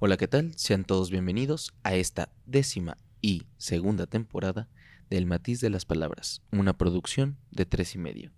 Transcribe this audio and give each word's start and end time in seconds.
Hola, 0.00 0.16
¿qué 0.16 0.28
tal? 0.28 0.52
Sean 0.54 0.84
todos 0.84 1.10
bienvenidos 1.10 1.74
a 1.82 1.96
esta 1.96 2.28
décima 2.46 2.98
y 3.20 3.48
segunda 3.56 4.06
temporada 4.06 4.68
del 5.10 5.26
Matiz 5.26 5.60
de 5.60 5.70
las 5.70 5.86
Palabras, 5.86 6.40
una 6.52 6.78
producción 6.78 7.36
de 7.50 7.66
tres 7.66 7.96
y 7.96 7.98
medio. 7.98 8.30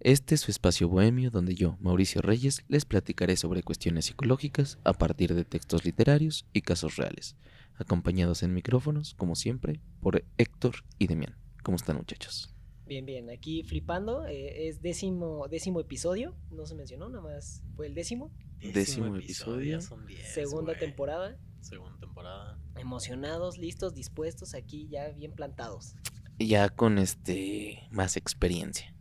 Este 0.00 0.34
es 0.34 0.40
su 0.40 0.50
espacio 0.50 0.88
bohemio 0.88 1.30
donde 1.30 1.54
yo, 1.54 1.76
Mauricio 1.78 2.22
Reyes, 2.22 2.64
les 2.68 2.86
platicaré 2.86 3.36
sobre 3.36 3.62
cuestiones 3.62 4.06
psicológicas 4.06 4.78
a 4.84 4.94
partir 4.94 5.34
de 5.34 5.44
textos 5.44 5.84
literarios 5.84 6.46
y 6.54 6.62
casos 6.62 6.96
reales, 6.96 7.36
acompañados 7.74 8.42
en 8.42 8.54
micrófonos, 8.54 9.12
como 9.12 9.34
siempre, 9.34 9.82
por 10.00 10.24
Héctor 10.38 10.76
y 10.98 11.06
Demián. 11.06 11.36
¿Cómo 11.64 11.76
están 11.76 11.96
muchachos? 11.96 12.55
Bien, 12.86 13.04
bien, 13.04 13.30
aquí 13.30 13.64
flipando, 13.64 14.26
eh, 14.26 14.68
es 14.68 14.80
décimo, 14.80 15.48
décimo 15.48 15.80
episodio, 15.80 16.36
no 16.50 16.66
se 16.66 16.74
mencionó, 16.76 17.08
nada 17.08 17.22
más 17.22 17.62
fue 17.74 17.86
el 17.88 17.94
décimo. 17.94 18.32
Décimo 18.60 19.14
episodio. 19.16 19.80
son 19.80 20.06
diez, 20.06 20.32
segunda 20.32 20.74
temporada, 20.78 21.36
Segunda 21.60 21.98
temporada. 21.98 22.58
emocionados, 22.76 23.58
listos, 23.58 23.92
dispuestos, 23.94 24.54
aquí 24.54 24.88
ya 24.88 25.08
bien 25.08 25.32
plantados, 25.32 25.94
Ya 26.38 26.68
con 26.68 26.98
este 26.98 27.82
más 27.90 28.16
experiencia. 28.16 28.94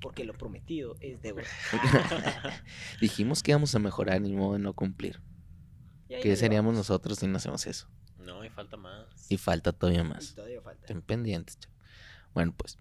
porque 0.00 0.24
lo 0.24 0.32
prometido 0.34 0.96
es 1.00 1.20
deuda. 1.20 1.42
Dijimos 3.00 3.42
que 3.42 3.50
íbamos 3.52 3.74
a 3.74 3.78
mejorar 3.78 4.20
ni 4.20 4.32
modo 4.32 4.54
de 4.54 4.60
no 4.60 4.72
cumplir. 4.74 5.20
¿Qué 6.08 6.36
seríamos 6.36 6.72
vamos. 6.74 6.88
nosotros 6.88 7.18
si 7.18 7.26
no 7.26 7.36
hacemos 7.38 7.66
eso? 7.66 7.88
No, 8.18 8.44
y 8.44 8.48
falta 8.50 8.76
más. 8.76 9.30
Y 9.30 9.36
falta 9.36 9.72
todavía 9.72 10.02
Y 10.02 10.04
más. 10.04 10.34
todavía 10.34 10.60
falta. 10.62 10.80
Estén 10.82 11.02
pendientes, 11.02 11.58
chavos. 11.58 11.75
Bueno, 12.36 12.52
pues. 12.54 12.76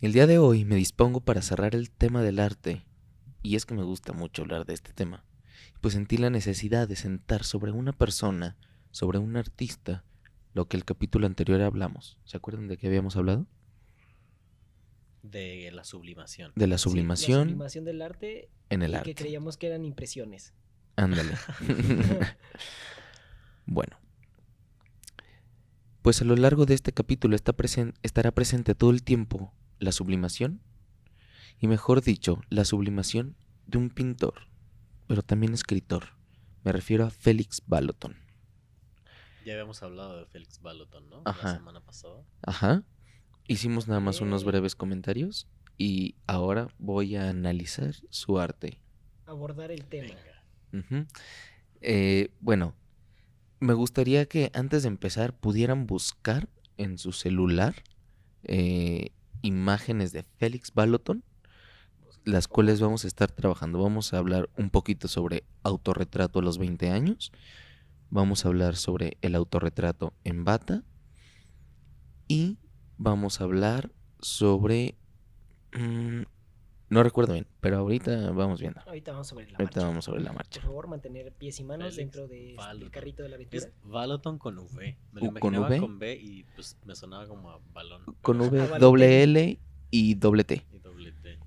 El 0.00 0.12
día 0.12 0.28
de 0.28 0.38
hoy 0.38 0.64
me 0.64 0.76
dispongo 0.76 1.20
para 1.20 1.42
cerrar 1.42 1.74
el 1.74 1.90
tema 1.90 2.22
del 2.22 2.38
arte. 2.38 2.86
Y 3.42 3.56
es 3.56 3.66
que 3.66 3.74
me 3.74 3.82
gusta 3.82 4.12
mucho 4.12 4.42
hablar 4.42 4.66
de 4.66 4.74
este 4.74 4.92
tema. 4.92 5.24
Pues 5.80 5.94
sentí 5.94 6.16
la 6.16 6.30
necesidad 6.30 6.86
de 6.86 6.94
sentar 6.94 7.42
sobre 7.42 7.72
una 7.72 7.92
persona, 7.92 8.56
sobre 8.92 9.18
un 9.18 9.36
artista, 9.36 10.04
lo 10.54 10.68
que 10.68 10.76
el 10.76 10.84
capítulo 10.84 11.26
anterior 11.26 11.60
hablamos. 11.62 12.18
¿Se 12.24 12.36
acuerdan 12.36 12.68
de 12.68 12.76
qué 12.76 12.86
habíamos 12.86 13.16
hablado? 13.16 13.48
De 15.22 15.72
la 15.72 15.82
sublimación. 15.82 16.52
De 16.54 16.68
la 16.68 16.78
Sí, 16.78 16.84
sublimación 16.84 17.38
la 17.38 17.44
sublimación 17.46 17.84
del 17.84 18.00
arte 18.00 18.48
en 18.70 18.82
el 18.82 18.92
y 18.92 18.94
arte. 18.94 19.10
que 19.12 19.20
creíamos 19.24 19.56
que 19.56 19.66
eran 19.66 19.84
impresiones. 19.84 20.54
Ándale. 20.94 21.32
bueno. 23.66 23.98
Pues 26.08 26.22
a 26.22 26.24
lo 26.24 26.36
largo 26.36 26.64
de 26.64 26.72
este 26.72 26.90
capítulo 26.94 27.36
está 27.36 27.54
presen- 27.54 27.92
estará 28.02 28.30
presente 28.32 28.74
todo 28.74 28.88
el 28.92 29.02
tiempo 29.02 29.52
la 29.78 29.92
sublimación, 29.92 30.62
y 31.60 31.66
mejor 31.68 32.00
dicho, 32.00 32.40
la 32.48 32.64
sublimación 32.64 33.36
de 33.66 33.76
un 33.76 33.90
pintor, 33.90 34.48
pero 35.06 35.20
también 35.20 35.52
escritor. 35.52 36.14
Me 36.64 36.72
refiero 36.72 37.04
a 37.04 37.10
Félix 37.10 37.60
Baloton. 37.66 38.16
Ya 39.44 39.52
habíamos 39.52 39.82
hablado 39.82 40.16
de 40.16 40.24
Félix 40.24 40.62
Baloton, 40.62 41.10
¿no? 41.10 41.20
Ajá. 41.26 41.48
La 41.48 41.54
semana 41.58 41.80
pasada. 41.82 42.24
Ajá. 42.40 42.84
Hicimos 43.46 43.86
nada 43.86 44.00
más 44.00 44.22
unos 44.22 44.44
Ok. 44.44 44.48
breves 44.48 44.74
comentarios 44.76 45.46
y 45.76 46.14
ahora 46.26 46.68
voy 46.78 47.16
a 47.16 47.28
analizar 47.28 47.94
su 48.08 48.38
arte. 48.38 48.80
Abordar 49.26 49.70
el 49.70 49.84
tema. 49.84 50.14
Eh, 51.82 52.30
bueno, 52.40 52.74
me 53.60 53.74
gustaría 53.74 54.26
que 54.26 54.50
antes 54.54 54.82
de 54.82 54.88
empezar 54.88 55.34
pudieran 55.34 55.86
buscar 55.86 56.48
en 56.76 56.98
su 56.98 57.12
celular 57.12 57.74
eh, 58.44 59.10
imágenes 59.42 60.12
de 60.12 60.22
Félix 60.22 60.72
Baloton, 60.72 61.24
las 62.24 62.46
cuales 62.48 62.80
vamos 62.80 63.04
a 63.04 63.08
estar 63.08 63.30
trabajando. 63.30 63.82
Vamos 63.82 64.12
a 64.12 64.18
hablar 64.18 64.48
un 64.56 64.70
poquito 64.70 65.08
sobre 65.08 65.44
autorretrato 65.62 66.38
a 66.38 66.42
los 66.42 66.58
20 66.58 66.90
años. 66.90 67.32
Vamos 68.10 68.44
a 68.44 68.48
hablar 68.48 68.76
sobre 68.76 69.16
el 69.22 69.34
autorretrato 69.34 70.14
en 70.24 70.44
bata. 70.44 70.84
Y 72.28 72.58
vamos 72.96 73.40
a 73.40 73.44
hablar 73.44 73.90
sobre... 74.20 74.96
mm, 75.72 76.22
no 76.90 77.02
recuerdo 77.02 77.34
bien, 77.34 77.46
pero 77.60 77.78
ahorita 77.78 78.30
vamos 78.32 78.60
viendo. 78.60 78.80
Ahorita 78.86 79.12
vamos 79.12 79.26
sobre 79.28 79.44
la 79.50 79.58
Ahorita 79.58 79.80
marcha. 79.80 79.86
vamos 79.88 80.04
sobre 80.04 80.22
la 80.22 80.32
marcha. 80.32 80.60
Por 80.60 80.68
favor, 80.68 80.88
mantener 80.88 81.32
pies 81.32 81.60
y 81.60 81.64
manos 81.64 81.96
dentro 81.96 82.26
de- 82.28 82.36
del 82.46 82.56
Baloton. 82.56 82.90
carrito 82.90 83.22
de 83.22 83.28
la 83.28 83.34
aventura. 83.36 83.64
Es 83.66 83.72
con 84.38 84.58
V. 84.58 84.96
Me 85.12 85.20
lo 85.20 85.26
¿O 85.28 85.34
con 85.34 85.54
V? 85.56 85.78
con 85.80 85.96
V 85.98 86.16
y 86.16 86.44
pues 86.54 86.76
me 86.84 86.94
sonaba 86.94 87.26
como 87.26 87.50
a 87.50 87.60
balón. 87.72 88.02
Con 88.22 88.40
V, 88.40 88.50
Balotelli. 88.58 88.80
doble 88.80 89.22
L 89.22 89.60
y 89.90 90.14
doble 90.14 90.44
T. 90.44 90.66
Y 90.72 90.78
doble 90.78 91.12
T. 91.12 91.38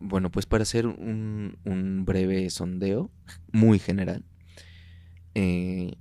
Bueno, 0.00 0.30
pues 0.30 0.46
para 0.46 0.62
hacer 0.62 0.86
un, 0.86 1.58
un 1.64 2.04
breve 2.04 2.48
sondeo 2.50 3.10
muy 3.52 3.78
general, 3.80 4.24
eh, 5.34 5.96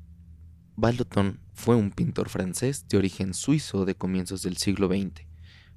fue 1.53 1.75
un 1.75 1.89
pintor 1.91 2.29
francés 2.29 2.87
de 2.87 2.97
origen 2.97 3.33
suizo 3.33 3.85
de 3.85 3.95
comienzos 3.95 4.43
del 4.43 4.57
siglo 4.57 4.87
XX. 4.87 5.26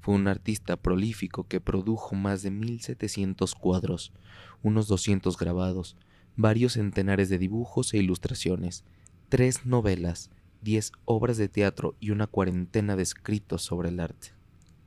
Fue 0.00 0.15
un 0.15 0.28
artista 0.28 0.77
prolífico 0.77 1.47
que 1.47 1.61
produjo 1.61 2.15
más 2.15 2.43
de 2.43 2.50
1700 2.50 3.55
cuadros, 3.55 4.12
unos 4.62 4.88
200 4.88 5.37
grabados, 5.37 5.97
varios 6.37 6.75
centenares 6.75 7.28
de 7.28 7.38
dibujos 7.38 7.93
e 7.94 7.99
ilustraciones, 7.99 8.84
tres 9.28 9.66
novelas, 9.66 10.31
10 10.62 10.93
obras 11.05 11.37
de 11.37 11.49
teatro 11.49 11.97
y 12.00 12.11
una 12.11 12.27
cuarentena 12.27 12.97
de 12.97 13.03
escritos 13.03 13.62
sobre 13.62 13.91
el 13.91 14.00
arte. 14.00 14.33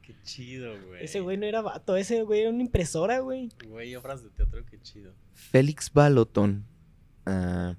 Qué 0.02 0.16
chido, 0.24 0.74
güey. 0.88 1.04
Ese 1.04 1.22
güey 1.22 1.38
no 1.38 1.46
era 1.46 1.62
vato, 1.62 1.96
ese 1.96 2.24
güey 2.24 2.42
era 2.42 2.50
una 2.50 2.62
impresora, 2.62 3.20
güey. 3.20 3.50
Güey, 3.68 3.96
obras 3.96 4.24
de 4.24 4.30
teatro, 4.30 4.66
qué 4.66 4.82
chido. 4.82 5.14
Félix 5.34 5.92
Baloton 5.92 6.66
ah, 7.26 7.76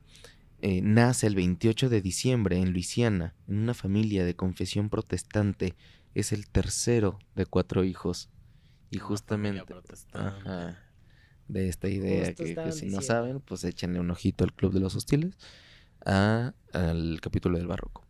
eh, 0.63 0.81
nace 0.83 1.27
el 1.27 1.35
28 1.35 1.89
de 1.91 2.01
diciembre 2.01 2.59
en 2.59 2.73
Luisiana, 2.73 3.35
en 3.47 3.59
una 3.59 3.75
familia 3.75 4.25
de 4.25 4.35
confesión 4.35 4.89
protestante. 4.89 5.75
Es 6.15 6.33
el 6.33 6.49
tercero 6.49 7.19
de 7.35 7.47
cuatro 7.47 7.85
hijos. 7.85 8.31
Y 8.91 8.99
justamente 8.99 9.75
ajá, 10.13 10.79
de 11.49 11.69
esta 11.69 11.89
idea 11.89 12.27
Justo 12.27 12.45
que, 12.45 12.73
si 12.73 12.87
no 12.87 13.01
saben, 13.03 13.41
pues 13.41 13.65
échenle 13.65 13.99
un 14.01 14.11
ojito 14.11 14.45
al 14.45 14.53
Club 14.53 14.73
de 14.73 14.81
los 14.81 14.95
Hostiles, 14.95 15.37
a- 16.07 16.55
al 16.73 17.21
capítulo 17.21 17.59
del 17.59 17.67
barroco. 17.67 18.07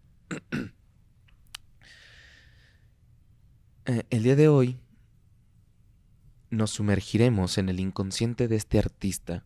Eh, 3.87 4.05
el 4.11 4.23
día 4.23 4.37
de 4.37 4.49
hoy 4.49 4.79
nos 6.51 6.71
sumergiremos 6.71 7.59
en 7.59 7.69
el 7.69 7.81
inconsciente 7.81 8.49
de 8.49 8.57
este 8.57 8.79
artista. 8.79 9.45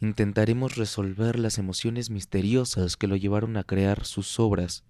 Intentaremos 0.00 0.76
resolver 0.76 1.38
las 1.38 1.58
emociones 1.58 2.10
misteriosas 2.10 2.96
que 2.96 3.06
lo 3.06 3.16
llevaron 3.16 3.56
a 3.56 3.64
crear 3.64 4.04
sus 4.04 4.38
obras, 4.38 4.84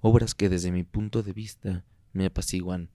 obras 0.00 0.34
que 0.34 0.48
desde 0.48 0.70
mi 0.70 0.84
punto 0.84 1.22
de 1.22 1.32
vista 1.32 1.84
me 2.14 2.26
apaciguan, 2.26 2.88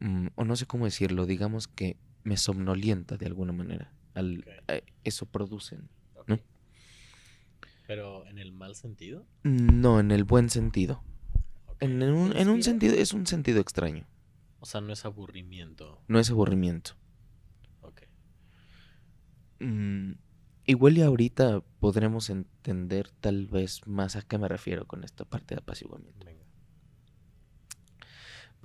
mm, 0.00 0.28
o 0.34 0.44
no 0.44 0.56
sé 0.56 0.66
cómo 0.66 0.86
decirlo, 0.86 1.26
digamos 1.26 1.68
que 1.68 1.98
me 2.24 2.36
somnolienta 2.36 3.16
de 3.16 3.26
alguna 3.26 3.52
manera. 3.52 3.92
Al, 4.14 4.44
eh, 4.68 4.82
eso 5.04 5.26
producen. 5.26 5.90
¿No? 6.26 6.38
Pero 7.86 8.26
en 8.26 8.38
el 8.38 8.52
mal 8.52 8.74
sentido. 8.74 9.26
No, 9.44 10.00
en 10.00 10.10
el 10.10 10.24
buen 10.24 10.48
sentido. 10.50 11.02
En, 11.78 12.02
en 12.02 12.14
un, 12.14 12.36
en 12.36 12.48
un 12.48 12.62
sentido, 12.62 12.94
es 12.94 13.12
un 13.12 13.26
sentido 13.26 13.60
extraño. 13.60 14.06
O 14.60 14.66
sea, 14.66 14.80
no 14.80 14.92
es 14.92 15.04
aburrimiento. 15.04 16.02
No 16.08 16.18
es 16.18 16.30
aburrimiento. 16.30 16.92
Ok. 17.82 18.02
Mm, 19.60 20.12
igual 20.64 20.98
y 20.98 21.02
ahorita 21.02 21.62
podremos 21.78 22.30
entender 22.30 23.10
tal 23.20 23.46
vez 23.46 23.86
más 23.86 24.16
a 24.16 24.22
qué 24.22 24.38
me 24.38 24.48
refiero 24.48 24.86
con 24.86 25.04
esta 25.04 25.24
parte 25.24 25.54
de 25.54 25.60
apaciguamiento. 25.60 26.26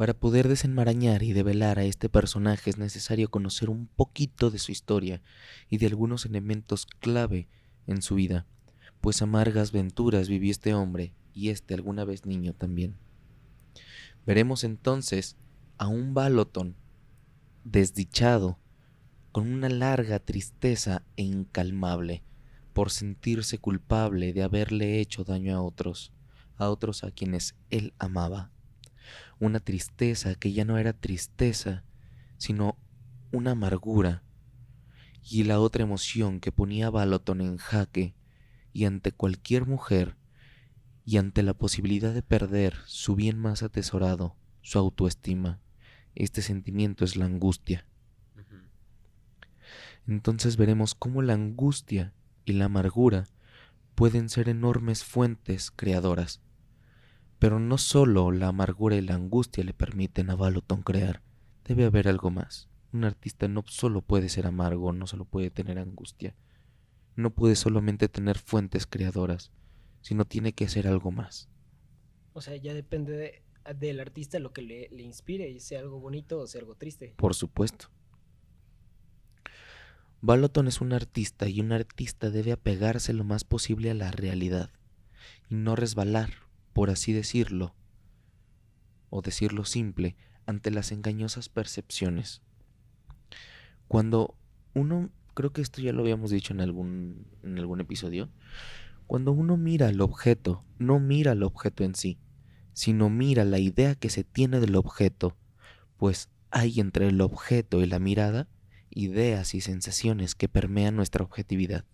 Para 0.01 0.15
poder 0.15 0.47
desenmarañar 0.47 1.21
y 1.21 1.31
develar 1.31 1.77
a 1.77 1.83
este 1.83 2.09
personaje 2.09 2.71
es 2.71 2.79
necesario 2.79 3.29
conocer 3.29 3.69
un 3.69 3.85
poquito 3.85 4.49
de 4.49 4.57
su 4.57 4.71
historia 4.71 5.21
y 5.69 5.77
de 5.77 5.85
algunos 5.85 6.25
elementos 6.25 6.87
clave 6.87 7.47
en 7.85 8.01
su 8.01 8.15
vida, 8.15 8.47
pues 8.99 9.21
amargas 9.21 9.71
venturas 9.71 10.27
vivió 10.27 10.49
este 10.49 10.73
hombre 10.73 11.13
y 11.35 11.49
este 11.49 11.75
alguna 11.75 12.03
vez 12.03 12.25
niño 12.25 12.53
también. 12.53 12.97
Veremos 14.25 14.63
entonces 14.63 15.37
a 15.77 15.87
un 15.87 16.15
Baloton 16.15 16.75
desdichado, 17.63 18.57
con 19.31 19.53
una 19.53 19.69
larga 19.69 20.17
tristeza 20.17 21.03
e 21.15 21.21
incalmable 21.21 22.23
por 22.73 22.89
sentirse 22.89 23.59
culpable 23.59 24.33
de 24.33 24.41
haberle 24.41 24.99
hecho 24.99 25.23
daño 25.23 25.55
a 25.55 25.61
otros, 25.61 26.11
a 26.57 26.71
otros 26.71 27.03
a 27.03 27.11
quienes 27.11 27.53
él 27.69 27.93
amaba 27.99 28.49
una 29.41 29.59
tristeza 29.59 30.35
que 30.35 30.53
ya 30.53 30.65
no 30.65 30.77
era 30.77 30.93
tristeza, 30.93 31.83
sino 32.37 32.77
una 33.31 33.51
amargura, 33.51 34.23
y 35.23 35.43
la 35.43 35.59
otra 35.59 35.83
emoción 35.83 36.39
que 36.39 36.51
ponía 36.51 36.87
a 36.87 37.21
en 37.27 37.57
jaque, 37.57 38.15
y 38.71 38.85
ante 38.85 39.11
cualquier 39.11 39.65
mujer, 39.65 40.15
y 41.05 41.17
ante 41.17 41.41
la 41.41 41.55
posibilidad 41.55 42.13
de 42.13 42.21
perder 42.21 42.75
su 42.85 43.15
bien 43.15 43.39
más 43.39 43.63
atesorado, 43.63 44.35
su 44.61 44.77
autoestima, 44.77 45.59
este 46.13 46.43
sentimiento 46.43 47.03
es 47.03 47.15
la 47.15 47.25
angustia. 47.25 47.87
Entonces 50.07 50.55
veremos 50.55 50.93
cómo 50.93 51.23
la 51.23 51.33
angustia 51.33 52.13
y 52.45 52.53
la 52.53 52.65
amargura 52.65 53.25
pueden 53.95 54.29
ser 54.29 54.49
enormes 54.49 55.03
fuentes 55.03 55.71
creadoras. 55.71 56.41
Pero 57.41 57.59
no 57.59 57.79
solo 57.79 58.31
la 58.31 58.49
amargura 58.49 58.95
y 58.97 59.01
la 59.01 59.15
angustia 59.15 59.63
le 59.63 59.73
permiten 59.73 60.29
a 60.29 60.35
Baloton 60.35 60.83
crear, 60.83 61.23
debe 61.65 61.85
haber 61.85 62.07
algo 62.07 62.29
más. 62.29 62.69
Un 62.93 63.03
artista 63.03 63.47
no 63.47 63.63
solo 63.65 64.03
puede 64.03 64.29
ser 64.29 64.45
amargo, 64.45 64.93
no 64.93 65.07
solo 65.07 65.25
puede 65.25 65.49
tener 65.49 65.79
angustia, 65.79 66.35
no 67.15 67.31
puede 67.33 67.55
solamente 67.55 68.09
tener 68.09 68.37
fuentes 68.37 68.85
creadoras, 68.85 69.51
sino 70.01 70.25
tiene 70.25 70.53
que 70.53 70.69
ser 70.69 70.87
algo 70.87 71.09
más. 71.09 71.49
O 72.33 72.41
sea, 72.41 72.55
ya 72.57 72.75
depende 72.75 73.13
de- 73.17 73.43
del 73.73 73.99
artista 73.99 74.37
lo 74.37 74.53
que 74.53 74.61
le, 74.61 74.89
le 74.91 75.01
inspire, 75.01 75.49
y 75.49 75.59
sea 75.61 75.79
algo 75.79 75.99
bonito 75.99 76.41
o 76.41 76.45
sea 76.47 76.61
algo 76.61 76.75
triste. 76.75 77.15
Por 77.17 77.33
supuesto. 77.33 77.87
Baloton 80.21 80.67
es 80.67 80.79
un 80.79 80.93
artista 80.93 81.49
y 81.49 81.59
un 81.59 81.71
artista 81.71 82.29
debe 82.29 82.51
apegarse 82.51 83.13
lo 83.13 83.23
más 83.23 83.45
posible 83.45 83.89
a 83.89 83.95
la 83.95 84.11
realidad 84.11 84.69
y 85.49 85.55
no 85.55 85.75
resbalar, 85.75 86.33
por 86.73 86.89
así 86.89 87.13
decirlo, 87.13 87.75
o 89.09 89.21
decirlo 89.21 89.65
simple, 89.65 90.15
ante 90.45 90.71
las 90.71 90.91
engañosas 90.91 91.49
percepciones. 91.49 92.41
Cuando 93.87 94.35
uno, 94.73 95.09
creo 95.33 95.51
que 95.51 95.61
esto 95.61 95.81
ya 95.81 95.93
lo 95.93 96.01
habíamos 96.01 96.31
dicho 96.31 96.53
en 96.53 96.61
algún, 96.61 97.27
en 97.43 97.57
algún 97.57 97.81
episodio, 97.81 98.29
cuando 99.07 99.33
uno 99.33 99.57
mira 99.57 99.89
el 99.89 99.99
objeto, 100.01 100.63
no 100.79 100.99
mira 100.99 101.33
el 101.33 101.43
objeto 101.43 101.83
en 101.83 101.95
sí, 101.95 102.17
sino 102.73 103.09
mira 103.09 103.43
la 103.43 103.59
idea 103.59 103.95
que 103.95 104.09
se 104.09 104.23
tiene 104.23 104.59
del 104.59 104.75
objeto, 104.75 105.35
pues 105.97 106.29
hay 106.51 106.79
entre 106.79 107.07
el 107.09 107.19
objeto 107.21 107.81
y 107.81 107.87
la 107.87 107.99
mirada 107.99 108.47
ideas 108.89 109.53
y 109.53 109.61
sensaciones 109.61 110.35
que 110.35 110.49
permean 110.49 110.95
nuestra 110.95 111.23
objetividad, 111.23 111.85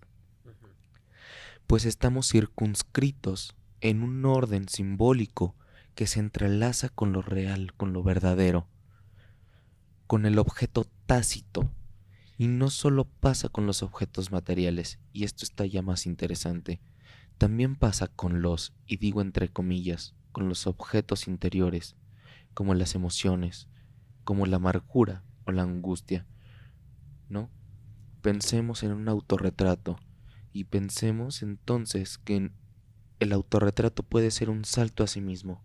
pues 1.68 1.86
estamos 1.86 2.30
circunscritos 2.30 3.57
en 3.82 4.04
un 4.04 4.26
orden 4.26 4.68
simbólico 4.68 5.56
que 5.96 6.08
se 6.08 6.20
entrelaza 6.20 6.90
con 6.90 7.12
lo 7.12 7.22
real, 7.22 7.74
con 7.74 7.94
lo 7.94 8.04
verdadero, 8.04 8.68
con 10.06 10.26
el 10.26 10.40
objeto 10.40 10.88
tácito. 11.06 11.72
Y 12.38 12.48
no 12.48 12.70
solo 12.70 13.06
pasa 13.06 13.50
con 13.50 13.66
los 13.66 13.82
objetos 13.82 14.32
materiales, 14.32 15.00
y 15.12 15.24
esto 15.24 15.44
está 15.44 15.66
ya 15.66 15.82
más 15.82 16.06
interesante, 16.06 16.82
también 17.38 17.76
pasa 17.76 18.08
con 18.08 18.42
los, 18.42 18.74
y 18.86 18.98
digo 18.98 19.22
entre 19.22 19.50
comillas, 19.50 20.16
con 20.32 20.48
los 20.50 20.68
objetos 20.68 21.28
interiores, 21.28 21.96
como 22.54 22.76
las 22.76 22.94
emociones, 22.94 23.70
como 24.24 24.46
la 24.46 24.58
amargura 24.58 25.24
o 25.46 25.52
la 25.52 25.64
angustia, 25.64 26.28
¿no? 27.30 27.50
Pensemos 28.22 28.84
en 28.84 28.92
un 28.92 29.10
autorretrato 29.10 29.98
y 30.54 30.66
pensemos 30.66 31.42
entonces 31.42 32.18
que 32.18 32.52
el 33.20 33.34
autorretrato 33.34 34.04
puede 34.04 34.32
ser 34.32 34.50
un 34.50 34.66
salto 34.66 35.04
a 35.04 35.08
sí 35.08 35.22
mismo. 35.22 35.64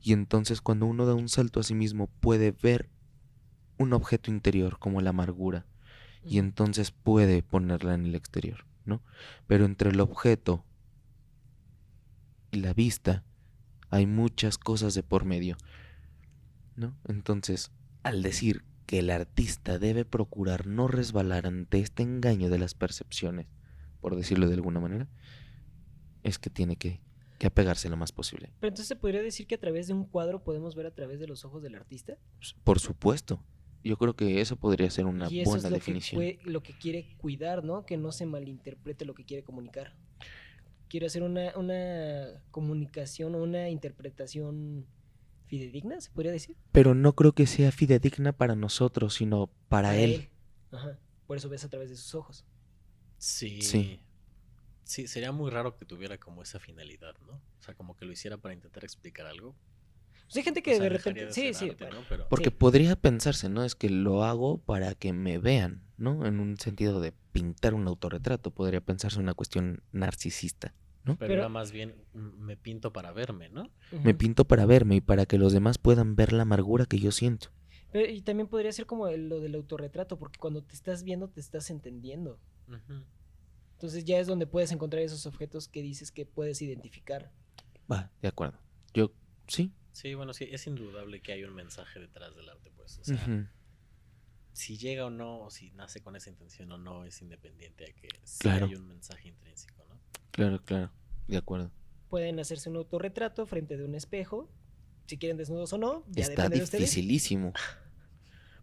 Y 0.00 0.12
entonces 0.12 0.60
cuando 0.60 0.86
uno 0.86 1.06
da 1.06 1.14
un 1.14 1.28
salto 1.28 1.60
a 1.60 1.62
sí 1.62 1.74
mismo 1.74 2.08
puede 2.20 2.52
ver 2.52 2.90
un 3.78 3.92
objeto 3.92 4.30
interior 4.30 4.78
como 4.78 5.00
la 5.00 5.10
amargura 5.10 5.66
y 6.24 6.38
entonces 6.38 6.90
puede 6.90 7.42
ponerla 7.42 7.94
en 7.94 8.06
el 8.06 8.14
exterior, 8.14 8.66
¿no? 8.84 9.02
Pero 9.46 9.64
entre 9.64 9.90
el 9.90 10.00
objeto 10.00 10.64
y 12.50 12.60
la 12.60 12.72
vista 12.72 13.24
hay 13.90 14.06
muchas 14.06 14.58
cosas 14.58 14.94
de 14.94 15.02
por 15.02 15.24
medio, 15.24 15.56
¿no? 16.76 16.96
Entonces, 17.06 17.70
al 18.02 18.22
decir 18.22 18.64
que 18.86 19.00
el 19.00 19.10
artista 19.10 19.78
debe 19.78 20.04
procurar 20.04 20.66
no 20.66 20.88
resbalar 20.88 21.46
ante 21.46 21.80
este 21.80 22.02
engaño 22.02 22.50
de 22.50 22.58
las 22.58 22.74
percepciones, 22.74 23.46
por 24.00 24.16
decirlo 24.16 24.48
de 24.48 24.54
alguna 24.54 24.80
manera, 24.80 25.08
es 26.24 26.38
que 26.38 26.50
tiene 26.50 26.76
que, 26.76 27.00
que 27.38 27.46
apegarse 27.46 27.88
lo 27.88 27.96
más 27.96 28.10
posible. 28.10 28.50
Pero 28.58 28.68
entonces 28.68 28.88
se 28.88 28.96
podría 28.96 29.22
decir 29.22 29.46
que 29.46 29.54
a 29.54 29.60
través 29.60 29.86
de 29.86 29.92
un 29.92 30.04
cuadro 30.04 30.42
podemos 30.42 30.74
ver 30.74 30.86
a 30.86 30.94
través 30.94 31.20
de 31.20 31.28
los 31.28 31.44
ojos 31.44 31.62
del 31.62 31.74
artista. 31.76 32.18
Por 32.64 32.80
supuesto, 32.80 33.44
yo 33.84 33.96
creo 33.98 34.16
que 34.16 34.40
eso 34.40 34.56
podría 34.56 34.90
ser 34.90 35.04
una 35.04 35.30
y 35.30 35.40
eso 35.40 35.50
buena 35.50 35.66
es 35.66 35.70
lo 35.70 35.76
definición. 35.76 36.20
que, 36.20 36.40
lo 36.44 36.62
que 36.62 36.76
quiere 36.76 37.16
cuidar, 37.18 37.64
¿no? 37.64 37.84
Que 37.84 37.96
no 37.96 38.12
se 38.12 38.26
malinterprete 38.26 39.04
lo 39.04 39.14
que 39.14 39.24
quiere 39.24 39.44
comunicar. 39.44 39.94
Quiere 40.88 41.06
hacer 41.06 41.22
una, 41.22 41.56
una 41.56 42.42
comunicación 42.50 43.34
o 43.34 43.42
una 43.42 43.68
interpretación 43.68 44.86
fidedigna, 45.46 46.00
se 46.00 46.10
podría 46.10 46.32
decir. 46.32 46.56
Pero 46.72 46.94
no 46.94 47.14
creo 47.14 47.32
que 47.32 47.46
sea 47.46 47.72
fidedigna 47.72 48.32
para 48.32 48.54
nosotros, 48.54 49.14
sino 49.14 49.50
para 49.68 49.96
él. 49.96 50.30
Ajá. 50.72 50.98
Por 51.26 51.36
eso 51.36 51.48
ves 51.48 51.64
a 51.64 51.68
través 51.68 51.90
de 51.90 51.96
sus 51.96 52.14
ojos. 52.14 52.44
Sí. 53.18 53.60
Sí. 53.62 54.00
Sí, 54.84 55.06
sería 55.06 55.32
muy 55.32 55.50
raro 55.50 55.76
que 55.76 55.84
tuviera 55.84 56.18
como 56.18 56.42
esa 56.42 56.58
finalidad, 56.58 57.14
¿no? 57.26 57.32
O 57.34 57.62
sea, 57.62 57.74
como 57.74 57.96
que 57.96 58.04
lo 58.04 58.12
hiciera 58.12 58.36
para 58.36 58.54
intentar 58.54 58.84
explicar 58.84 59.26
algo. 59.26 59.54
Pues 60.26 60.36
hay 60.36 60.42
gente 60.42 60.60
O 60.60 60.62
que 60.62 60.74
sea, 60.74 60.82
de 60.84 60.88
repente. 60.88 61.26
de 61.26 61.32
Sí, 61.32 61.52
sí. 61.54 61.70
arte, 61.70 61.84
bueno. 61.84 62.00
¿no? 62.00 62.06
Pero 62.08 62.28
Porque 62.28 62.50
Sí. 62.50 62.56
podría 62.58 62.96
pensarse, 62.96 63.48
¿no? 63.48 63.64
Es 63.64 63.74
que 63.74 63.90
lo 63.90 64.24
hago 64.24 64.58
para 64.58 64.94
que 64.94 65.12
me 65.12 65.38
vean, 65.38 65.82
¿no? 65.96 66.26
En 66.26 66.40
un 66.40 66.58
sentido 66.58 67.00
de 67.00 67.12
pintar 67.32 67.74
un 67.74 67.86
autorretrato. 67.88 68.50
Podría 68.50 68.80
pensarse 68.80 69.18
una 69.20 69.34
cuestión 69.34 69.82
narcisista. 69.92 70.74
pero, 71.04 71.18
Pero- 71.18 71.34
era 71.34 71.48
más 71.50 71.70
bien 71.70 71.94
mm, 72.14 72.18
me 72.40 72.56
pinto 72.56 72.90
para 72.90 73.12
verme, 73.12 73.50
¿no? 73.50 73.70
Me 74.02 74.14
pinto 74.14 74.46
para 74.46 74.64
verme 74.64 74.96
y 74.96 75.00
para 75.02 75.26
que 75.26 75.36
los 75.36 75.52
demás 75.52 75.76
puedan 75.76 76.16
ver 76.16 76.32
la 76.32 76.44
amargura 76.44 76.86
que 76.86 76.98
yo 76.98 77.12
siento. 77.12 77.48
Pero- 77.92 78.10
y 78.10 78.22
también 78.22 78.48
podría 78.48 78.72
ser 78.72 78.86
como 78.86 79.10
lo 79.10 79.40
del 79.40 79.54
autorretrato, 79.54 80.18
porque 80.18 80.38
cuando 80.38 80.62
te 80.64 80.74
estás 80.74 81.02
viendo 81.04 81.28
te 81.28 81.40
estás 81.40 81.68
entendiendo. 81.68 82.40
Entonces 83.84 84.06
ya 84.06 84.18
es 84.18 84.26
donde 84.26 84.46
puedes 84.46 84.72
encontrar 84.72 85.02
esos 85.02 85.26
objetos 85.26 85.68
que 85.68 85.82
dices 85.82 86.10
que 86.10 86.24
puedes 86.24 86.62
identificar. 86.62 87.30
Va, 87.92 88.10
de 88.22 88.28
acuerdo. 88.28 88.58
Yo, 88.94 89.12
sí. 89.46 89.74
Sí, 89.92 90.14
bueno, 90.14 90.32
sí, 90.32 90.48
es 90.50 90.66
indudable 90.66 91.20
que 91.20 91.32
hay 91.32 91.44
un 91.44 91.54
mensaje 91.54 92.00
detrás 92.00 92.34
del 92.34 92.48
arte, 92.48 92.70
pues. 92.74 92.98
O 93.00 93.04
sea, 93.04 93.50
si 94.54 94.78
llega 94.78 95.04
o 95.04 95.10
no, 95.10 95.40
o 95.42 95.50
si 95.50 95.70
nace 95.72 96.00
con 96.00 96.16
esa 96.16 96.30
intención 96.30 96.72
o 96.72 96.78
no, 96.78 97.04
es 97.04 97.20
independiente 97.20 97.84
a 97.84 97.92
que 97.92 98.08
sí 98.22 98.38
Claro. 98.38 98.64
hay 98.64 98.74
un 98.74 98.88
mensaje 98.88 99.28
intrínseco, 99.28 99.84
¿no? 99.86 99.98
Claro, 100.30 100.62
claro. 100.64 100.90
De 101.28 101.36
acuerdo. 101.36 101.70
Pueden 102.08 102.40
hacerse 102.40 102.70
un 102.70 102.76
autorretrato 102.76 103.44
frente 103.44 103.76
de 103.76 103.84
un 103.84 103.94
espejo. 103.94 104.48
Si 105.08 105.18
quieren 105.18 105.36
desnudos 105.36 105.74
o 105.74 105.78
no, 105.78 106.04
ya 106.08 106.22
Está 106.22 106.44
depende 106.44 106.56
de 106.56 106.64
ustedes. 106.64 106.84
dificilísimo. 106.84 107.52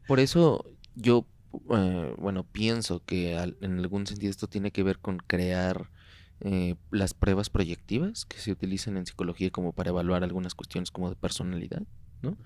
Por 0.07 0.19
eso 0.19 0.65
yo, 0.95 1.27
eh, 1.71 2.15
bueno, 2.17 2.43
pienso 2.51 3.03
que 3.05 3.37
al- 3.37 3.57
en 3.61 3.79
algún 3.79 4.07
sentido 4.07 4.29
esto 4.31 4.47
tiene 4.47 4.71
que 4.71 4.83
ver 4.83 4.99
con 4.99 5.17
crear 5.17 5.91
eh, 6.39 6.75
las 6.89 7.13
pruebas 7.13 7.49
proyectivas 7.49 8.25
que 8.25 8.37
se 8.39 8.51
utilizan 8.51 8.97
en 8.97 9.05
psicología 9.05 9.51
como 9.51 9.73
para 9.73 9.89
evaluar 9.91 10.23
algunas 10.23 10.55
cuestiones 10.55 10.89
como 10.91 11.09
de 11.09 11.15
personalidad, 11.15 11.83
Ujú. 12.23 12.37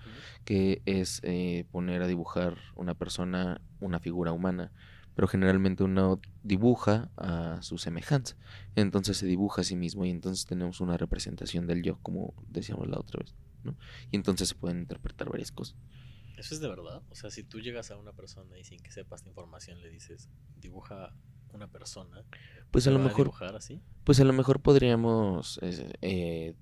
que 0.44 0.82
es 0.86 1.20
eh, 1.24 1.66
poner 1.72 2.02
a 2.02 2.08
dibujar 2.08 2.58
una 2.76 2.94
persona, 2.96 3.62
una 3.80 4.00
figura 4.00 4.32
humana, 4.34 4.72
pero 5.14 5.28
generalmente 5.28 5.84
uno 5.84 6.20
dibuja 6.44 7.10
a 7.18 7.60
su 7.62 7.78
semejanza, 7.78 8.36
entonces 8.76 9.18
se 9.18 9.26
dibuja 9.28 9.62
a 9.62 9.64
sí 9.64 9.76
mismo 9.76 10.06
y 10.06 10.10
entonces 10.10 10.46
tenemos 10.46 10.82
una 10.82 10.98
representación 10.98 11.68
del 11.68 11.82
yo, 11.84 12.00
como 12.02 12.34
decíamos 12.48 12.88
la 12.90 13.00
otra 13.00 13.20
vez, 13.22 13.34
¿no? 13.64 13.78
Y 14.12 14.18
entonces 14.18 14.50
se 14.50 14.56
pueden 14.56 14.80
interpretar 14.80 15.30
varias 15.30 15.52
cosas. 15.52 15.78
Eso 16.38 16.54
es 16.56 16.62
de 16.62 16.68
verdad. 16.68 17.02
O 17.10 17.16
sea, 17.16 17.30
si 17.32 17.44
tú 17.44 17.60
llegas 17.62 17.92
a 17.92 17.98
una 17.98 18.12
persona 18.14 18.58
y 18.58 18.64
sin 18.64 18.80
que 18.80 18.92
sepas 18.92 19.20
esta 19.22 19.30
información 19.30 19.82
le 19.82 19.90
dices, 19.90 20.30
dibuja 20.58 21.16
una 21.54 21.68
persona, 21.68 22.24
Pues 22.72 22.86
a 22.88 22.90
¿te 22.90 22.98
lo 22.98 23.00
mejor, 23.04 23.26
dibujar 23.28 23.56
así? 23.56 23.82
pues 24.04 24.20
a 24.20 24.26
lo 24.26 24.34
mejor 24.34 24.62
podríamos 24.62 25.60
eh, 26.02 26.56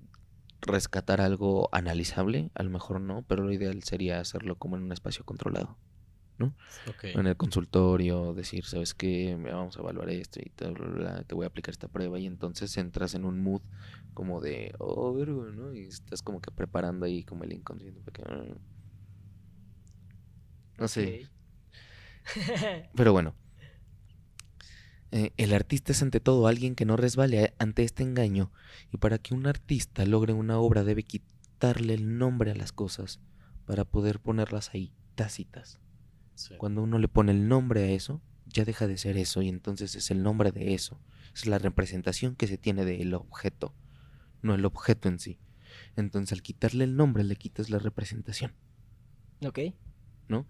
rescatar 0.60 1.20
algo 1.20 1.68
analizable, 1.72 2.50
a 2.54 2.62
lo 2.62 2.70
mejor 2.70 3.00
no, 3.00 3.22
pero 3.26 3.42
lo 3.44 3.52
ideal 3.52 3.82
sería 3.82 4.20
hacerlo 4.20 4.56
como 4.56 4.76
en 4.76 4.84
un 4.84 4.92
espacio 4.92 5.24
controlado. 5.24 5.76
Ok. 6.88 7.04
En 7.04 7.26
el 7.26 7.36
consultorio, 7.36 8.34
decir, 8.34 8.64
¿sabes 8.64 8.92
qué? 8.94 9.36
Vamos 9.40 9.76
a 9.76 9.80
evaluar 9.80 10.10
esto 10.10 10.40
y 10.44 10.50
tal, 10.50 10.74
bla, 10.74 10.86
bla, 10.86 10.96
bla, 10.96 11.22
te 11.24 11.34
voy 11.34 11.44
a 11.44 11.48
aplicar 11.48 11.72
esta 11.72 11.88
prueba 11.88 12.18
y 12.18 12.26
entonces 12.26 12.76
entras 12.76 13.14
en 13.14 13.24
un 13.24 13.40
mood 13.40 13.62
como 14.14 14.40
de, 14.40 14.74
oh, 14.78 15.14
vergo, 15.14 15.44
¿no? 15.46 15.72
Y 15.72 15.84
estás 15.84 16.22
como 16.22 16.40
que 16.40 16.50
preparando 16.50 17.06
ahí 17.06 17.22
como 17.24 17.44
el 17.44 17.52
inconsciente. 17.52 18.00
porque, 18.04 18.22
ah. 18.26 18.44
No 20.78 20.88
sé, 20.88 21.28
pero 22.94 23.12
bueno. 23.12 23.34
Eh, 25.12 25.32
el 25.36 25.52
artista 25.54 25.92
es 25.92 26.02
ante 26.02 26.18
todo 26.18 26.48
alguien 26.48 26.74
que 26.74 26.84
no 26.84 26.96
resbale 26.96 27.44
a- 27.44 27.54
ante 27.58 27.84
este 27.84 28.02
engaño 28.02 28.50
y 28.92 28.96
para 28.96 29.18
que 29.18 29.32
un 29.34 29.46
artista 29.46 30.04
logre 30.06 30.32
una 30.32 30.58
obra 30.58 30.82
debe 30.82 31.04
quitarle 31.04 31.94
el 31.94 32.18
nombre 32.18 32.50
a 32.50 32.54
las 32.56 32.72
cosas 32.72 33.20
para 33.64 33.84
poder 33.84 34.18
ponerlas 34.18 34.70
ahí, 34.74 34.92
tácitas. 35.14 35.78
Sí. 36.34 36.54
Cuando 36.58 36.82
uno 36.82 36.98
le 36.98 37.06
pone 37.06 37.30
el 37.30 37.46
nombre 37.46 37.84
a 37.84 37.90
eso, 37.90 38.20
ya 38.46 38.64
deja 38.64 38.88
de 38.88 38.98
ser 38.98 39.16
eso 39.16 39.40
y 39.40 39.48
entonces 39.48 39.94
es 39.94 40.10
el 40.10 40.22
nombre 40.24 40.50
de 40.50 40.74
eso. 40.74 41.00
Es 41.32 41.46
la 41.46 41.58
representación 41.58 42.34
que 42.34 42.48
se 42.48 42.58
tiene 42.58 42.84
del 42.84 43.14
objeto, 43.14 43.72
no 44.42 44.54
el 44.56 44.64
objeto 44.64 45.08
en 45.08 45.20
sí. 45.20 45.38
Entonces 45.96 46.32
al 46.32 46.42
quitarle 46.42 46.84
el 46.84 46.96
nombre 46.96 47.22
le 47.22 47.36
quitas 47.36 47.70
la 47.70 47.78
representación, 47.78 48.52
ok. 49.46 49.60
¿No? 50.28 50.46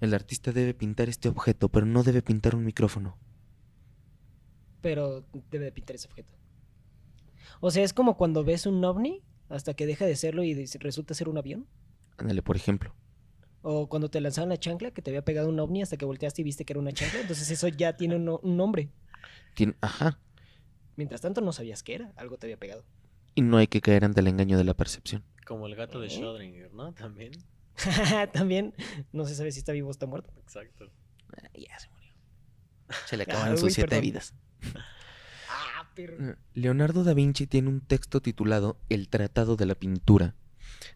El 0.00 0.14
artista 0.14 0.52
debe 0.52 0.74
pintar 0.74 1.08
este 1.08 1.28
objeto, 1.28 1.68
pero 1.68 1.86
no 1.86 2.02
debe 2.02 2.22
pintar 2.22 2.54
un 2.54 2.64
micrófono. 2.64 3.18
Pero 4.80 5.24
debe 5.50 5.66
de 5.66 5.72
pintar 5.72 5.96
ese 5.96 6.06
objeto. 6.08 6.32
O 7.60 7.70
sea, 7.70 7.82
es 7.82 7.92
como 7.92 8.16
cuando 8.16 8.44
ves 8.44 8.66
un 8.66 8.84
ovni 8.84 9.22
hasta 9.48 9.74
que 9.74 9.86
deja 9.86 10.06
de 10.06 10.14
serlo 10.14 10.44
y 10.44 10.66
resulta 10.78 11.14
ser 11.14 11.28
un 11.28 11.38
avión. 11.38 11.66
Ándale, 12.16 12.42
por 12.42 12.56
ejemplo. 12.56 12.94
O 13.62 13.88
cuando 13.88 14.08
te 14.08 14.20
lanzaron 14.20 14.50
la 14.50 14.58
chancla, 14.58 14.92
que 14.92 15.02
te 15.02 15.10
había 15.10 15.24
pegado 15.24 15.48
un 15.48 15.58
ovni 15.58 15.82
hasta 15.82 15.96
que 15.96 16.04
volteaste 16.04 16.42
y 16.42 16.44
viste 16.44 16.64
que 16.64 16.72
era 16.74 16.80
una 16.80 16.92
chancla. 16.92 17.20
Entonces 17.20 17.50
eso 17.50 17.66
ya 17.68 17.96
tiene 17.96 18.16
un, 18.16 18.24
no- 18.24 18.38
un 18.42 18.56
nombre. 18.56 18.90
Tien- 19.56 19.76
Ajá. 19.80 20.20
Mientras 20.96 21.20
tanto 21.20 21.40
no 21.40 21.52
sabías 21.52 21.82
qué 21.82 21.94
era, 21.96 22.12
algo 22.16 22.38
te 22.38 22.46
había 22.46 22.56
pegado. 22.56 22.84
Y 23.34 23.42
no 23.42 23.56
hay 23.56 23.66
que 23.66 23.80
caer 23.80 24.04
ante 24.04 24.20
el 24.20 24.28
engaño 24.28 24.58
de 24.58 24.64
la 24.64 24.74
percepción. 24.74 25.24
Como 25.46 25.66
el 25.66 25.74
gato 25.74 25.98
de. 26.00 26.08
Schrödinger, 26.08 26.70
¿no? 26.72 26.92
También. 26.92 27.32
También 28.32 28.74
no 29.12 29.24
se 29.26 29.34
sabe 29.34 29.52
si 29.52 29.58
está 29.60 29.72
vivo 29.72 29.88
o 29.88 29.90
está 29.90 30.06
muerto. 30.06 30.32
Exacto. 30.40 30.90
Ah, 31.36 31.48
ya 31.54 31.78
se 31.78 31.88
murió. 31.90 32.12
Se 33.06 33.16
le 33.16 33.24
Ah, 33.24 33.26
acabaron 33.30 33.54
uy, 33.54 33.60
sus 33.60 33.72
siete 33.74 33.88
perdón. 33.88 34.02
vidas. 34.02 34.34
Ah, 35.48 35.90
perro. 35.94 36.30
Eh, 36.30 36.36
Leonardo 36.54 37.04
da 37.04 37.14
Vinci 37.14 37.46
tiene 37.46 37.68
un 37.68 37.80
texto 37.80 38.20
titulado 38.20 38.80
El 38.88 39.08
Tratado 39.08 39.56
de 39.56 39.66
la 39.66 39.74
Pintura, 39.74 40.34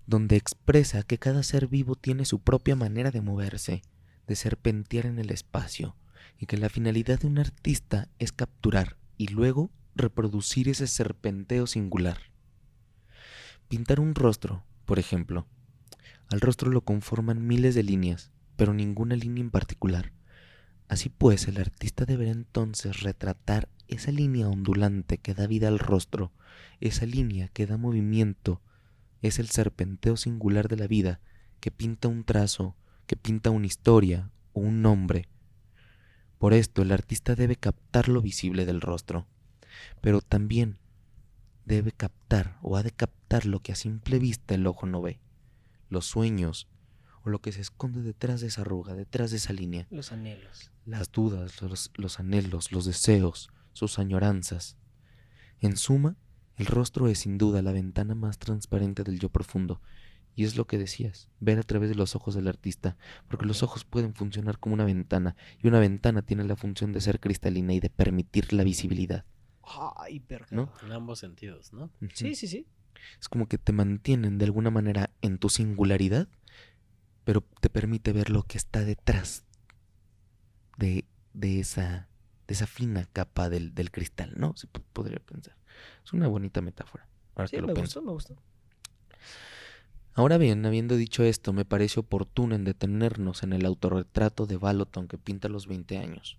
donde 0.06 0.36
expresa 0.36 1.02
que 1.02 1.18
cada 1.18 1.42
ser 1.42 1.68
vivo 1.68 1.94
tiene 1.96 2.24
su 2.24 2.40
propia 2.40 2.76
manera 2.76 3.10
de 3.10 3.20
moverse, 3.20 3.82
de 4.26 4.36
serpentear 4.36 5.06
en 5.06 5.18
el 5.18 5.30
espacio, 5.30 5.96
y 6.38 6.46
que 6.46 6.56
la 6.56 6.68
finalidad 6.68 7.20
de 7.20 7.26
un 7.26 7.38
artista 7.38 8.08
es 8.18 8.32
capturar 8.32 8.96
y 9.16 9.28
luego 9.28 9.70
reproducir 9.94 10.68
ese 10.68 10.86
serpenteo 10.86 11.66
singular. 11.66 12.18
Pintar 13.68 14.00
un 14.00 14.14
rostro, 14.14 14.64
por 14.84 14.98
ejemplo. 14.98 15.46
Al 16.32 16.40
rostro 16.40 16.70
lo 16.70 16.80
conforman 16.80 17.46
miles 17.46 17.74
de 17.74 17.82
líneas, 17.82 18.32
pero 18.56 18.72
ninguna 18.72 19.16
línea 19.16 19.44
en 19.44 19.50
particular. 19.50 20.12
Así 20.88 21.10
pues, 21.10 21.46
el 21.46 21.58
artista 21.58 22.06
deberá 22.06 22.30
entonces 22.30 23.02
retratar 23.02 23.68
esa 23.86 24.12
línea 24.12 24.48
ondulante 24.48 25.18
que 25.18 25.34
da 25.34 25.46
vida 25.46 25.68
al 25.68 25.78
rostro, 25.78 26.32
esa 26.80 27.04
línea 27.04 27.48
que 27.48 27.66
da 27.66 27.76
movimiento, 27.76 28.62
es 29.20 29.38
el 29.38 29.50
serpenteo 29.50 30.16
singular 30.16 30.68
de 30.68 30.76
la 30.76 30.86
vida 30.86 31.20
que 31.60 31.70
pinta 31.70 32.08
un 32.08 32.24
trazo, 32.24 32.76
que 33.06 33.16
pinta 33.16 33.50
una 33.50 33.66
historia 33.66 34.30
o 34.54 34.60
un 34.60 34.80
nombre. 34.80 35.28
Por 36.38 36.54
esto 36.54 36.80
el 36.80 36.92
artista 36.92 37.34
debe 37.34 37.56
captar 37.56 38.08
lo 38.08 38.22
visible 38.22 38.64
del 38.64 38.80
rostro, 38.80 39.26
pero 40.00 40.22
también 40.22 40.78
debe 41.66 41.92
captar 41.92 42.56
o 42.62 42.78
ha 42.78 42.82
de 42.82 42.90
captar 42.90 43.44
lo 43.44 43.60
que 43.60 43.72
a 43.72 43.76
simple 43.76 44.18
vista 44.18 44.54
el 44.54 44.66
ojo 44.66 44.86
no 44.86 45.02
ve, 45.02 45.20
los 45.92 46.06
sueños 46.06 46.68
o 47.24 47.30
lo 47.30 47.40
que 47.40 47.52
se 47.52 47.60
esconde 47.60 48.02
detrás 48.02 48.40
de 48.40 48.48
esa 48.48 48.62
arruga, 48.62 48.94
detrás 48.94 49.30
de 49.30 49.36
esa 49.36 49.52
línea 49.52 49.86
Los 49.90 50.10
anhelos. 50.10 50.72
las 50.84 51.12
dudas, 51.12 51.62
los, 51.62 51.92
los 51.94 52.18
anhelos, 52.18 52.72
los 52.72 52.84
deseos, 52.84 53.50
sus 53.72 53.98
añoranzas. 54.00 54.76
En 55.60 55.76
suma, 55.76 56.16
el 56.56 56.66
rostro 56.66 57.06
es 57.08 57.20
sin 57.20 57.38
duda 57.38 57.62
la 57.62 57.70
ventana 57.72 58.14
más 58.16 58.38
transparente 58.38 59.04
del 59.04 59.20
yo 59.20 59.28
profundo, 59.28 59.80
y 60.34 60.44
es 60.44 60.56
lo 60.56 60.66
que 60.66 60.78
decías, 60.78 61.28
ver 61.40 61.58
a 61.58 61.62
través 61.62 61.90
de 61.90 61.94
los 61.94 62.16
ojos 62.16 62.34
del 62.34 62.48
artista, 62.48 62.96
porque 63.28 63.46
los 63.46 63.62
ojos 63.62 63.84
pueden 63.84 64.14
funcionar 64.14 64.58
como 64.58 64.74
una 64.74 64.84
ventana, 64.84 65.36
y 65.62 65.68
una 65.68 65.78
ventana 65.78 66.22
tiene 66.22 66.44
la 66.44 66.56
función 66.56 66.92
de 66.92 67.00
ser 67.00 67.20
cristalina 67.20 67.74
y 67.74 67.80
de 67.80 67.90
permitir 67.90 68.52
la 68.52 68.64
visibilidad. 68.64 69.24
Ay, 69.96 70.18
perro. 70.20 70.46
¿No? 70.50 70.72
En 70.82 70.90
ambos 70.92 71.20
sentidos, 71.20 71.72
¿no? 71.72 71.90
Sí, 72.14 72.34
sí, 72.34 72.48
sí. 72.48 72.66
Es 73.20 73.28
como 73.28 73.46
que 73.46 73.58
te 73.58 73.72
mantienen 73.72 74.38
de 74.38 74.44
alguna 74.44 74.70
manera 74.70 75.10
en 75.22 75.38
tu 75.38 75.48
singularidad, 75.48 76.28
pero 77.24 77.42
te 77.60 77.70
permite 77.70 78.12
ver 78.12 78.30
lo 78.30 78.42
que 78.44 78.58
está 78.58 78.80
detrás 78.84 79.44
de, 80.76 81.04
de 81.32 81.60
esa, 81.60 82.08
de 82.46 82.54
esa 82.54 82.66
fina 82.66 83.06
capa 83.12 83.48
del, 83.48 83.74
del 83.74 83.90
cristal, 83.90 84.34
¿no? 84.36 84.54
Se 84.56 84.66
po- 84.66 84.82
podría 84.92 85.18
pensar. 85.20 85.56
Es 86.04 86.12
una 86.12 86.28
bonita 86.28 86.60
metáfora. 86.60 87.06
Ahora 87.34 87.48
Sí, 87.48 87.56
que 87.56 87.62
lo 87.62 87.68
me 87.68 87.74
pienso. 87.74 88.00
gustó, 88.00 88.02
me 88.02 88.12
gustó. 88.12 88.36
Ahora 90.14 90.36
bien, 90.38 90.64
habiendo 90.66 90.96
dicho 90.96 91.22
esto, 91.24 91.52
me 91.52 91.64
parece 91.64 92.00
oportuno 92.00 92.54
en 92.54 92.64
detenernos 92.64 93.42
en 93.42 93.52
el 93.52 93.64
autorretrato 93.64 94.46
de 94.46 94.56
Baloton 94.58 95.08
que 95.08 95.16
pinta 95.18 95.48
a 95.48 95.50
los 95.50 95.66
20 95.66 95.98
años. 95.98 96.38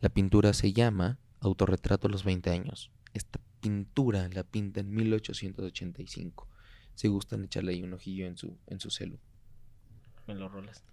La 0.00 0.08
pintura 0.10 0.52
se 0.52 0.72
llama 0.72 1.18
Autorretrato 1.40 2.08
a 2.08 2.10
los 2.10 2.24
20 2.24 2.50
años. 2.50 2.90
Esta 3.14 3.40
pintura 3.60 4.28
la 4.28 4.44
pinta 4.44 4.80
en 4.80 4.90
1885. 4.94 6.48
Si 6.94 7.08
gustan 7.08 7.44
echarle 7.44 7.72
ahí 7.72 7.82
un 7.82 7.92
ojillo 7.94 8.26
en 8.26 8.36
su, 8.36 8.58
en 8.66 8.80
su 8.80 8.90
celu. 8.90 9.18
Me 10.26 10.34
lo 10.34 10.48
rolas. 10.48 10.84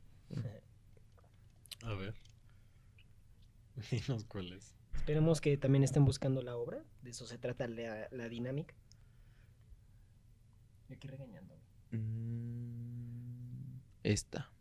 A 1.84 1.94
ver. 1.94 2.16
Dinos 3.92 4.26
cuál 4.26 4.54
es. 4.54 4.74
Esperemos 4.94 5.42
que 5.42 5.58
también 5.58 5.84
estén 5.84 6.06
buscando 6.06 6.42
la 6.42 6.56
obra. 6.56 6.84
De 7.02 7.10
eso 7.12 7.26
se 7.28 7.38
trata 7.38 7.68
la, 7.68 8.08
la 8.12 8.30
dinámica. 8.30 8.74
Yo 10.88 10.96
aquí 10.96 11.08
regañando. 11.08 11.56
Mm, 11.92 13.80
Esta. 14.04 14.52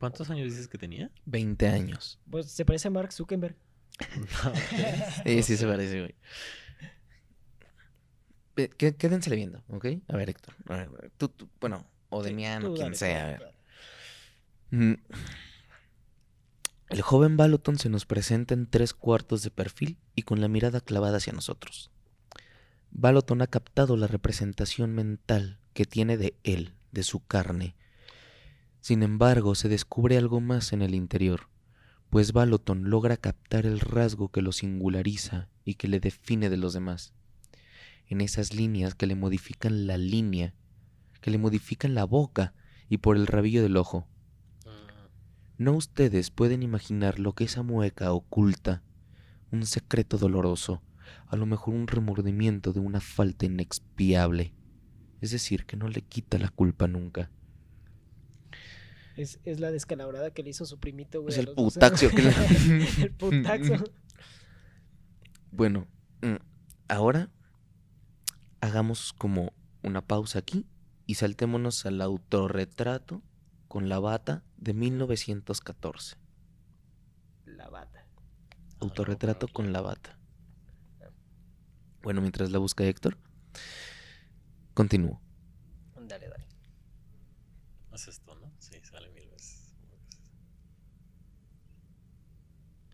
¿Cuántos 0.00 0.28
años 0.30 0.46
dices 0.50 0.66
que 0.66 0.78
tenía? 0.78 1.10
20 1.26 1.68
años. 1.68 2.18
Pues 2.28 2.46
se 2.50 2.64
parece 2.64 2.88
a 2.88 2.90
Mark 2.90 3.12
Zuckerberg. 3.12 3.54
No, 4.16 4.52
Sí, 5.24 5.42
sí 5.44 5.56
se 5.56 5.66
parece, 5.66 6.00
güey. 6.00 6.14
Qué- 8.76 8.94
Quédensele 8.96 9.36
viendo, 9.36 9.62
¿ok? 9.68 9.86
A 10.08 10.16
ver, 10.16 10.30
Héctor. 10.30 10.54
A 10.68 10.76
ver, 10.76 11.12
tú, 11.16 11.28
tú- 11.28 11.48
bueno, 11.60 11.86
o 12.10 12.22
Sí, 12.22 12.30
Demiano, 12.30 12.68
tú 12.68 12.74
quien 12.74 12.86
dale, 12.86 12.96
sea. 12.96 13.22
a 13.28 13.36
tú 13.36 13.44
ver. 13.44 13.54
dale. 14.72 14.92
Mm. 14.92 15.02
El 16.90 17.02
joven 17.02 17.36
Baloton 17.36 17.78
se 17.78 17.88
nos 17.88 18.04
presenta 18.04 18.52
en 18.54 18.66
tres 18.66 18.92
cuartos 18.94 19.42
de 19.42 19.50
perfil 19.50 19.96
y 20.16 20.22
con 20.22 20.40
la 20.40 20.48
mirada 20.48 20.80
clavada 20.80 21.18
hacia 21.18 21.32
nosotros. 21.32 21.90
Baloton 22.90 23.40
ha 23.42 23.46
captado 23.46 23.96
la 23.96 24.08
representación 24.08 24.92
mental 24.94 25.58
que 25.72 25.84
tiene 25.84 26.16
de 26.16 26.34
él, 26.42 26.74
de 26.90 27.04
su 27.04 27.24
carne. 27.24 27.76
Sin 28.80 29.02
embargo, 29.02 29.54
se 29.54 29.68
descubre 29.68 30.16
algo 30.16 30.40
más 30.40 30.72
en 30.72 30.82
el 30.82 30.94
interior, 30.94 31.48
pues 32.08 32.32
Baloton 32.32 32.90
logra 32.90 33.16
captar 33.16 33.66
el 33.66 33.78
rasgo 33.78 34.30
que 34.30 34.42
lo 34.42 34.52
singulariza 34.52 35.48
y 35.64 35.74
que 35.74 35.86
le 35.86 36.00
define 36.00 36.50
de 36.50 36.56
los 36.56 36.72
demás. 36.72 37.12
En 38.06 38.20
esas 38.20 38.54
líneas 38.54 38.94
que 38.94 39.06
le 39.06 39.14
modifican 39.14 39.86
la 39.86 39.98
línea, 39.98 40.54
que 41.20 41.30
le 41.30 41.38
modifican 41.38 41.94
la 41.94 42.04
boca 42.04 42.54
y 42.88 42.98
por 42.98 43.16
el 43.16 43.26
rabillo 43.26 43.62
del 43.62 43.76
ojo. 43.76 44.08
Mm, 44.64 45.64
No 45.64 45.72
ustedes 45.74 46.30
pueden 46.30 46.62
imaginar 46.62 47.18
lo 47.18 47.34
que 47.34 47.44
esa 47.44 47.62
mueca 47.62 48.12
oculta, 48.12 48.82
un 49.52 49.66
secreto 49.66 50.16
doloroso, 50.16 50.82
a 51.26 51.36
lo 51.36 51.46
mejor 51.46 51.74
un 51.74 51.86
remordimiento 51.86 52.72
de 52.72 52.80
una 52.80 53.00
falta 53.00 53.46
inexpiable, 53.46 54.54
es 55.20 55.30
decir, 55.30 55.66
que 55.66 55.76
no 55.76 55.88
le 55.88 56.02
quita 56.02 56.38
la 56.38 56.48
culpa 56.48 56.88
nunca. 56.88 57.30
Es, 59.16 59.40
es 59.44 59.60
la 59.60 59.70
descalabrada 59.70 60.30
que 60.30 60.42
le 60.42 60.50
hizo 60.50 60.64
su 60.66 60.78
primito, 60.78 61.20
güey. 61.22 61.32
Es 61.32 61.38
el 61.46 61.54
putaxio 61.54 62.10
que 62.10 62.28
el 63.02 63.12
putaxio. 63.12 63.84
Bueno, 65.50 65.86
mm, 66.22 66.36
ahora 66.88 67.30
hagamos 68.60 69.12
como 69.12 69.52
una 69.82 70.06
pausa 70.06 70.38
aquí 70.38 70.66
y 71.06 71.14
saltémonos 71.14 71.86
al 71.86 72.00
autorretrato 72.00 73.22
con 73.68 73.88
la 73.88 73.98
bata 73.98 74.44
de 74.56 74.74
1914. 74.74 76.16
La 77.46 77.68
bata. 77.68 78.06
Autorretrato 78.80 79.48
con 79.48 79.72
la 79.72 79.80
bata. 79.80 80.18
Bueno, 82.02 82.20
mientras 82.20 82.50
la 82.50 82.58
busca 82.58 82.84
Héctor, 82.84 83.18
continúo. 84.72 85.20
Dale, 85.94 86.28
dale. 86.28 86.46
Es 87.92 88.08
esto, 88.08 88.34
¿no? 88.36 88.50
Sí, 88.58 88.80
sale 88.82 89.10
mil 89.10 89.28
veces. 89.28 89.74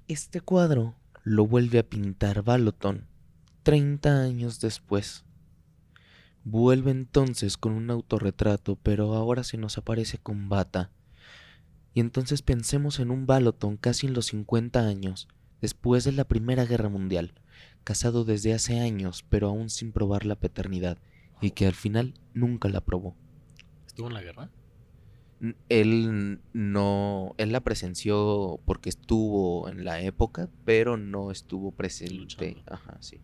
Este 0.09 0.41
cuadro 0.41 0.95
lo 1.25 1.49
vuelve 1.49 1.81
a 1.81 1.83
pintar 1.83 2.45
Baloton 2.45 3.09
30 3.65 4.23
años 4.23 4.61
después. 4.61 5.25
Vuelve 6.45 6.93
entonces 6.93 7.57
con 7.57 7.73
un 7.73 7.91
autorretrato, 7.91 8.77
pero 8.77 9.15
ahora 9.15 9.43
se 9.43 9.57
nos 9.57 9.79
aparece 9.79 10.19
con 10.19 10.49
bata. 10.49 10.93
Y 11.93 11.99
entonces 11.99 12.43
pensemos 12.43 13.01
en 13.01 13.11
un 13.11 13.27
Baloton 13.27 13.77
casi 13.77 14.07
en 14.07 14.15
los 14.15 14.27
50 14.27 14.87
años, 14.87 15.27
después 15.61 16.05
de 16.05 16.13
la 16.13 16.23
Primera 16.23 16.67
Guerra 16.67 16.89
Mundial, 16.89 17.33
casado 17.83 18.25
desde 18.25 18.55
hace 18.55 18.79
años, 18.79 19.25
pero 19.29 19.49
aún 19.49 19.71
sin 19.71 19.91
probar 19.91 20.25
la 20.25 20.37
paternidad, 20.37 20.99
y 21.41 21.51
que 21.51 21.67
al 21.67 21.75
final 21.75 22.15
nunca 22.33 22.69
la 22.69 22.81
probó. 22.81 23.17
¿Estuvo 23.89 24.07
en 24.07 24.15
la 24.15 24.23
guerra? 24.23 24.51
Él 25.69 26.41
no, 26.53 27.35
él 27.37 27.53
la 27.53 27.61
presenció 27.61 28.59
porque 28.65 28.89
estuvo 28.89 29.69
en 29.69 29.85
la 29.85 30.01
época, 30.01 30.49
pero 30.65 30.97
no 30.97 31.31
estuvo 31.31 31.73
presente. 31.73 32.63
Ajá, 32.67 32.97
sí. 33.01 33.21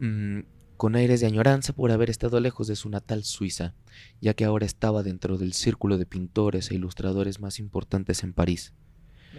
Mm, 0.00 0.40
con 0.76 0.94
aires 0.96 1.20
de 1.20 1.26
añoranza 1.26 1.72
por 1.72 1.90
haber 1.90 2.10
estado 2.10 2.40
lejos 2.40 2.66
de 2.66 2.76
su 2.76 2.90
natal 2.90 3.24
Suiza, 3.24 3.74
ya 4.20 4.34
que 4.34 4.44
ahora 4.44 4.66
estaba 4.66 5.02
dentro 5.02 5.38
del 5.38 5.52
círculo 5.52 5.96
de 5.96 6.06
pintores 6.06 6.70
e 6.70 6.74
ilustradores 6.74 7.40
más 7.40 7.58
importantes 7.58 8.22
en 8.22 8.32
París. 8.32 8.74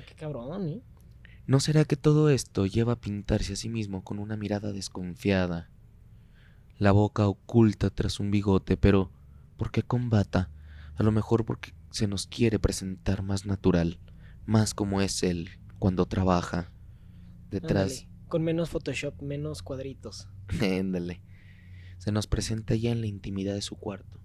Qué 0.08 0.16
cabrón, 0.16 0.68
¿eh? 0.68 0.82
¿No 1.46 1.60
será 1.60 1.86
que 1.86 1.96
todo 1.96 2.30
esto 2.30 2.66
lleva 2.66 2.94
a 2.94 3.00
pintarse 3.00 3.54
a 3.54 3.56
sí 3.56 3.70
mismo 3.70 4.04
con 4.04 4.20
una 4.20 4.36
mirada 4.36 4.72
desconfiada? 4.72 5.70
La 6.78 6.92
boca 6.92 7.28
oculta 7.28 7.90
tras 7.90 8.20
un 8.20 8.32
bigote, 8.32 8.76
pero 8.76 9.12
¿por 9.56 9.72
qué 9.72 9.82
combata? 9.82 10.50
A 10.98 11.04
lo 11.04 11.12
mejor 11.12 11.46
porque 11.46 11.74
se 11.92 12.08
nos 12.08 12.28
quiere 12.28 12.60
presentar 12.60 13.24
más 13.24 13.46
natural, 13.46 14.00
más 14.46 14.74
como 14.74 15.02
es 15.02 15.24
él 15.24 15.50
cuando 15.80 16.06
trabaja. 16.06 16.72
Detrás, 17.50 18.02
Ándale, 18.02 18.28
Con 18.28 18.44
menos 18.44 18.70
Photoshop, 18.70 19.22
menos 19.22 19.62
cuadritos. 19.64 20.28
Éndale. 20.62 21.22
Se 21.98 22.12
nos 22.12 22.28
presenta 22.28 22.76
ya 22.76 22.92
en 22.92 23.02
la 23.02 23.08
intimidad 23.08 23.54
de 23.54 23.62
su 23.62 23.76
cuarto. 23.76 24.20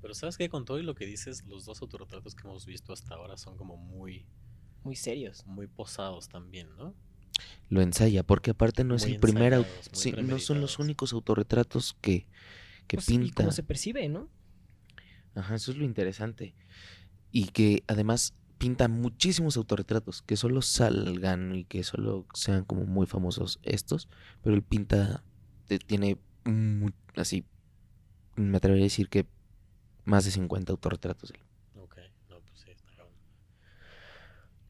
Pero 0.00 0.14
sabes 0.14 0.36
que 0.36 0.48
con 0.48 0.64
todo 0.64 0.78
y 0.78 0.82
lo 0.82 0.94
que 0.94 1.06
dices, 1.06 1.44
los 1.46 1.64
dos 1.64 1.80
autorretratos 1.80 2.34
que 2.34 2.46
hemos 2.46 2.66
visto 2.66 2.92
hasta 2.92 3.14
ahora 3.14 3.36
son 3.36 3.56
como 3.56 3.76
muy, 3.76 4.26
Muy 4.82 4.96
serios. 4.96 5.46
muy 5.46 5.66
posados 5.66 6.28
también, 6.28 6.74
¿no? 6.76 6.94
Lo 7.68 7.80
ensaya, 7.80 8.22
porque 8.22 8.50
aparte 8.50 8.84
no 8.84 8.94
es 8.94 9.04
Muy 9.04 9.14
el 9.14 9.20
primer 9.20 9.66
sí, 9.92 10.12
no 10.12 10.38
son 10.38 10.60
los 10.60 10.78
únicos 10.78 11.12
autorretratos 11.12 11.96
que, 12.00 12.26
que 12.86 12.98
Pues, 12.98 13.08
y 13.08 13.18
pinta. 13.18 13.42
cómo 13.42 13.52
se 13.52 13.62
percibe, 13.62 14.08
¿no? 14.08 14.28
Ajá, 15.34 15.54
eso 15.54 15.72
es 15.72 15.78
lo 15.78 15.84
interesante. 15.84 16.54
Y 17.30 17.46
que 17.46 17.82
además 17.86 18.34
pinta 18.58 18.88
muchísimos 18.88 19.56
autorretratos, 19.56 20.22
que 20.22 20.36
solo 20.36 20.62
salgan 20.62 21.54
y 21.54 21.64
que 21.64 21.82
solo 21.82 22.26
sean 22.34 22.64
como 22.64 22.84
muy 22.84 23.06
famosos 23.06 23.58
estos, 23.62 24.08
pero 24.42 24.54
él 24.54 24.62
pinta, 24.62 25.24
eh, 25.68 25.78
tiene 25.78 26.18
así, 27.16 27.44
me 28.36 28.56
atrevería 28.56 28.84
a 28.84 28.86
decir 28.86 29.08
que 29.08 29.26
más 30.04 30.24
de 30.24 30.30
50 30.30 30.72
autorretratos. 30.72 31.30
él. 31.30 31.40
Ok, 31.80 31.96
no, 32.30 32.40
pues 32.40 32.60
sí, 32.60 32.70
está. 32.70 33.04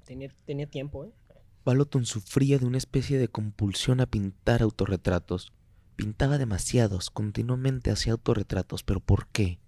Tenía, 0.05 0.35
tenía 0.45 0.67
tiempo, 0.67 1.05
¿eh? 1.05 1.13
Baloton 1.65 2.05
sufría 2.05 2.59
de 2.59 2.67
una 2.67 2.79
especie 2.79 3.19
de 3.19 3.29
compulsión 3.29 4.01
a 4.01 4.07
pintar 4.07 4.63
autorretratos. 4.63 5.53
Pintaba 5.97 6.37
demasiados, 6.37 7.11
continuamente 7.11 7.91
hacía 7.91 8.13
autorretratos, 8.13 8.83
pero 8.83 9.01
¿por 9.01 9.29
qué? 9.29 9.59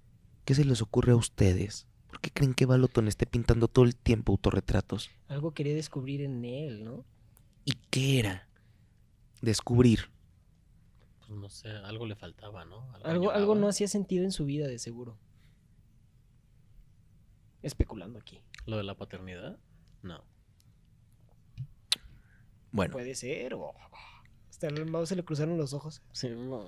¿Qué 0.47 0.55
se 0.55 0.65
les 0.65 0.81
ocurre 0.81 1.11
a 1.11 1.17
ustedes? 1.17 1.89
¿Por 2.07 2.21
qué 2.21 2.31
creen 2.31 2.55
que 2.55 2.67
Baloton 2.67 3.09
esté 3.09 3.27
pintando 3.27 3.67
todo 3.67 3.85
el 3.85 3.97
tiempo 3.97 4.31
autorretratos? 4.31 5.11
Algo 5.27 5.53
quería 5.53 5.75
descubrir 5.75 6.21
en 6.23 6.45
él, 6.45 6.85
¿no? 6.85 7.05
¿Y 7.65 7.73
qué 7.91 8.21
era? 8.21 8.49
Descubrir. 9.43 10.09
Pues 11.19 11.31
no 11.31 11.49
sé, 11.51 11.69
algo 11.69 12.07
le 12.07 12.15
faltaba, 12.15 12.65
¿no? 12.65 12.89
Algo, 13.03 13.33
algo 13.33 13.57
no 13.57 13.67
hacía 13.67 13.89
sentido 13.89 14.23
en 14.23 14.31
su 14.31 14.45
vida, 14.45 14.69
de 14.69 14.79
seguro. 14.79 15.19
Especulando 17.63 18.21
aquí. 18.21 18.41
¿Lo 18.67 18.77
de 18.77 18.85
la 18.85 18.95
paternidad? 18.97 19.59
No. 20.03 20.23
Bueno, 22.71 22.93
Puede 22.93 23.17
ser, 23.17 23.55
o. 23.55 23.75
Hasta 24.49 24.69
el 24.69 24.89
mouse 24.89 25.09
se 25.09 25.17
le 25.17 25.25
cruzaron 25.25 25.59
los 25.59 25.73
ojos. 25.73 26.03
Sí, 26.13 26.29
no. 26.29 26.67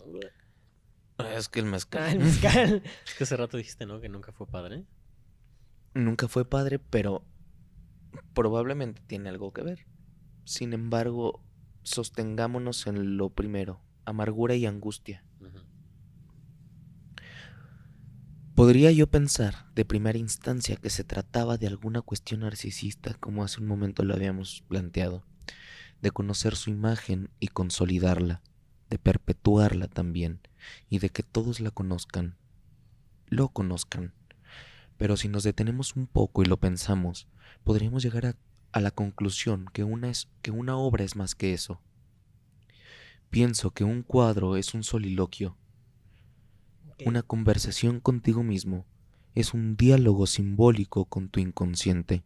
Es 1.19 1.49
que 1.49 1.61
el 1.61 1.67
mezcal 1.67 2.03
Ah, 2.03 2.13
el 2.13 2.19
mezcal. 2.21 2.83
Es 3.07 3.15
que 3.15 3.25
hace 3.25 3.37
rato 3.37 3.57
dijiste, 3.57 3.87
¿no? 3.87 4.01
Que 4.01 4.09
nunca 4.09 4.33
fue 4.33 4.47
padre. 4.47 4.85
nunca 5.95 6.29
fue 6.29 6.45
padre, 6.45 6.79
pero 6.79 7.25
probablemente 8.35 9.03
tiene 9.07 9.29
algo 9.29 9.53
que 9.53 9.63
ver. 9.63 9.87
Sin 10.45 10.73
embargo, 10.73 11.43
sostengámonos 11.83 12.87
en 12.87 13.17
lo 13.17 13.31
primero, 13.31 13.81
amargura 14.04 14.54
y 14.54 14.67
angustia. 14.67 15.25
Podría 18.54 18.91
yo 18.91 19.07
pensar 19.07 19.73
de 19.75 19.85
primera 19.85 20.19
instancia 20.19 20.76
que 20.76 20.91
se 20.91 21.04
trataba 21.04 21.59
de 21.59 21.69
alguna 21.69 22.02
cuestión 22.02 22.41
narcisista, 22.41 23.15
como 23.15 23.45
hace 23.45 23.61
un 23.61 23.69
momento 23.69 24.04
lo 24.04 24.15
habíamos 24.15 24.65
planteado, 24.67 25.23
de 26.02 26.11
conocer 26.11 26.57
su 26.57 26.71
imagen 26.71 27.31
y 27.39 27.49
consolidarla, 27.49 28.43
de 28.91 28.99
perpetuarla 28.99 29.87
también, 29.87 30.41
y 30.88 30.99
de 30.99 31.10
que 31.10 31.23
todos 31.23 31.60
la 31.60 31.71
conozcan, 31.71 32.36
lo 33.28 33.49
conozcan. 33.49 34.12
Pero 34.97 35.16
si 35.16 35.28
nos 35.28 35.44
detenemos 35.44 35.97
un 35.97 36.06
poco 36.06 36.42
y 36.42 36.47
lo 36.47 36.58
pensamos, 36.58 37.28
podríamos 37.64 38.02
llegar 38.02 38.26
a, 38.26 38.36
a 38.73 38.80
la 38.80 38.90
conclusión 38.90 39.66
que 39.73 39.84
una, 39.84 40.10
es, 40.10 40.28
que 40.42 40.50
una 40.50 40.76
obra 40.76 41.04
es 41.04 41.16
más 41.16 41.34
que 41.34 41.52
eso. 41.52 41.80
Pienso 43.30 43.71
que 43.73 43.84
un 43.84 44.02
cuadro 44.02 44.56
es 44.56 44.75
un 44.75 44.82
soliloquio, 44.82 45.56
una 47.04 47.23
conversación 47.23 48.00
contigo 48.00 48.42
mismo 48.42 48.84
es 49.34 49.54
un 49.54 49.76
diálogo 49.76 50.26
simbólico 50.26 51.04
con 51.04 51.28
tu 51.28 51.38
inconsciente. 51.38 52.25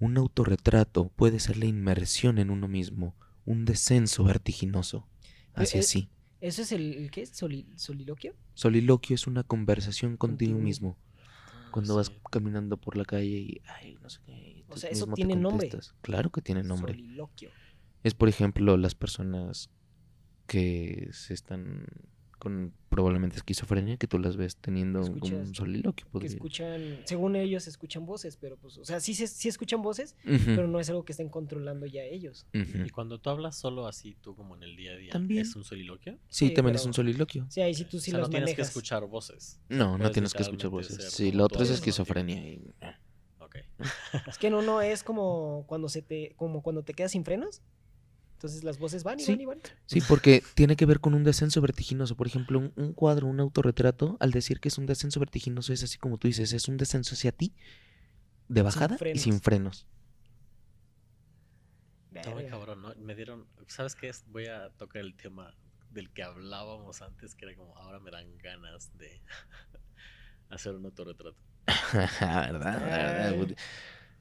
Un 0.00 0.16
autorretrato 0.16 1.10
puede 1.10 1.40
ser 1.40 1.58
la 1.58 1.66
inmersión 1.66 2.38
en 2.38 2.50
uno 2.50 2.68
mismo, 2.68 3.14
un 3.44 3.66
descenso 3.66 4.24
vertiginoso 4.24 5.06
hacia 5.54 5.80
eh, 5.80 5.82
sí. 5.82 6.10
¿Eso 6.40 6.62
es 6.62 6.72
el, 6.72 6.94
el 6.94 7.10
qué? 7.10 7.26
¿Soli- 7.26 7.66
¿Soliloquio? 7.76 8.34
Soliloquio 8.54 9.14
es 9.14 9.26
una 9.26 9.42
conversación 9.44 10.16
contigo 10.16 10.52
Contigo 10.52 10.64
mismo. 10.66 10.96
Cuando 11.70 11.96
vas 11.96 12.10
caminando 12.30 12.76
por 12.76 12.96
la 12.96 13.04
calle 13.04 13.26
y, 13.38 13.60
ay, 13.66 13.98
no 14.00 14.08
sé 14.08 14.20
qué, 14.24 14.64
O 14.68 14.76
sea, 14.76 14.90
eso 14.90 15.06
tiene 15.08 15.36
nombre. 15.36 15.70
Claro 16.00 16.30
que 16.30 16.40
tiene 16.40 16.62
nombre. 16.62 16.92
Soliloquio. 16.94 17.50
Es, 18.04 18.14
por 18.14 18.28
ejemplo, 18.28 18.76
las 18.76 18.94
personas 18.94 19.70
que 20.46 21.08
se 21.12 21.34
están 21.34 21.84
con 22.38 22.72
probablemente 22.88 23.36
esquizofrenia, 23.36 23.96
que 23.96 24.06
tú 24.06 24.18
las 24.18 24.36
ves 24.36 24.56
teniendo 24.56 25.02
un- 25.02 25.18
como 25.18 25.36
un 25.38 25.54
soliloquio. 25.54 26.06
Que 26.06 26.10
podría- 26.10 26.30
escuchan, 26.30 27.00
según 27.04 27.36
ellos, 27.36 27.66
escuchan 27.66 28.06
voces, 28.06 28.36
pero 28.36 28.56
pues, 28.56 28.78
o 28.78 28.84
sea, 28.84 29.00
sí, 29.00 29.14
se- 29.14 29.26
sí 29.26 29.48
escuchan 29.48 29.82
voces, 29.82 30.16
pero 30.24 30.66
no 30.68 30.80
es 30.80 30.88
algo 30.88 31.04
que 31.04 31.12
estén 31.12 31.28
controlando 31.28 31.86
ya 31.86 32.02
ellos. 32.02 32.46
Y 32.52 32.88
cuando 32.90 33.18
tú 33.20 33.30
hablas 33.30 33.56
solo 33.58 33.86
así, 33.86 34.16
tú 34.20 34.34
como 34.34 34.56
en 34.56 34.62
el 34.62 34.76
día 34.76 34.92
a 34.92 34.96
día, 34.96 35.10
También. 35.12 35.42
¿es 35.42 35.54
un 35.56 35.64
soliloquio? 35.64 36.14
Sí, 36.28 36.48
Sí, 36.48 36.54
también 36.54 36.76
es 36.76 36.86
un 36.86 36.94
soliloquio. 36.94 37.46
Sea, 37.50 37.66
ahí 37.66 37.74
sí 37.74 37.84
tú 37.84 37.98
sí 38.00 38.10
o 38.10 38.12
sea, 38.12 38.18
no 38.18 38.22
las 38.22 38.30
tienes 38.30 38.54
que 38.54 38.62
escuchar 38.62 39.04
voces. 39.06 39.60
No, 39.68 39.98
no 39.98 40.10
tienes 40.10 40.32
que 40.32 40.42
escuchar 40.42 40.70
voces. 40.70 41.12
Sí, 41.12 41.32
lo 41.32 41.44
otro 41.44 41.62
es 41.62 41.70
esquizofrenia. 41.70 42.38
y-. 42.48 42.62
Ok. 43.40 43.56
Es 44.26 44.36
que 44.38 44.48
en 44.48 44.54
uno 44.54 44.82
es 44.82 45.02
como 45.02 45.64
cuando 45.66 45.88
se 45.88 46.02
te, 46.02 46.34
como 46.36 46.62
cuando 46.62 46.82
te 46.82 46.92
quedas 46.94 47.12
sin 47.12 47.24
frenos. 47.24 47.62
Entonces 48.38 48.62
las 48.62 48.78
voces 48.78 49.02
van 49.02 49.18
y 49.18 49.24
Sí. 49.24 49.32
van 49.32 49.40
y 49.40 49.46
van. 49.46 49.58
Sí, 49.86 50.00
porque 50.00 50.44
tiene 50.54 50.76
que 50.76 50.86
ver 50.86 51.00
con 51.00 51.12
un 51.14 51.24
descenso 51.24 51.60
vertiginoso. 51.60 52.16
Por 52.16 52.28
ejemplo, 52.28 52.60
un, 52.60 52.72
un 52.76 52.92
cuadro, 52.92 53.26
un 53.26 53.40
autorretrato, 53.40 54.16
al 54.20 54.30
decir 54.30 54.60
que 54.60 54.68
es 54.68 54.78
un 54.78 54.86
descenso 54.86 55.18
vertiginoso, 55.18 55.72
es 55.72 55.82
así 55.82 55.98
como 55.98 56.18
tú 56.18 56.28
dices, 56.28 56.52
es 56.52 56.68
un 56.68 56.76
descenso 56.76 57.14
hacia 57.16 57.32
ti, 57.32 57.52
de 58.48 58.62
bajada 58.62 58.96
y 59.12 59.18
sin 59.18 59.40
frenos. 59.40 59.88
Está 62.14 62.30
muy 62.30 62.44
Verga. 62.44 62.58
cabrón, 62.58 62.82
¿no? 62.82 62.94
Me 62.96 63.14
dieron, 63.16 63.46
¿sabes 63.66 63.94
qué? 63.96 64.08
es? 64.08 64.24
Voy 64.28 64.46
a 64.46 64.70
tocar 64.70 65.02
el 65.02 65.14
tema 65.16 65.54
del 65.90 66.10
que 66.10 66.22
hablábamos 66.22 67.02
antes, 67.02 67.34
que 67.34 67.44
era 67.46 67.56
como, 67.56 67.76
ahora 67.76 67.98
me 67.98 68.10
dan 68.12 68.38
ganas 68.38 68.96
de 68.98 69.20
hacer 70.50 70.74
un 70.76 70.84
autorretrato. 70.84 71.36
¿Verdad? 72.22 73.34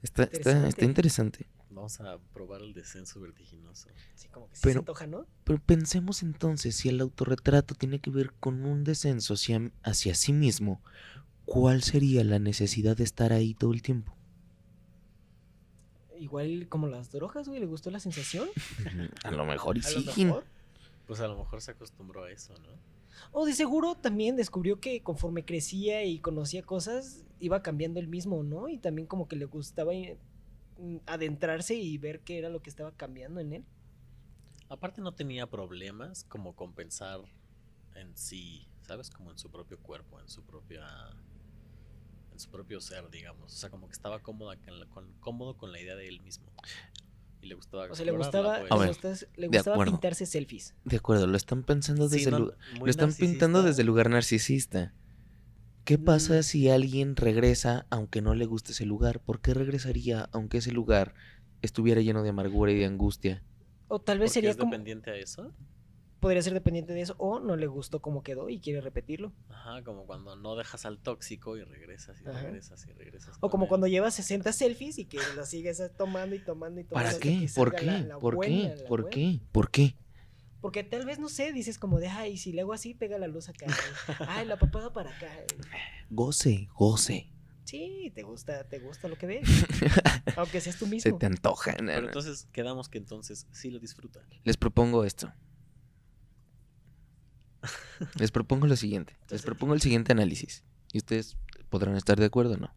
Está, 0.01 0.23
está, 0.23 0.67
está 0.67 0.85
Interesante. 0.85 1.47
Vamos 1.69 1.99
a 1.99 2.17
probar 2.33 2.61
el 2.61 2.73
descenso 2.73 3.19
vertiginoso. 3.19 3.89
Sí, 4.15 4.29
como 4.29 4.47
que 4.49 4.55
sí 4.55 4.61
Pero- 4.63 4.73
se 4.73 4.79
antoja, 4.79 5.07
¿no? 5.07 5.25
Pero 5.43 5.59
pensemos 5.61 6.23
entonces, 6.23 6.75
si 6.75 6.89
el 6.89 7.01
autorretrato 7.01 7.75
tiene 7.75 7.99
que 7.99 8.09
ver 8.09 8.33
con 8.39 8.65
un 8.65 8.83
descenso 8.83 9.33
hacia, 9.33 9.71
hacia 9.83 10.15
sí 10.15 10.31
mismo, 10.33 10.81
¿cuál 11.45 11.83
sería 11.83 12.23
la 12.23 12.39
necesidad 12.39 12.95
de 12.95 13.03
estar 13.03 13.33
ahí 13.33 13.53
todo 13.53 13.73
el 13.73 13.81
tiempo? 13.81 14.13
Igual 16.19 16.67
como 16.67 16.87
las 16.87 17.11
drogas, 17.11 17.47
güey, 17.47 17.59
le 17.59 17.67
gustó 17.67 17.91
la 17.91 17.99
sensación. 17.99 18.47
A 19.23 19.31
lo 19.31 19.45
mejor 19.45 19.77
y 19.77 19.83
sí. 19.83 20.25
mejor. 20.25 20.45
Pues 21.05 21.19
a 21.21 21.27
lo 21.27 21.37
mejor 21.37 21.61
se 21.61 21.71
acostumbró 21.71 22.25
a 22.25 22.31
eso, 22.31 22.53
¿no? 22.59 22.67
O 23.31 23.45
de 23.45 23.53
seguro 23.53 23.95
también 23.95 24.35
descubrió 24.35 24.81
que 24.81 25.01
conforme 25.01 25.45
crecía 25.45 26.03
y 26.03 26.19
conocía 26.19 26.63
cosas, 26.63 27.23
iba 27.39 27.61
cambiando 27.61 28.01
el 28.01 28.07
mismo, 28.09 28.43
¿no? 28.43 28.67
Y 28.67 28.77
también 28.77 29.07
como 29.07 29.27
que 29.29 29.37
le 29.37 29.45
gustaba 29.45 29.93
eh, 29.93 30.17
adentrarse 31.05 31.75
y 31.75 31.97
ver 31.97 32.21
qué 32.21 32.37
era 32.37 32.49
lo 32.49 32.61
que 32.61 32.69
estaba 32.69 32.91
cambiando 32.91 33.39
en 33.39 33.53
él. 33.53 33.65
Aparte 34.69 35.01
no 35.01 35.13
tenía 35.13 35.47
problemas 35.47 36.23
como 36.25 36.55
compensar 36.55 37.21
en 37.95 38.15
sí, 38.17 38.67
¿sabes? 38.81 39.09
Como 39.09 39.31
en 39.31 39.37
su 39.37 39.49
propio 39.49 39.79
cuerpo, 39.79 40.19
en 40.19 40.29
su 40.29 40.43
propia 40.43 40.85
en 42.33 42.39
su 42.39 42.51
propio 42.51 42.79
ser, 42.81 43.09
digamos. 43.09 43.51
O 43.51 43.57
sea, 43.57 43.69
como 43.71 43.87
que 43.87 43.93
estaba 43.93 44.19
cómoda 44.19 44.55
con 44.57 44.79
la- 44.79 44.85
con- 44.87 45.11
cómodo 45.21 45.57
con 45.57 45.71
la 45.71 45.79
idea 45.81 45.95
de 45.95 46.07
él 46.07 46.21
mismo. 46.21 46.45
Y 47.41 47.47
le 47.47 47.55
gustaba 47.55 47.85
O 47.89 47.95
sea, 47.95 48.05
le 48.05 48.11
gustaba, 48.11 48.59
pues. 48.59 48.71
Ver, 49.01 49.29
le 49.35 49.47
pintarse 49.85 50.25
selfies. 50.25 50.75
De 50.85 50.97
acuerdo, 50.97 51.25
lo 51.27 51.37
están 51.37 51.63
pensando 51.63 52.07
Sí, 52.09 52.17
desde 52.17 52.31
no, 52.31 52.37
el 52.37 52.43
lo 52.79 52.89
están 52.89 53.13
pintando 53.13 53.63
desde 53.63 53.81
el 53.81 53.87
lugar 53.87 54.09
narcisista. 54.09 54.93
¿Qué 55.87 55.97
Mm. 55.97 56.03
pasa 56.03 56.43
si 56.43 56.69
alguien 56.69 57.15
regresa 57.15 57.87
aunque 57.89 58.21
no 58.21 58.35
le 58.35 58.45
guste 58.45 58.73
ese 58.73 58.85
lugar? 58.85 59.21
¿Por 59.21 59.39
qué 59.41 59.53
regresaría 59.53 60.29
aunque 60.33 60.57
ese 60.57 60.71
lugar 60.71 61.13
estuviera 61.61 62.01
lleno 62.01 62.23
de 62.23 62.29
amargura 62.29 62.71
y 62.73 62.75
de 62.75 62.85
angustia? 62.85 63.41
O 63.87 63.99
tal 63.99 64.19
vez 64.19 64.29
Porque 64.29 64.33
sería 64.33 64.51
es 64.51 64.57
como... 64.57 64.71
dependiente 64.71 65.11
a 65.11 65.15
eso. 65.15 65.53
podría 66.19 66.41
ser 66.41 66.53
dependiente 66.53 66.93
de 66.93 67.01
eso 67.01 67.15
o 67.19 67.39
no 67.39 67.55
le 67.55 67.67
gustó 67.67 68.01
cómo 68.01 68.21
quedó 68.23 68.49
y 68.49 68.59
quiere 68.59 68.81
repetirlo. 68.81 69.31
Ajá, 69.49 69.83
como 69.83 70.05
cuando 70.05 70.35
no 70.35 70.55
dejas 70.55 70.85
al 70.85 70.97
tóxico 70.99 71.55
y 71.57 71.63
regresas 71.63 72.19
y 72.21 72.27
Ajá. 72.27 72.41
regresas 72.41 72.85
y 72.87 72.91
regresas. 72.93 73.37
O 73.39 73.49
como 73.49 73.65
él. 73.65 73.69
cuando 73.69 73.87
llevas 73.87 74.15
60 74.15 74.51
selfies 74.51 74.97
y 74.97 75.05
que 75.05 75.19
lo 75.35 75.45
sigues 75.45 75.81
tomando 75.97 76.35
y 76.35 76.39
tomando 76.39 76.81
y 76.81 76.83
tomando. 76.83 77.09
¿Para 77.11 77.19
qué? 77.19 77.47
¿Por 77.55 77.75
qué? 77.75 77.85
la- 77.85 77.99
la 78.01 78.17
¿Por 78.17 78.35
buena, 78.35 78.75
qué? 78.75 78.83
¿Por 78.87 79.01
buena. 79.01 79.15
qué? 79.15 79.39
¿Por 79.51 79.71
qué? 79.71 79.95
Porque 80.61 80.83
tal 80.83 81.05
vez, 81.05 81.19
no 81.19 81.29
sé, 81.29 81.53
dices 81.53 81.77
como 81.77 81.99
de, 81.99 82.07
ay, 82.07 82.37
si 82.37 82.51
le 82.51 82.61
hago 82.61 82.73
así, 82.73 82.93
pega 82.93 83.17
la 83.17 83.27
luz 83.27 83.47
acá. 83.49 83.67
Ay, 84.27 84.45
la 84.45 84.57
papada 84.57 84.91
para 84.91 85.15
acá. 85.15 85.29
güey". 85.55 85.69
Goce, 86.09 86.67
goce. 86.75 87.31
Sí, 87.65 88.11
te 88.15 88.23
gusta, 88.23 88.63
te 88.67 88.79
gusta 88.79 89.07
lo 89.07 89.17
que 89.17 89.27
ves. 89.27 89.47
Aunque 90.37 90.61
seas 90.61 90.77
tú 90.77 90.87
mismo. 90.87 91.11
Se 91.11 91.17
te 91.17 91.25
antoja. 91.25 91.71
no, 91.73 91.87
Pero 91.87 92.07
entonces 92.07 92.47
quedamos 92.53 92.87
que 92.87 92.97
entonces 92.97 93.45
sí 93.51 93.69
lo 93.71 93.79
disfruta. 93.79 94.21
Les 94.45 94.55
propongo 94.57 95.03
esto. 95.03 95.33
Les 98.17 98.31
propongo 98.31 98.67
lo 98.67 98.75
siguiente. 98.77 99.17
Les 99.29 99.41
propongo 99.41 99.73
el 99.73 99.81
siguiente 99.81 100.13
análisis. 100.13 100.63
Y 100.93 100.99
ustedes 100.99 101.37
podrán 101.69 101.97
estar 101.97 102.17
de 102.19 102.25
acuerdo 102.25 102.53
o 102.53 102.57
no. 102.57 102.73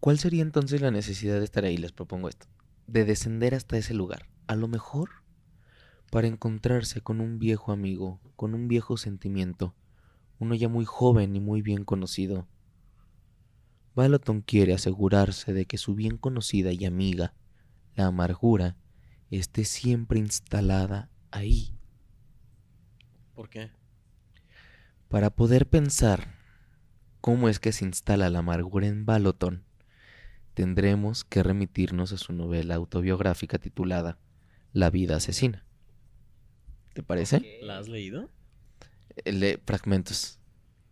¿Cuál 0.00 0.18
sería 0.18 0.42
entonces 0.42 0.80
la 0.80 0.92
necesidad 0.92 1.38
de 1.38 1.44
estar 1.44 1.64
ahí? 1.64 1.76
Les 1.76 1.92
propongo 1.92 2.28
esto. 2.28 2.46
De 2.86 3.04
descender 3.04 3.54
hasta 3.54 3.76
ese 3.76 3.94
lugar. 3.94 4.28
A 4.46 4.54
lo 4.54 4.68
mejor 4.68 5.10
para 6.10 6.26
encontrarse 6.26 7.00
con 7.00 7.20
un 7.20 7.38
viejo 7.38 7.72
amigo, 7.72 8.20
con 8.36 8.54
un 8.54 8.68
viejo 8.68 8.96
sentimiento, 8.96 9.74
uno 10.38 10.54
ya 10.54 10.68
muy 10.68 10.84
joven 10.84 11.36
y 11.36 11.40
muy 11.40 11.62
bien 11.62 11.84
conocido. 11.84 12.46
Baloton 13.94 14.42
quiere 14.42 14.74
asegurarse 14.74 15.52
de 15.52 15.66
que 15.66 15.76
su 15.76 15.94
bien 15.94 16.16
conocida 16.16 16.72
y 16.72 16.84
amiga, 16.84 17.34
la 17.94 18.06
amargura, 18.06 18.76
esté 19.30 19.64
siempre 19.64 20.18
instalada 20.18 21.10
ahí, 21.30 21.74
¿Por 23.34 23.50
qué? 23.50 23.70
para 25.08 25.30
poder 25.30 25.68
pensar 25.68 26.34
cómo 27.20 27.48
es 27.48 27.60
que 27.60 27.72
se 27.72 27.84
instala 27.84 28.30
la 28.30 28.40
amargura 28.40 28.86
en 28.86 29.04
Baloton, 29.04 29.64
tendremos 30.54 31.24
que 31.24 31.42
remitirnos 31.42 32.12
a 32.12 32.18
su 32.18 32.32
novela 32.32 32.74
autobiográfica 32.74 33.58
titulada 33.58 34.18
La 34.72 34.90
vida 34.90 35.16
asesina. 35.16 35.67
¿Te 36.98 37.04
parece? 37.04 37.60
¿La 37.62 37.78
has 37.78 37.86
leído? 37.86 38.28
Eh, 39.24 39.30
lee 39.30 39.56
fragmentos. 39.64 40.40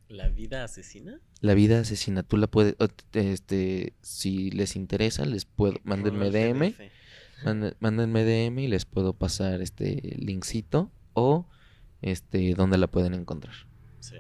¿La 0.08 0.28
vida 0.28 0.62
asesina? 0.62 1.20
La 1.40 1.54
vida 1.54 1.80
asesina, 1.80 2.22
tú 2.22 2.36
la 2.36 2.46
puedes, 2.46 2.76
este, 3.12 3.92
si 4.02 4.52
les 4.52 4.76
interesa, 4.76 5.26
les 5.26 5.46
puedo, 5.46 5.80
mándenme 5.82 6.30
DM, 6.30 6.76
mándenme 7.80 8.22
DM 8.22 8.56
y 8.60 8.68
les 8.68 8.84
puedo 8.84 9.14
pasar 9.14 9.60
este 9.62 10.14
linkcito 10.16 10.92
o 11.14 11.48
este, 12.02 12.54
dónde 12.54 12.78
la 12.78 12.86
pueden 12.86 13.12
encontrar. 13.12 13.56
Sí, 13.98 14.14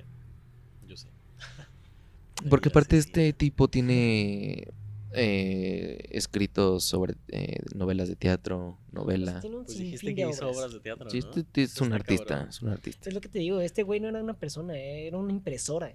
yo 0.88 0.96
sé. 0.96 1.06
Porque 2.50 2.70
aparte 2.70 2.96
asesina. 2.96 3.22
este 3.22 3.32
tipo 3.32 3.68
tiene 3.68 4.72
eh, 5.16 6.08
escritos 6.10 6.84
sobre 6.84 7.14
eh, 7.28 7.56
novelas 7.74 8.08
de 8.08 8.16
teatro, 8.16 8.78
novela. 8.92 9.40
Tiene 9.40 9.56
un 9.56 9.64
Pues 9.64 9.78
dijiste 9.78 10.14
que 10.14 10.28
hizo 10.28 10.44
obras. 10.44 10.56
obras 10.58 10.72
de 10.72 10.80
teatro, 10.80 11.10
Sí, 11.10 11.20
¿no? 11.20 11.26
este- 11.28 11.40
este 11.40 11.62
es 11.62 11.80
un 11.80 11.92
artista, 11.92 12.26
cabrón. 12.26 12.48
es 12.48 12.62
un 12.62 12.68
artista. 12.68 13.08
Es 13.08 13.14
lo 13.14 13.20
que 13.20 13.28
te 13.28 13.38
digo, 13.38 13.60
este 13.60 13.82
güey 13.82 14.00
no 14.00 14.08
era 14.08 14.22
una 14.22 14.34
persona, 14.38 14.74
eh, 14.76 15.06
era 15.06 15.18
una 15.18 15.32
impresora. 15.32 15.94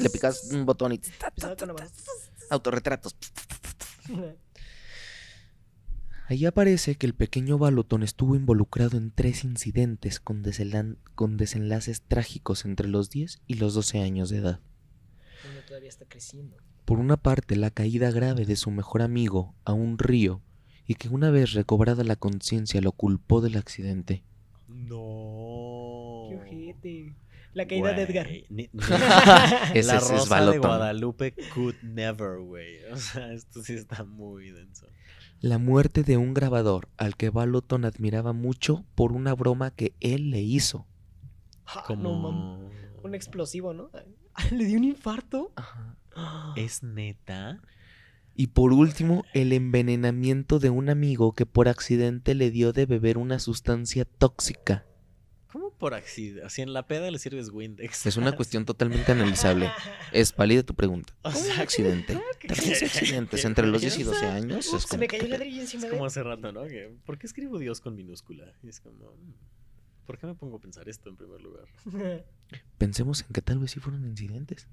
Le 0.00 0.10
picas 0.10 0.50
un 0.52 0.66
botón 0.66 0.92
y 0.94 1.00
autorretratos. 2.50 3.16
Ahí 6.28 6.44
aparece 6.44 6.96
que 6.96 7.06
el 7.06 7.14
pequeño 7.14 7.56
Balotón 7.56 8.02
estuvo 8.02 8.34
involucrado 8.34 8.96
en 8.98 9.12
tres 9.12 9.44
incidentes 9.44 10.18
con, 10.18 10.42
desenlan- 10.42 10.96
con 11.14 11.36
desenlaces 11.36 12.02
trágicos 12.02 12.64
entre 12.64 12.88
los 12.88 13.10
10 13.10 13.42
y 13.46 13.54
los 13.54 13.74
12 13.74 14.00
años 14.00 14.28
de 14.30 14.38
edad. 14.38 14.60
Uno 15.48 15.60
todavía 15.68 15.88
está 15.88 16.04
creciendo. 16.04 16.56
Por 16.86 16.98
una 16.98 17.18
parte, 17.18 17.56
la 17.56 17.70
caída 17.70 18.10
grave 18.10 18.46
de 18.46 18.56
su 18.56 18.70
mejor 18.70 19.02
amigo 19.02 19.54
a 19.66 19.74
un 19.74 19.98
río 19.98 20.40
y 20.86 20.94
que 20.94 21.08
una 21.08 21.30
vez 21.30 21.52
recobrada 21.52 22.02
la 22.04 22.16
conciencia 22.16 22.80
lo 22.80 22.92
culpó 22.92 23.40
del 23.42 23.56
accidente. 23.58 24.22
No. 24.68 26.28
Qué 26.30 26.36
ojete. 26.36 27.14
La 27.54 27.66
caída 27.66 27.92
de 27.92 28.02
Edgar. 28.02 28.26
Güey, 28.26 28.46
ni- 28.50 28.68
ni- 28.72 28.80
Ese 29.74 29.88
la 29.92 29.96
es 29.96 30.10
Rosa 30.10 30.50
de. 30.50 30.58
Guadalupe 30.58 31.34
could 31.54 31.74
never, 31.82 32.38
güey. 32.40 32.84
O 32.92 32.96
sea, 32.96 33.32
esto 33.32 33.62
sí 33.62 33.74
está 33.74 34.04
muy 34.04 34.50
denso. 34.50 34.86
La 35.40 35.58
muerte 35.58 36.02
de 36.02 36.16
un 36.16 36.34
grabador 36.34 36.88
al 36.96 37.16
que 37.16 37.30
Balotón 37.30 37.84
admiraba 37.84 38.32
mucho 38.32 38.84
por 38.94 39.12
una 39.12 39.34
broma 39.34 39.70
que 39.70 39.94
él 40.00 40.30
le 40.30 40.40
hizo. 40.42 40.86
Ja, 41.64 41.82
Como... 41.84 42.02
No. 42.32 42.70
Un 43.02 43.14
explosivo, 43.14 43.72
¿no? 43.74 43.90
Le 44.52 44.64
dio 44.64 44.78
un 44.78 44.84
infarto. 44.84 45.52
¿Es 46.56 46.82
neta? 46.82 47.60
Y 48.34 48.48
por 48.48 48.72
último, 48.72 49.24
el 49.32 49.52
envenenamiento 49.52 50.58
de 50.58 50.70
un 50.70 50.90
amigo 50.90 51.32
que 51.34 51.46
por 51.46 51.68
accidente 51.68 52.34
le 52.34 52.50
dio 52.50 52.72
de 52.72 52.84
beber 52.86 53.16
una 53.18 53.38
sustancia 53.38 54.04
tóxica. 54.04 54.84
¿Cómo 55.50 55.70
por 55.70 55.94
accidente? 55.94 56.44
Así 56.44 56.60
en 56.60 56.74
la 56.74 56.86
peda 56.86 57.10
le 57.10 57.18
sirves 57.18 57.48
Windex. 57.50 58.04
Es 58.04 58.18
una 58.18 58.32
cuestión 58.36 58.66
totalmente 58.66 59.12
analizable. 59.12 59.70
Es 60.12 60.36
válida 60.36 60.62
tu 60.64 60.74
pregunta. 60.74 61.14
O 61.22 61.30
¿Cómo 61.30 61.42
sea, 61.44 61.62
accidente? 61.62 62.20
Tres 62.40 62.82
accidentes 62.82 63.40
que- 63.40 63.46
entre 63.46 63.66
los 63.68 63.80
que- 63.80 63.86
10 63.86 63.98
y 64.00 64.02
12 64.02 64.26
años. 64.26 64.66
Ups, 64.68 64.74
Es 64.74 64.82
se 64.82 64.88
como 64.88 65.00
me 65.00 65.08
cayó 65.08 65.24
el 65.24 65.30
ladrillo 65.30 65.62
Es 65.62 65.72
encima 65.74 65.88
como 65.90 66.02
de 66.02 66.06
hace 66.08 66.22
rato, 66.22 66.52
¿no? 66.52 66.64
Que, 66.66 66.94
¿Por 67.06 67.16
qué 67.18 67.26
escribo 67.26 67.58
Dios 67.58 67.80
con 67.80 67.94
minúscula? 67.96 68.52
Y 68.62 68.68
es 68.68 68.80
como... 68.80 69.12
mm, 69.12 69.32
¿Por 70.06 70.18
qué 70.18 70.26
me 70.26 70.34
pongo 70.34 70.58
a 70.58 70.60
pensar 70.60 70.88
esto 70.90 71.08
en 71.08 71.16
primer 71.16 71.40
lugar? 71.40 71.64
Pensemos 72.78 73.22
en 73.22 73.28
que 73.32 73.40
tal 73.42 73.58
vez 73.58 73.70
sí 73.72 73.80
fueron 73.80 74.04
incidentes. 74.06 74.68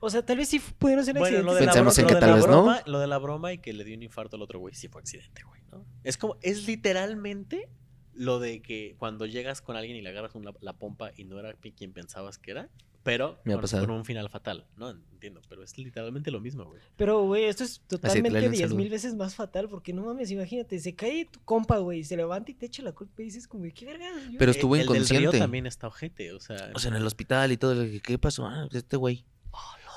O 0.00 0.10
sea, 0.10 0.24
tal 0.24 0.36
vez 0.38 0.48
sí 0.48 0.60
pudieron 0.78 1.04
ser 1.04 1.16
Bueno, 1.18 1.42
lo 1.42 1.54
de, 1.54 1.60
la, 1.60 1.66
Pensemos 1.66 1.94
bro- 1.96 2.00
en 2.00 2.04
lo 2.04 2.08
que 2.08 2.14
de 2.14 2.20
tal 2.20 2.38
no. 2.38 2.42
broma, 2.46 2.82
lo 2.86 2.98
de 3.00 3.06
la 3.06 3.18
broma 3.18 3.52
y 3.52 3.58
que 3.58 3.72
le 3.72 3.84
dio 3.84 3.96
un 3.96 4.02
infarto 4.02 4.36
al 4.36 4.42
otro 4.42 4.58
güey, 4.58 4.74
sí 4.74 4.88
fue 4.88 5.00
accidente, 5.00 5.42
güey, 5.44 5.60
¿no? 5.72 5.84
Es 6.04 6.16
como, 6.16 6.36
es 6.42 6.66
literalmente 6.66 7.68
lo 8.14 8.40
de 8.40 8.60
que 8.62 8.96
cuando 8.98 9.26
llegas 9.26 9.60
con 9.62 9.76
alguien 9.76 9.96
y 9.96 10.02
le 10.02 10.08
agarras 10.08 10.34
una- 10.34 10.52
la 10.60 10.72
pompa 10.72 11.12
y 11.16 11.24
no 11.24 11.38
era 11.38 11.52
quien 11.54 11.92
pensabas 11.92 12.36
que 12.38 12.50
era, 12.50 12.68
pero 13.04 13.38
Me 13.44 13.52
ha 13.52 13.56
con, 13.56 13.62
pasado. 13.62 13.86
con 13.86 13.94
un 13.94 14.04
final 14.04 14.28
fatal, 14.28 14.66
¿no? 14.76 14.90
Entiendo, 14.90 15.40
pero 15.48 15.62
es 15.62 15.78
literalmente 15.78 16.30
lo 16.32 16.40
mismo, 16.40 16.64
güey. 16.64 16.80
Pero, 16.96 17.22
güey, 17.24 17.44
esto 17.44 17.62
es 17.64 17.80
totalmente 17.86 18.50
diez 18.50 18.74
mil 18.74 18.90
veces 18.90 19.14
más 19.14 19.34
fatal 19.36 19.68
porque 19.68 19.92
no 19.92 20.02
mames, 20.04 20.30
imagínate, 20.32 20.78
se 20.80 20.94
cae 20.94 21.24
tu 21.26 21.40
compa, 21.44 21.78
güey, 21.78 22.02
se 22.04 22.16
levanta 22.16 22.50
y 22.50 22.54
te 22.54 22.66
echa 22.66 22.82
la 22.82 22.92
culpa 22.92 23.22
y 23.22 23.26
dices 23.26 23.46
como, 23.46 23.64
¿qué 23.72 23.86
verga? 23.86 24.10
Pero 24.38 24.50
estuvo 24.50 24.74
el, 24.74 24.82
el 24.82 24.86
del 24.88 24.94
río 24.96 25.02
inconsciente. 25.20 25.38
también 25.38 25.66
está 25.66 25.86
ojete, 25.86 26.32
o 26.32 26.40
sea... 26.40 26.70
O 26.74 26.78
sea, 26.80 26.90
en 26.90 26.96
el 26.96 27.06
hospital 27.06 27.52
y 27.52 27.56
todo. 27.56 27.82
¿Qué, 27.84 28.00
qué 28.00 28.18
pasó? 28.18 28.46
Ah, 28.46 28.68
este 28.72 28.96
güey. 28.96 29.24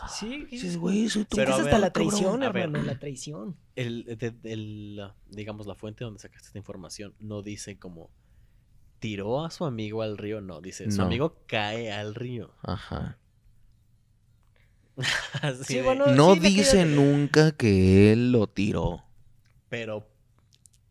Sí, 0.09 0.45
¿qué 0.49 0.55
Dices, 0.55 0.77
güey, 0.77 1.07
soy 1.09 1.23
tu 1.23 1.29
Tú 1.29 1.35
Pero 1.37 1.51
es 1.51 1.59
hasta 1.59 1.71
ver, 1.71 1.79
la 1.79 1.91
cabrón. 1.91 2.09
traición, 2.09 2.39
ver. 2.39 2.55
hermano, 2.57 2.83
la 2.85 2.99
traición. 2.99 3.57
el, 3.75 4.05
de- 4.17 4.35
el, 4.43 4.95
la- 4.97 5.15
digamos, 5.27 5.67
la 5.67 5.75
fuente 5.75 6.03
donde 6.03 6.19
sacaste 6.19 6.47
esta 6.47 6.57
información 6.57 7.13
no 7.19 7.41
dice 7.41 7.77
como 7.79 8.09
tiró 8.99 9.43
a 9.45 9.49
su 9.51 9.65
amigo 9.65 10.01
al 10.03 10.17
río, 10.17 10.41
no, 10.41 10.61
dice 10.61 10.89
su 10.91 10.97
No. 10.97 11.05
amigo 11.05 11.37
cae 11.47 11.91
al 11.91 12.13
río. 12.15 12.53
Ajá. 12.61 13.17
Así 15.41 15.63
Sí, 15.63 15.75
de- 15.77 15.81
bueno, 15.83 16.07
No 16.07 16.33
sí, 16.35 16.39
dice 16.41 16.85
nunca 16.85 17.51
que 17.51 18.11
él 18.13 18.31
lo 18.31 18.47
tiró 18.47 19.03
pero 19.69 20.05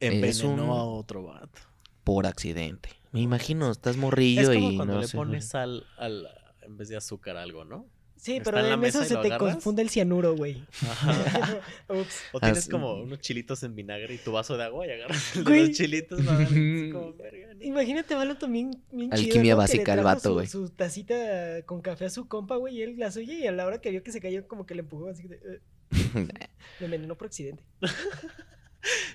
envenenó 0.01 0.65
un- 0.65 0.71
a 0.71 0.85
otro 0.85 1.25
vato. 1.25 1.61
por 2.05 2.27
accidente. 2.27 2.89
Me 3.13 3.21
imagino, 3.21 3.71
estás 3.71 3.97
morrillo 3.99 4.51
Es 4.53 4.57
como 4.57 4.71
y 4.71 4.77
cuando 4.77 4.95
no 4.95 5.01
le 5.01 5.07
sé, 5.09 5.17
pones 5.17 5.49
sal 5.49 5.85
al, 5.99 6.27
en 6.63 6.77
vez 6.79 6.89
de 6.89 6.97
azúcar 6.97 7.37
algo, 7.37 7.65
¿no? 7.65 7.87
Sí, 8.21 8.41
pero 8.45 8.59
en 8.59 8.69
la 8.69 8.75
en 8.75 8.85
eso 8.85 9.03
se 9.03 9.15
te 9.17 9.29
agarras. 9.29 9.39
confunde 9.55 9.81
el 9.81 9.89
cianuro, 9.89 10.37
güey. 10.37 10.63
Ajá. 10.83 11.61
Ups. 11.89 12.17
O 12.33 12.41
tienes 12.41 12.59
Así- 12.59 12.71
como 12.71 12.95
unos 13.01 13.19
chilitos 13.21 13.63
en 13.63 13.75
vinagre 13.75 14.13
y 14.15 14.19
tu 14.19 14.33
vaso 14.33 14.59
de 14.59 14.65
agua 14.65 14.87
y 14.87 14.91
agarras 14.91 15.37
el 15.37 15.45
de 15.45 15.51
Güey. 15.51 15.67
los 15.69 15.77
chilitos. 15.77 16.21
como, 16.21 17.15
verga, 17.19 17.55
¿no? 17.55 17.63
Imagínate, 17.65 18.15
Valo 18.15 18.37
también 18.37 18.73
bien 18.93 19.11
chido, 19.13 19.25
Alquimia 19.27 19.55
básica 19.55 19.95
el 19.95 20.01
trajo 20.01 20.05
vato, 20.05 20.21
su- 20.29 20.35
güey. 20.35 20.47
Su 20.47 20.69
tacita 20.69 21.63
con 21.65 21.81
café 21.81 22.05
a 22.05 22.11
su 22.11 22.29
compa, 22.29 22.57
güey, 22.57 22.77
y 22.79 22.83
él 22.83 22.99
la 22.99 23.11
suya, 23.11 23.33
y 23.39 23.47
a 23.47 23.53
la 23.53 23.65
hora 23.65 23.81
que 23.81 23.91
vio 23.91 24.03
que 24.03 24.13
se 24.13 24.21
cayó, 24.21 24.47
como 24.47 24.67
que 24.67 24.75
le 24.75 24.81
empujó 24.83 25.09
así 25.09 25.27
de... 25.27 25.37
eh, 25.37 25.61
le 26.81 26.85
envenenó 26.85 27.17
por 27.17 27.29
accidente. 27.29 27.65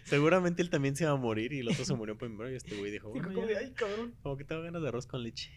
Seguramente 0.03 0.61
él 0.63 0.69
también 0.71 0.95
se 0.95 1.03
iba 1.03 1.13
a 1.13 1.15
morir 1.15 1.53
y 1.53 1.59
el 1.59 1.69
otro 1.69 1.85
se 1.85 1.93
murió 1.93 2.17
primero 2.17 2.51
y 2.51 2.55
este 2.55 2.75
güey 2.75 2.91
dijo, 2.91 3.11
Dijo 3.13 3.25
bueno, 3.25 3.33
como 3.33 3.47
de, 3.47 3.57
ay, 3.57 3.71
cabrón. 3.71 4.13
como 4.23 4.35
que 4.37 4.43
tengo 4.45 4.61
ganas 4.63 4.81
de 4.81 4.87
arroz 4.87 5.05
con 5.07 5.21
leche. 5.23 5.51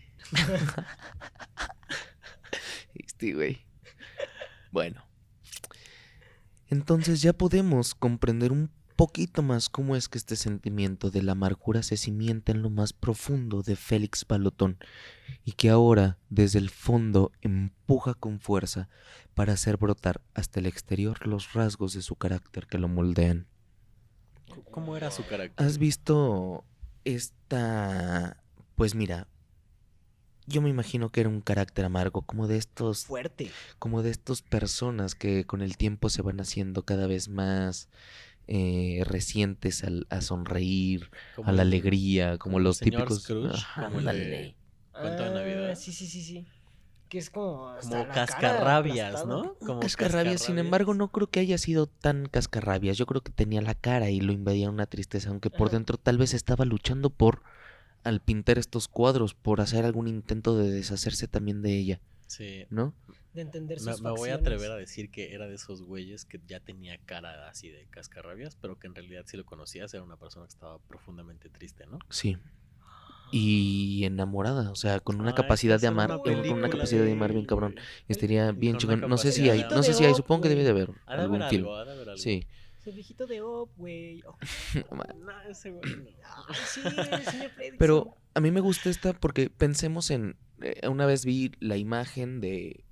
Este 2.99 3.33
güey. 3.33 3.65
Bueno. 4.71 5.05
Entonces 6.69 7.23
ya 7.23 7.33
podemos 7.33 7.95
comprender 7.95 8.53
un 8.53 8.71
poquito 8.99 9.43
más 9.43 9.69
cómo 9.69 9.95
es 9.95 10.09
que 10.09 10.19
este 10.19 10.35
sentimiento 10.35 11.11
de 11.11 11.23
la 11.23 11.33
amargura 11.33 11.85
se 11.85 11.97
cimienta 11.97 12.51
en 12.51 12.63
lo 12.63 12.69
más 12.69 12.93
profundo 12.93 13.63
de 13.63 13.77
Félix 13.77 14.27
Balotón 14.27 14.77
y 15.45 15.53
que 15.53 15.71
ahora 15.71 16.19
desde 16.31 16.59
el 16.59 16.69
fondo 16.69 17.31
empuja 17.41 18.15
con 18.15 18.41
fuerza 18.41 18.89
para 19.35 19.53
hacer 19.53 19.77
brotar 19.77 20.21
hasta 20.35 20.59
el 20.59 20.67
exterior 20.67 21.29
los 21.29 21.53
rasgos 21.53 21.95
de 21.95 22.03
su 22.03 22.17
carácter 22.17 22.67
que 22.67 22.79
lo 22.79 22.89
moldean. 22.89 23.47
¿Cómo 24.73 24.97
era 24.97 25.13
su 25.13 25.25
carácter? 25.25 25.65
¿Has 25.65 25.79
visto 25.79 26.65
esta, 27.05 28.43
pues 28.75 28.97
mira, 28.97 29.29
yo 30.49 30.63
me 30.63 30.71
imagino 30.71 31.11
que 31.11 31.21
era 31.21 31.29
un 31.29 31.41
carácter 31.41 31.85
amargo, 31.85 32.23
como 32.23 32.47
de 32.49 32.57
estos, 32.57 33.07
Fuerte. 33.07 33.51
como 33.79 34.03
de 34.03 34.11
estas 34.11 34.43
personas 34.43 35.15
que 35.15 35.45
con 35.45 35.63
el 35.63 35.77
tiempo 35.77 36.09
se 36.11 36.23
van 36.23 36.41
haciendo 36.41 36.83
cada 36.85 37.07
vez 37.07 37.29
más 37.29 37.89
eh, 38.47 39.03
recientes 39.05 39.85
al- 39.85 40.07
a 40.11 40.21
sonreír, 40.23 41.11
Como 41.37 41.49
a 41.51 41.53
la 41.53 41.63
alegría, 41.63 42.39
como 42.39 42.59
los 42.61 42.79
señor 42.79 43.03
típicos. 43.03 43.23
Scrooge, 43.25 43.55
Ajá, 43.55 43.87
como 43.87 43.99
el 44.01 44.05
de- 44.07 44.11
ándale. 44.13 44.57
Cuento 44.93 45.23
de 45.25 45.31
Navidad. 45.31 45.71
Ah, 45.73 45.77
Sí, 45.77 45.93
sí, 45.93 46.07
sí, 46.07 46.23
sí. 46.23 46.47
Que 47.11 47.19
es 47.19 47.31
como. 47.31 47.75
Como 47.81 47.97
la 47.97 48.13
cascarrabias. 48.13 49.25
¿no? 49.27 49.55
Como 49.65 49.81
cascarrabias, 49.81 50.43
sin 50.43 50.59
embargo, 50.59 50.95
no 50.95 51.09
creo 51.09 51.29
que 51.31 51.41
haya 51.41 51.57
sido 51.59 51.87
tan 51.87 52.27
cascarrabias. 52.27 52.97
Yo 52.99 53.07
creo 53.07 53.23
que 53.23 53.33
tenía 53.33 53.61
la 53.63 53.75
cara 53.75 54.11
y 54.11 54.21
lo 54.21 54.33
invadía 54.33 54.71
una 54.71 54.87
tristeza, 54.87 55.31
aunque 55.31 55.51
por 55.51 55.69
Ajá. 55.69 55.77
dentro 55.77 55.97
tal 55.99 56.19
vez 56.19 56.35
estaba 56.35 56.65
luchando 56.65 57.11
por, 57.11 57.43
al 58.05 58.21
pintar 58.21 58.59
estos 58.59 58.89
cuadros, 58.89 59.35
por 59.35 59.61
hacer 59.61 59.85
algún 59.85 60.09
intento 60.09 60.57
de 60.57 60.71
deshacerse 60.71 61.29
también 61.29 61.63
de 61.63 61.77
ella, 61.79 62.01
Sí. 62.27 62.65
¿no? 62.71 62.95
De 63.35 63.43
entender 63.43 63.81
Me, 63.83 63.93
sus 63.93 64.03
me 64.03 64.11
voy 64.11 64.31
a 64.31 64.35
atrever 64.37 64.71
a 64.73 64.77
decir 64.77 65.11
que 65.11 65.33
era 65.35 65.47
de 65.47 65.55
esos 65.55 65.83
güeyes 65.83 66.25
que 66.25 66.41
ya 66.47 66.61
tenía 66.61 66.99
cara 66.99 67.49
así 67.49 67.69
de 67.69 67.87
cascarrabias, 67.91 68.57
pero 68.57 68.79
que 68.79 68.87
en 68.87 68.95
realidad 68.95 69.25
si 69.27 69.37
lo 69.37 69.45
conocías 69.45 69.93
era 69.95 70.03
una 70.03 70.17
persona 70.17 70.47
que 70.47 70.51
estaba 70.55 70.79
profundamente 70.81 71.49
triste, 71.49 71.87
¿no? 71.87 71.99
Sí. 72.11 72.37
Y 73.31 74.05
enamorada, 74.05 74.71
o 74.71 74.75
sea, 74.75 75.01
con 75.01 75.21
una 75.21 75.33
Ah, 75.33 75.35
capacidad 75.35 75.79
de 75.79 75.89
una 75.89 76.05
amar, 76.05 76.19
con- 76.23 76.35
una 76.51 76.71
capacidad 76.71 77.05
de 77.05 77.13
amar 77.13 77.31
bien 77.33 77.43
de- 77.43 77.47
cabrón. 77.49 77.75
Estaría 78.09 78.53
bien 78.53 78.79
chingón. 78.79 79.01
No 79.03 79.19
sé 79.19 79.33
si 79.33 79.51
hay, 79.51 79.65
de 79.65 79.69
no 79.69 79.83
sé 79.83 79.93
si 79.93 80.05
hay, 80.05 80.15
supongo 80.15 80.43
que 80.45 80.49
debe 80.49 80.65
de 80.65 80.71
haber 80.71 80.91
Ha 81.07 81.17
de 81.17 81.23
algún 81.23 81.43
haber 81.43 81.51
film. 81.51 81.65
algo, 81.65 81.77
ha 81.77 81.85
de 81.85 81.93
haber 81.93 82.09
algo. 82.09 82.19
Sí. 82.23 82.47
El 82.89 82.95
viejito 82.95 83.27
de 83.27 83.41
Op, 83.43 83.71
güey. 83.77 84.23
Oh, 84.27 84.37
No, 84.95 85.41
ese 85.49 85.71
güey 85.71 85.97
no. 85.97 86.11
Ay, 86.49 86.57
sí, 86.67 86.81
el. 87.63 87.77
Pero 87.79 88.17
a 88.35 88.41
mí 88.41 88.51
me 88.51 88.61
gusta 88.61 88.89
esta 88.91 89.13
porque 89.13 89.51
pensemos 89.51 90.11
en. 90.11 90.37
eh, 90.63 90.89
una 90.89 91.07
vez 91.07 91.25
vi 91.25 91.53
la 91.61 91.77
imagen 91.77 92.41
de 92.41 92.85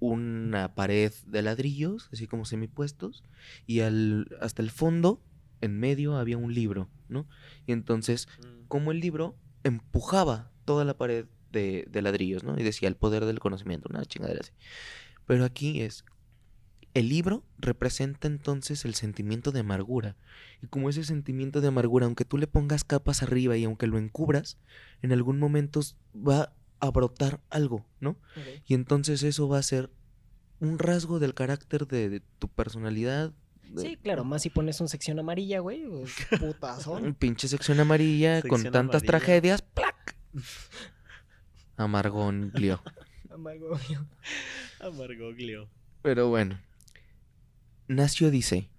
una 0.00 0.74
pared 0.74 1.12
de 1.26 1.42
ladrillos, 1.42 2.08
así 2.12 2.26
como 2.26 2.44
semipuestos, 2.44 3.22
y 3.66 3.80
al, 3.80 4.26
hasta 4.40 4.60
el 4.60 4.70
fondo, 4.70 5.22
en 5.60 5.78
medio, 5.78 6.16
había 6.16 6.36
un 6.36 6.52
libro, 6.52 6.90
¿no? 7.08 7.26
Y 7.66 7.72
entonces, 7.72 8.28
Mm. 8.40 8.66
como 8.68 8.92
el 8.92 9.00
libro 9.00 9.36
empujaba 9.62 10.50
toda 10.64 10.84
la 10.84 10.98
pared 10.98 11.26
de, 11.52 11.86
de 11.88 12.02
ladrillos, 12.02 12.42
¿no? 12.44 12.58
Y 12.58 12.62
decía 12.64 12.88
el 12.88 12.96
poder 12.96 13.24
del 13.24 13.38
conocimiento, 13.38 13.88
una 13.88 14.04
chingadera 14.04 14.40
así. 14.42 14.52
Pero 15.26 15.44
aquí 15.44 15.80
es. 15.80 16.04
El 16.94 17.08
libro 17.08 17.42
representa 17.58 18.28
entonces 18.28 18.84
el 18.84 18.94
sentimiento 18.94 19.50
de 19.50 19.60
amargura. 19.60 20.16
Y 20.62 20.68
como 20.68 20.88
ese 20.88 21.02
sentimiento 21.04 21.60
de 21.60 21.68
amargura, 21.68 22.06
aunque 22.06 22.24
tú 22.24 22.38
le 22.38 22.46
pongas 22.46 22.84
capas 22.84 23.22
arriba 23.22 23.56
y 23.56 23.64
aunque 23.64 23.86
lo 23.88 23.98
encubras, 23.98 24.58
en 25.02 25.12
algún 25.12 25.38
momento 25.40 25.80
va 26.14 26.52
a 26.80 26.90
brotar 26.90 27.40
algo, 27.50 27.84
¿no? 28.00 28.16
Y 28.66 28.74
entonces 28.74 29.22
eso 29.24 29.48
va 29.48 29.58
a 29.58 29.62
ser 29.62 29.90
un 30.60 30.78
rasgo 30.78 31.18
del 31.18 31.34
carácter 31.34 31.86
de, 31.88 32.08
de 32.08 32.20
tu 32.38 32.46
personalidad. 32.48 33.32
de- 33.70 33.80
Sí, 33.82 33.96
claro, 33.96 34.22
más 34.24 34.42
si 34.42 34.50
pones 34.50 34.80
un 34.80 34.88
sección 34.88 35.18
amarilla, 35.18 35.58
güey. 35.58 35.84
Pues, 35.84 36.14
Un 36.32 36.38
putazón. 36.38 37.14
pinche 37.14 37.48
sección 37.48 37.80
amarilla 37.80 38.40
con 38.42 38.62
tantas 38.62 39.02
amarilla. 39.02 39.06
tragedias. 39.06 39.62
¡Plac! 39.62 40.16
Amargonglio. 41.76 42.80
Amargo. 43.30 43.78
Amargoglio. 44.80 45.68
Pero 46.02 46.28
bueno. 46.28 46.58
Nacio 47.86 48.30
dice. 48.30 48.70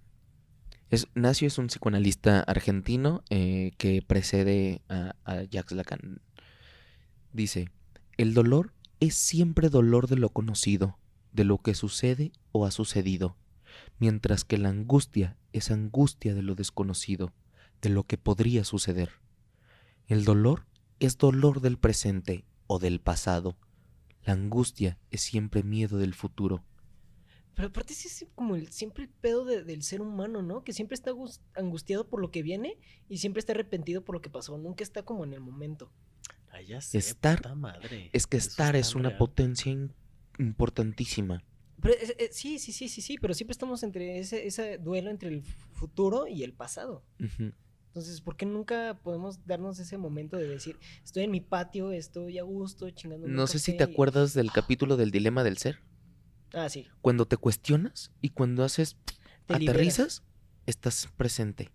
Es, 0.90 1.08
Nacio 1.14 1.48
es 1.48 1.58
un 1.58 1.68
psicoanalista 1.68 2.40
argentino 2.42 3.24
eh, 3.30 3.72
que 3.78 4.02
precede 4.02 4.82
a, 4.90 5.16
a 5.26 5.44
Jacques 5.44 5.74
Lacan. 5.74 6.22
Dice, 7.34 7.70
el 8.18 8.34
dolor 8.34 8.74
es 9.00 9.16
siempre 9.16 9.70
dolor 9.70 10.08
de 10.08 10.16
lo 10.16 10.30
conocido, 10.30 10.98
de 11.34 11.44
lo 11.44 11.58
que 11.58 11.76
sucede 11.76 12.32
o 12.52 12.66
ha 12.66 12.72
sucedido, 12.72 13.36
mientras 14.00 14.44
que 14.44 14.58
la 14.58 14.70
angustia 14.70 15.38
es 15.54 15.70
angustia 15.70 16.34
de 16.34 16.42
lo 16.42 16.56
desconocido, 16.56 17.34
de 17.82 17.90
lo 17.90 18.04
que 18.04 18.18
podría 18.18 18.64
suceder. 18.64 19.12
El 20.08 20.24
dolor 20.24 20.66
es 21.00 21.18
dolor 21.18 21.62
del 21.62 21.78
presente 21.78 22.46
o 22.68 22.80
del 22.80 23.00
pasado. 23.00 23.58
La 24.24 24.34
angustia 24.34 24.98
es 25.12 25.22
siempre 25.22 25.62
miedo 25.62 25.98
del 25.98 26.14
futuro. 26.14 26.64
Pero 27.56 27.70
aparte 27.70 27.94
sí 27.94 28.08
es 28.10 28.28
como 28.36 28.56
el, 28.56 28.72
siempre 28.72 29.04
el 29.06 29.10
pedo 29.10 29.46
de- 29.46 29.64
del 29.64 29.82
ser 29.82 30.02
humano, 30.02 30.42
¿no? 30.42 30.64
Que 30.64 30.74
siempre 30.74 30.96
está 30.96 31.12
angus- 31.12 31.40
angustiado 31.56 32.08
por 32.08 32.20
lo 32.22 32.30
que 32.32 32.42
viene 32.44 32.78
y 33.08 33.18
siempre 33.20 33.40
está 33.40 33.54
arrepentido 33.54 34.04
por 34.04 34.16
lo 34.16 34.22
que 34.22 34.30
pasó. 34.30 34.58
Nunca 34.58 34.84
está 34.84 35.04
como 35.04 35.24
en 35.24 35.34
el 35.34 35.40
momento. 35.40 35.92
Ah, 36.52 36.62
ya 36.62 36.82
sé, 36.82 36.98
Estar- 36.98 37.38
puta 37.38 37.56
madre. 37.56 38.10
Es 38.14 38.28
que 38.28 38.38
Eso 38.38 38.50
estar 38.50 38.76
es 38.76 38.94
una 38.96 39.10
real. 39.10 39.18
potencia 39.20 39.72
importantísima. 40.40 41.44
Pero 41.82 41.96
sí, 42.32 42.60
sí, 42.60 42.72
sí, 42.72 42.88
sí, 42.90 43.02
sí. 43.02 43.18
Pero 43.20 43.34
siempre 43.34 43.52
estamos 43.54 43.84
entre 43.84 44.20
ese, 44.20 44.48
ese 44.48 44.78
duelo 44.78 45.10
entre 45.10 45.30
el 45.30 45.44
futuro 45.74 46.28
y 46.28 46.44
el 46.44 46.54
pasado. 46.54 47.04
Entonces, 47.88 48.20
¿por 48.22 48.36
qué 48.36 48.46
nunca 48.46 49.00
podemos 49.04 49.46
darnos 49.46 49.80
ese 49.80 49.98
momento 49.98 50.36
de 50.38 50.48
decir, 50.48 50.78
estoy 51.04 51.24
en 51.24 51.32
mi 51.32 51.40
patio, 51.42 51.92
estoy 51.92 52.38
a 52.40 52.44
gusto, 52.44 52.90
chingando 52.90 53.28
No 53.28 53.48
sé 53.48 53.60
si 53.60 53.76
te 53.78 53.84
acuerdas 53.84 54.34
del 54.34 54.52
capítulo 54.52 54.98
del 54.98 55.12
dilema 55.12 55.44
del 55.44 55.58
ser. 55.58 55.80
Ah, 56.56 56.70
sí. 56.70 56.88
Cuando 57.02 57.26
te 57.28 57.38
cuestionas 57.38 58.12
y 58.22 58.30
cuando 58.30 58.64
haces 58.64 58.98
Te 59.46 59.60
liberas. 59.60 59.76
aterrizas, 59.76 60.24
estás 60.66 61.10
presente. 61.18 61.72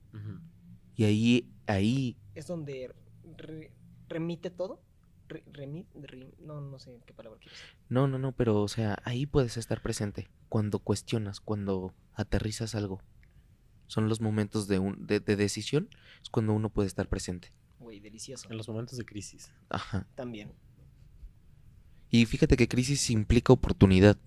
Y 0.97 1.05
ahí, 1.05 1.49
ahí, 1.66 2.16
Es 2.35 2.47
donde 2.47 2.93
re- 3.37 3.73
remite 4.09 4.51
todo. 4.51 4.83
Re- 5.29 5.45
remi- 5.53 5.87
re- 5.95 6.35
no, 6.40 6.61
no 6.61 6.79
sé 6.81 6.99
qué 7.07 7.14
palabra 7.14 7.38
quieres. 7.38 7.59
no, 7.88 8.09
no, 8.09 8.19
no, 8.19 8.33
pero 8.33 8.61
o 8.61 8.66
sea, 8.69 8.99
ahí 9.05 9.27
puedes 9.27 9.57
estar 9.57 9.81
presente. 9.81 10.29
Cuando 10.49 10.81
cuestionas, 10.81 11.40
cuando 11.40 11.95
aterrizas 12.14 12.75
algo. 12.75 13.01
Son 13.87 14.09
los 14.09 14.21
momentos 14.21 14.66
de, 14.66 14.79
un, 14.81 15.07
de, 15.07 15.21
de 15.21 15.37
decisión, 15.37 15.88
es 16.23 16.31
cuando 16.31 16.53
uno 16.53 16.71
puede 16.71 16.88
estar 16.88 17.09
presente. 17.09 17.53
Güey, 17.79 18.01
delicioso. 18.01 18.49
En 18.51 18.57
los 18.57 18.69
momentos 18.69 18.99
de 18.99 19.05
crisis. 19.05 19.53
Ajá. 19.69 20.07
También. 20.16 20.53
Y 22.11 22.27
fíjate 22.27 22.57
que 22.57 22.69
crisis 22.69 23.11
implica 23.11 23.53
oportunidad. 23.53 24.19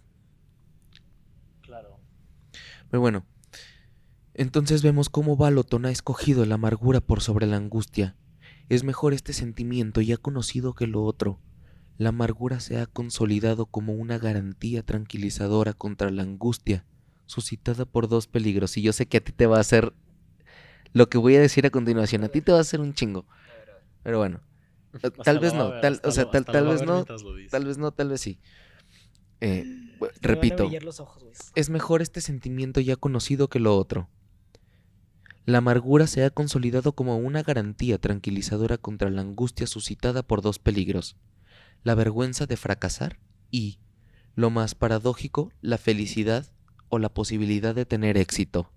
Pero 2.94 3.02
bueno, 3.02 3.26
entonces 4.36 4.84
vemos 4.84 5.10
cómo 5.10 5.36
Balotón 5.36 5.88
ha 5.88 5.90
escogido 5.90 6.46
la 6.46 6.54
amargura 6.56 7.02
por 7.02 7.22
sobre 7.22 7.48
la 7.48 7.58
angustia. 7.58 8.16
Es 8.70 8.84
mejor 8.84 9.16
este 9.16 9.34
sentimiento 9.34 10.00
ya 10.00 10.18
conocido 10.18 10.76
que 10.76 10.86
lo 10.86 11.04
otro. 11.04 11.40
La 11.98 12.10
amargura 12.10 12.60
se 12.60 12.78
ha 12.80 12.86
consolidado 12.86 13.66
como 13.66 13.94
una 13.94 14.20
garantía 14.20 14.84
tranquilizadora 14.84 15.74
contra 15.74 16.12
la 16.12 16.22
angustia, 16.22 16.86
suscitada 17.26 17.86
por 17.86 18.08
dos 18.08 18.28
peligros. 18.28 18.78
Y 18.78 18.84
yo 18.84 18.94
sé 18.94 19.08
que 19.08 19.18
a 19.18 19.24
ti 19.24 19.32
te 19.32 19.48
va 19.48 19.58
a 19.58 19.62
hacer 19.62 19.92
lo 20.94 21.10
que 21.10 21.18
voy 21.18 21.36
a 21.36 21.42
decir 21.42 21.66
a 21.66 21.72
continuación. 21.72 22.24
A 22.26 22.30
ti 22.30 22.42
te 22.42 22.52
va 22.52 22.60
a 22.60 22.62
hacer 22.62 22.80
un 22.80 22.94
chingo. 22.94 23.26
Pero 24.04 24.20
bueno, 24.20 24.40
tal 25.24 25.40
vez 25.40 25.56
no, 25.56 25.72
tal- 25.82 26.00
o 26.04 26.12
sea, 26.12 26.26
tal- 26.30 26.44
vez 26.68 26.82
no, 26.86 27.06
tal 27.50 27.66
vez 27.66 27.78
no, 27.80 27.92
tal 27.92 28.10
vez 28.10 28.22
sí. 28.22 28.38
Eh, 29.42 29.66
repito. 30.22 30.70
los 30.82 31.00
ojos. 31.00 31.24
Es 31.56 31.70
mejor 31.70 32.02
este 32.02 32.22
sentimiento 32.22 32.80
ya 32.80 32.96
conocido 32.96 33.50
que 33.50 33.60
lo 33.60 33.78
otro. 33.78 34.10
La 35.46 35.58
amargura 35.58 36.08
se 36.08 36.24
ha 36.24 36.30
consolidado 36.30 36.94
como 36.94 37.18
una 37.18 37.44
garantía 37.44 37.98
tranquilizadora 37.98 38.78
contra 38.78 39.10
la 39.10 39.22
angustia 39.22 39.68
suscitada 39.68 40.24
por 40.24 40.42
dos 40.42 40.58
peligros, 40.58 41.18
la 41.84 41.96
vergüenza 41.96 42.46
de 42.46 42.56
fracasar 42.56 43.20
y, 43.52 43.80
lo 44.36 44.50
más 44.50 44.74
paradójico, 44.74 45.52
la 45.62 45.78
felicidad 45.78 46.54
o 46.88 46.98
la 46.98 47.10
posibilidad 47.10 47.76
de 47.76 47.86
tener 47.86 48.18
éxito. 48.18 48.72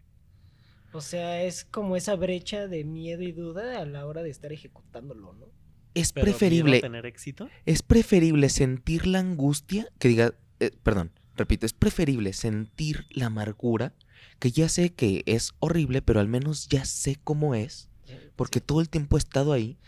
O 0.93 1.01
sea, 1.01 1.43
es 1.43 1.65
como 1.65 1.95
esa 1.97 2.17
brecha 2.17 2.67
de 2.67 2.83
miedo 2.85 3.23
y 3.23 3.31
duda 3.31 3.81
a 3.81 3.85
la 3.85 4.07
hora 4.07 4.23
de 4.23 4.31
estar 4.31 4.53
ejecutándolo, 4.53 5.35
¿no? 5.35 5.47
Es 5.95 6.13
Pero, 6.13 6.25
¿miedo 6.27 6.37
a 6.37 6.39
preferible, 6.39 6.81
tener 6.81 7.07
éxito? 7.07 7.49
es 7.65 7.83
preferible 7.83 8.49
sentir 8.49 9.07
la 9.07 9.21
angustia 9.21 9.89
que 9.99 10.09
diga, 10.09 10.35
eh, 10.61 10.71
perdón, 10.83 11.13
repito, 11.37 11.67
es 11.67 11.73
preferible 11.73 12.33
sentir 12.33 13.07
la 13.11 13.27
amargura 13.27 13.95
que 14.39 14.51
ya 14.51 14.69
sé 14.69 14.93
que 14.93 15.23
es 15.27 15.55
horrible, 15.61 16.03
pero 16.03 16.21
al 16.21 16.29
menos 16.29 16.69
ya 16.69 16.85
sé 16.85 17.17
cómo 17.23 17.55
es. 17.55 17.89
porque 18.37 18.61
todo 18.61 18.81
el 18.81 18.89
tiempo 18.89 19.17
he 19.17 19.19
estado 19.19 19.53
ahí 19.53 19.79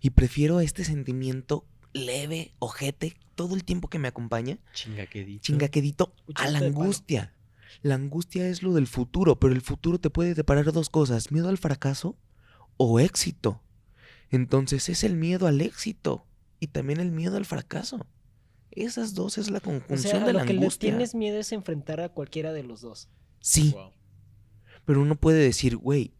y 0.00 0.10
prefiero 0.10 0.60
este 0.60 0.84
sentimiento 0.84 1.64
leve, 1.92 2.52
ojete, 2.58 3.16
todo 3.34 3.54
el 3.54 3.64
tiempo 3.64 3.88
que 3.88 3.98
me 3.98 4.08
acompaña, 4.08 4.58
Chinga, 4.72 5.06
¿qué 5.06 5.20
he 5.20 5.24
dicho? 5.24 5.52
chingaquedito, 5.52 6.14
a 6.34 6.48
la 6.48 6.58
angustia. 6.58 7.34
La 7.82 7.94
angustia 7.94 8.48
es 8.48 8.62
lo 8.62 8.72
del 8.74 8.86
futuro, 8.86 9.38
pero 9.38 9.54
el 9.54 9.60
futuro 9.60 9.98
te 9.98 10.10
puede 10.10 10.34
deparar 10.34 10.72
dos 10.72 10.90
cosas, 10.90 11.30
miedo 11.30 11.48
al 11.48 11.58
fracaso 11.58 12.16
o 12.76 13.00
éxito. 13.00 13.62
Entonces 14.30 14.88
es 14.88 15.04
el 15.04 15.16
miedo 15.16 15.46
al 15.46 15.60
éxito 15.60 16.26
y 16.58 16.68
también 16.68 17.00
el 17.00 17.10
miedo 17.10 17.36
al 17.36 17.46
fracaso. 17.46 18.06
Esas 18.72 19.14
dos 19.14 19.38
es 19.38 19.50
la 19.50 19.58
O 19.58 19.62
conjunción 19.62 19.98
sea, 20.12 20.22
a 20.22 20.26
de 20.26 20.32
lo 20.32 20.38
la 20.40 20.46
que 20.46 20.52
le 20.52 20.60
angustia. 20.60 20.90
tienes 20.90 21.14
miedo 21.14 21.38
es 21.38 21.52
enfrentar 21.52 22.00
a 22.00 22.08
cualquiera 22.10 22.52
de 22.52 22.62
los 22.62 22.80
dos. 22.82 23.08
Sí, 23.40 23.72
Wow. 23.74 23.90
pero 24.84 25.00
uno 25.02 25.16
puede 25.16 25.38
decir, 25.42 25.76
güey, 25.76 26.12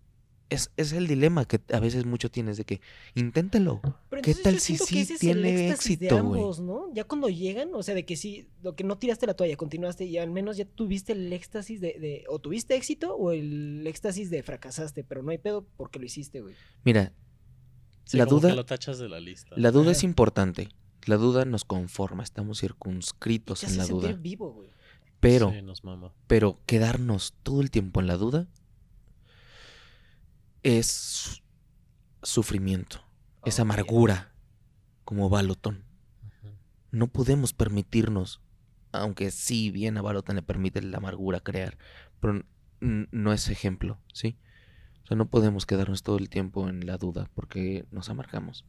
es, 0.49 0.73
es 0.77 0.93
el 0.93 1.07
dilema 1.07 1.45
que 1.45 1.61
a 1.73 1.79
veces 1.79 2.07
mucho 2.07 2.29
tienes 2.29 2.57
de 2.57 2.65
que 2.65 2.81
inténtalo. 3.15 3.81
Pero 4.11 4.21
¿Qué 4.23 4.35
tal 4.35 4.55
yo 4.55 4.61
si 4.61 4.77
sí 4.79 4.99
ese 4.99 5.15
es 5.15 5.23
el 5.23 5.41
tiene 5.43 5.71
éxito, 5.71 6.25
güey? 6.25 6.41
ambos, 6.41 6.59
¿no? 6.59 6.93
Ya 6.93 7.05
cuando 7.05 7.29
llegan, 7.29 7.73
o 7.73 7.85
sea, 7.85 7.95
de 7.95 8.05
que 8.05 8.17
sí, 8.17 8.49
lo 8.63 8.75
que 8.75 8.83
no 8.83 8.99
tiraste 8.99 9.29
la 9.29 9.35
toalla, 9.35 9.57
continuaste 9.57 10.07
y 10.07 10.19
al 10.19 10.31
menos 10.33 10.57
ya 10.57 10.65
tuviste 10.65 11.13
el 11.13 11.33
éxtasis 11.33 11.81
de, 11.81 11.97
de- 12.01 12.25
o 12.29 12.41
tuviste 12.41 12.75
éxito 12.75 13.15
o 13.15 13.31
el 13.31 13.87
éxtasis 13.87 14.29
de 14.29 14.43
fracasaste, 14.43 15.05
pero 15.05 15.23
no 15.23 15.31
hay 15.31 15.39
pedo 15.39 15.69
porque 15.77 16.01
lo 16.01 16.07
hiciste, 16.07 16.41
güey. 16.41 16.55
Mira, 16.85 17.13
Sí, 18.05 18.17
La 18.17 18.27
como 18.27 18.41
que 18.41 18.47
duda- 18.49 18.57
lo 18.57 18.67
tachas 18.67 18.99
de 18.99 19.09
la 19.09 19.21
lista. 19.21 19.55
la 19.57 19.71
duda 19.71 19.93
es 19.93 20.03
importante. 20.03 20.69
La 21.07 21.17
duda 21.17 21.45
nos 21.45 21.65
conforma, 21.65 22.23
estamos 22.23 22.61
circunscritos 22.61 23.65
en 23.65 23.79
la 23.79 23.87
duda. 23.87 24.13
vivo, 24.13 24.53
güey. 24.53 24.71
Pero, 25.21 25.51
Sí, 25.51 25.63
nos 25.63 25.85
mama. 25.85 26.13
pero 26.27 26.59
quedarnos 26.67 27.35
todo 27.43 27.61
el 27.61 27.71
tiempo 27.71 28.01
en 28.01 28.07
la 28.07 28.17
duda 28.17 28.47
es 30.63 31.43
sufrimiento, 32.23 33.03
es 33.45 33.61
amargura, 33.61 34.33
como 35.05 35.29
Balotón. 35.29 35.85
No 36.91 37.07
podemos 37.07 37.53
permitirnos, 37.53 38.41
aunque 38.93 39.31
sí 39.31 39.71
bien 39.71 39.97
a 39.97 40.03
Balotón 40.03 40.37
le 40.37 40.43
permite 40.43 40.83
la 40.83 40.99
amargura 40.99 41.41
crear, 41.41 41.79
pero 42.19 42.45
no 42.81 43.33
es 43.33 43.49
ejemplo, 43.49 43.99
¿sí? 44.13 44.37
O 45.05 45.07
sea, 45.07 45.17
no 45.17 45.29
podemos 45.29 45.67
quedarnos 45.67 46.03
todo 46.03 46.19
el 46.19 46.29
tiempo 46.29 46.69
en 46.69 46.87
la 46.87 46.97
duda 46.97 47.31
porque 47.35 47.87
nos 47.91 48.09
amargamos. 48.09 48.65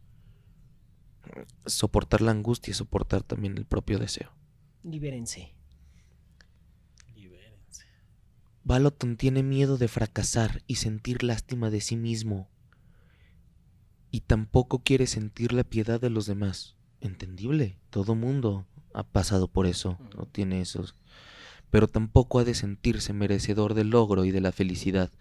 Soportar 1.66 2.22
la 2.22 2.32
angustia, 2.32 2.74
soportar 2.74 3.24
también 3.24 3.58
el 3.58 3.66
propio 3.66 4.00
deseo. 4.00 4.32
Libérense. 4.84 5.54
Libérense. 7.16 7.86
Baloton 8.64 9.18
tiene 9.18 9.44
miedo 9.44 9.78
de 9.78 9.88
fracasar 9.88 10.64
y 10.68 10.76
sentir 10.76 11.24
lástima 11.24 11.70
de 11.70 11.82
sí 11.82 11.96
mismo. 11.96 12.50
Y 14.10 14.22
tampoco 14.22 14.80
quiere 14.80 15.08
sentir 15.08 15.54
la 15.54 15.64
piedad 15.64 16.02
de 16.02 16.10
los 16.10 16.26
demás. 16.26 16.76
Entendible, 17.00 17.78
todo 17.90 18.16
mundo 18.16 18.68
ha 18.94 19.04
pasado 19.04 19.48
por 19.48 19.68
eso, 19.68 19.98
no 20.18 20.26
tiene 20.26 20.62
esos. 20.62 20.96
Pero 21.70 21.88
tampoco 21.88 22.40
ha 22.40 22.44
de 22.44 22.54
sentirse 22.54 23.14
merecedor 23.14 23.74
del 23.74 23.90
logro 23.92 24.26
y 24.26 24.32
de 24.32 24.42
la 24.42 24.52
felicidad, 24.52 25.12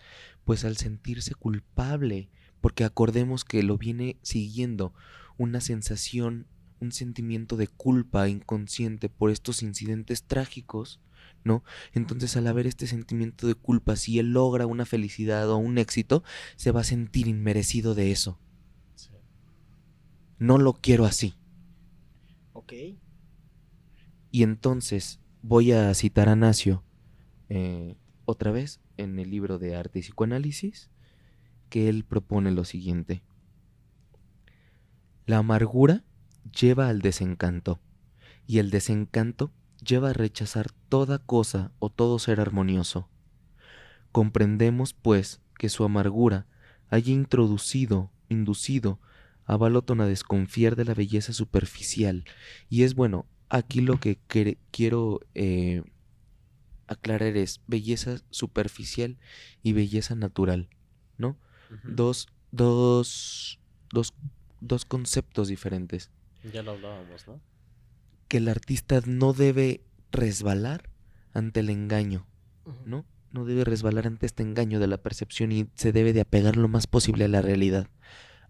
pues 0.45 0.65
al 0.65 0.77
sentirse 0.77 1.35
culpable, 1.35 2.29
porque 2.61 2.85
acordemos 2.85 3.45
que 3.45 3.63
lo 3.63 3.79
viene 3.79 4.17
siguiendo 4.23 4.93
una 5.41 5.63
sensación, 5.63 6.47
un 6.81 6.93
sentimiento 6.93 7.57
de 7.57 7.67
culpa 7.67 8.29
inconsciente 8.29 9.09
por 9.09 9.31
estos 9.31 9.63
incidentes 9.63 10.25
trágicos, 10.25 11.01
¿no? 11.45 11.65
Entonces 11.95 12.37
al 12.37 12.47
haber 12.47 12.67
este 12.67 12.87
sentimiento 12.87 13.47
de 13.47 13.55
culpa, 13.55 13.97
si 13.97 14.19
él 14.19 14.35
logra 14.35 14.67
una 14.67 14.85
felicidad 14.85 15.49
o 15.49 15.57
un 15.57 15.79
éxito, 15.79 16.23
se 16.57 16.73
va 16.73 16.83
a 16.83 16.85
sentir 16.85 17.27
inmerecido 17.27 17.95
de 17.95 18.13
eso. 18.13 18.39
Sí. 18.97 19.13
No 20.39 20.59
lo 20.59 20.75
quiero 20.75 21.07
así. 21.07 21.35
Ok. 22.53 22.75
Y 24.31 24.43
entonces 24.43 25.21
voy 25.41 25.73
a 25.73 25.95
citar 25.95 26.29
a 26.29 26.37
Nacio 26.37 26.85
eh, 27.49 27.97
otra 28.27 28.51
vez 28.51 28.83
en 28.99 29.19
el 29.19 29.31
libro 29.31 29.59
de 29.59 29.75
Arte 29.75 30.01
y 30.01 30.03
Psicoanálisis, 30.03 30.91
que 31.71 31.89
él 31.89 32.05
propone 32.05 32.51
lo 32.51 32.67
siguiente. 32.67 33.23
La 35.31 35.39
amargura 35.39 36.03
lleva 36.61 36.89
al 36.89 37.03
desencanto, 37.03 37.79
y 38.49 38.59
el 38.59 38.71
desencanto 38.71 39.53
lleva 39.81 40.11
a 40.11 40.13
rechazar 40.13 40.73
toda 40.89 41.21
cosa 41.21 41.71
o 41.79 41.89
todo 41.89 42.19
ser 42.19 42.41
armonioso. 42.41 43.09
Comprendemos, 44.11 44.93
pues, 44.93 45.41
que 45.57 45.69
su 45.69 45.85
amargura 45.85 46.49
haya 46.89 47.13
introducido, 47.13 48.11
inducido 48.29 48.99
a 49.45 49.57
Baloton 49.57 50.01
a 50.01 50.07
desconfiar 50.07 50.75
de 50.75 50.85
la 50.85 50.95
belleza 50.95 51.33
superficial, 51.33 52.25
y 52.69 52.83
es 52.83 52.97
bueno, 52.97 53.25
aquí 53.49 53.83
lo 53.83 54.01
que 54.01 54.19
quiero 54.73 55.21
eh, 55.37 55.85
aclarar 56.89 57.37
es 57.37 57.61
belleza 57.69 58.17
superficial 58.31 59.17
y 59.63 59.75
belleza 59.75 60.17
natural, 60.17 60.71
¿no? 61.19 61.39
Dos, 61.85 62.27
dos, 62.51 63.61
dos, 63.93 64.13
dos 64.61 64.85
conceptos 64.85 65.49
diferentes. 65.49 66.11
Ya 66.53 66.63
lo 66.63 66.73
hablábamos, 66.73 67.27
¿no? 67.27 67.41
Que 68.29 68.39
el 68.39 68.49
artista 68.49 69.01
no 69.07 69.33
debe 69.33 69.83
resbalar 70.13 70.89
ante 71.33 71.61
el 71.61 71.71
engaño. 71.71 72.27
¿no? 72.85 73.05
No 73.33 73.45
debe 73.45 73.65
resbalar 73.65 74.07
ante 74.07 74.27
este 74.27 74.43
engaño 74.43 74.81
de 74.81 74.87
la 74.87 74.99
percepción 74.99 75.53
y 75.53 75.69
se 75.75 75.93
debe 75.93 76.13
de 76.13 76.21
apegar 76.21 76.57
lo 76.57 76.69
más 76.69 76.87
posible 76.87 77.25
a 77.25 77.29
la 77.29 77.43
realidad. 77.43 77.89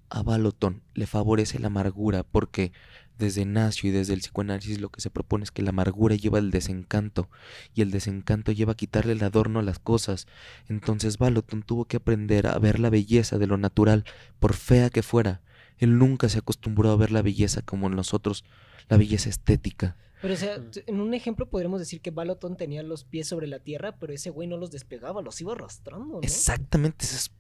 A 0.08 0.22
Balotón 0.22 0.82
le 0.94 1.06
favorece 1.06 1.58
la 1.58 1.68
amargura 1.68 2.24
porque 2.24 2.72
desde 3.18 3.44
Nacio 3.44 3.90
y 3.90 3.92
desde 3.92 4.14
el 4.14 4.20
psicoanálisis 4.20 4.80
lo 4.80 4.88
que 4.88 5.00
se 5.00 5.10
propone 5.10 5.44
es 5.44 5.50
que 5.52 5.62
la 5.62 5.70
amargura 5.70 6.16
lleva 6.16 6.38
al 6.38 6.50
desencanto 6.50 7.28
y 7.74 7.82
el 7.82 7.90
desencanto 7.90 8.50
lleva 8.50 8.72
a 8.72 8.76
quitarle 8.76 9.12
el 9.12 9.22
adorno 9.22 9.60
a 9.60 9.62
las 9.62 9.78
cosas. 9.78 10.26
Entonces 10.68 11.18
Balotón 11.18 11.62
tuvo 11.62 11.84
que 11.84 11.98
aprender 11.98 12.46
a 12.46 12.58
ver 12.58 12.80
la 12.80 12.90
belleza 12.90 13.38
de 13.38 13.46
lo 13.46 13.58
natural, 13.58 14.04
por 14.40 14.54
fea 14.54 14.90
que 14.90 15.02
fuera. 15.02 15.42
Él 15.80 15.98
nunca 15.98 16.28
se 16.28 16.38
acostumbró 16.38 16.90
a 16.90 16.96
ver 16.96 17.10
la 17.10 17.22
belleza 17.22 17.62
como 17.62 17.88
nosotros, 17.88 18.44
la 18.88 18.96
belleza 18.96 19.28
estética. 19.28 19.96
Pero, 20.22 20.34
o 20.34 20.36
sea, 20.36 20.58
Mm. 20.58 20.70
en 20.86 21.00
un 21.00 21.14
ejemplo 21.14 21.48
podríamos 21.48 21.80
decir 21.80 22.00
que 22.00 22.10
Baloton 22.10 22.56
tenía 22.56 22.82
los 22.84 23.04
pies 23.04 23.26
sobre 23.26 23.46
la 23.48 23.58
tierra, 23.58 23.96
pero 23.98 24.12
ese 24.12 24.30
güey 24.30 24.46
no 24.46 24.56
los 24.58 24.70
despegaba, 24.70 25.22
los 25.22 25.40
iba 25.40 25.52
arrastrando, 25.54 26.14
¿no? 26.16 26.20
Exactamente, 26.22 27.04
eso 27.06 27.16
es 27.16 27.30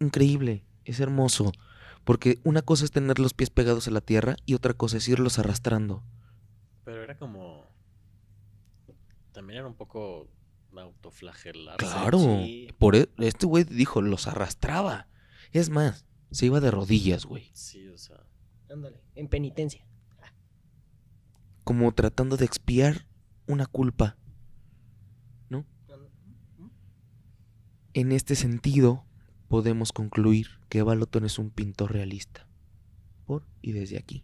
increíble, 0.00 0.64
es 0.84 1.00
hermoso. 1.00 1.50
Porque 2.04 2.38
una 2.44 2.62
cosa 2.62 2.84
es 2.84 2.90
tener 2.90 3.18
los 3.18 3.34
pies 3.34 3.50
pegados 3.50 3.88
a 3.88 3.90
la 3.90 4.00
tierra 4.00 4.36
y 4.46 4.54
otra 4.54 4.72
cosa 4.74 4.96
es 4.98 5.08
irlos 5.08 5.38
arrastrando. 5.38 6.02
Pero 6.84 7.02
era 7.02 7.18
como. 7.18 7.66
También 9.32 9.58
era 9.60 9.66
un 9.68 9.74
poco 9.74 10.28
autoflagelarse. 10.76 11.84
Claro, 11.86 12.18
sí. 12.18 12.68
por 12.78 12.94
e- 12.96 13.08
este 13.18 13.46
güey 13.46 13.64
dijo, 13.64 14.00
los 14.00 14.26
arrastraba. 14.26 15.08
Es 15.52 15.70
más, 15.70 16.04
se 16.30 16.46
iba 16.46 16.60
de 16.60 16.70
rodillas, 16.70 17.24
güey. 17.24 17.50
Sí, 17.52 17.86
o 17.88 17.98
sea. 17.98 18.24
Ándale, 18.70 19.00
en 19.14 19.28
penitencia. 19.28 19.84
Como 21.64 21.92
tratando 21.92 22.36
de 22.36 22.44
expiar 22.44 23.06
una 23.46 23.66
culpa. 23.66 24.16
En 27.94 28.12
este 28.12 28.36
sentido, 28.36 29.06
podemos 29.48 29.92
concluir 29.92 30.60
que 30.68 30.82
Baloton 30.82 31.24
es 31.24 31.38
un 31.38 31.50
pintor 31.50 31.92
realista. 31.92 32.46
Por 33.26 33.44
y 33.60 33.72
desde 33.72 33.98
aquí. 33.98 34.22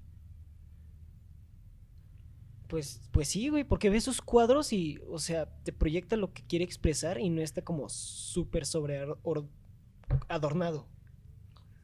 Pues, 2.68 3.00
pues 3.10 3.28
sí, 3.28 3.48
güey, 3.48 3.64
porque 3.64 3.90
ves 3.90 4.04
sus 4.04 4.20
cuadros 4.20 4.72
y, 4.72 4.98
o 5.08 5.18
sea, 5.18 5.46
te 5.64 5.72
proyecta 5.72 6.16
lo 6.16 6.32
que 6.32 6.42
quiere 6.44 6.64
expresar 6.64 7.18
y 7.18 7.30
no 7.30 7.40
está 7.40 7.62
como 7.62 7.88
súper 7.88 8.64
sobre 8.64 9.02
or- 9.22 9.48
adornado. 10.28 10.86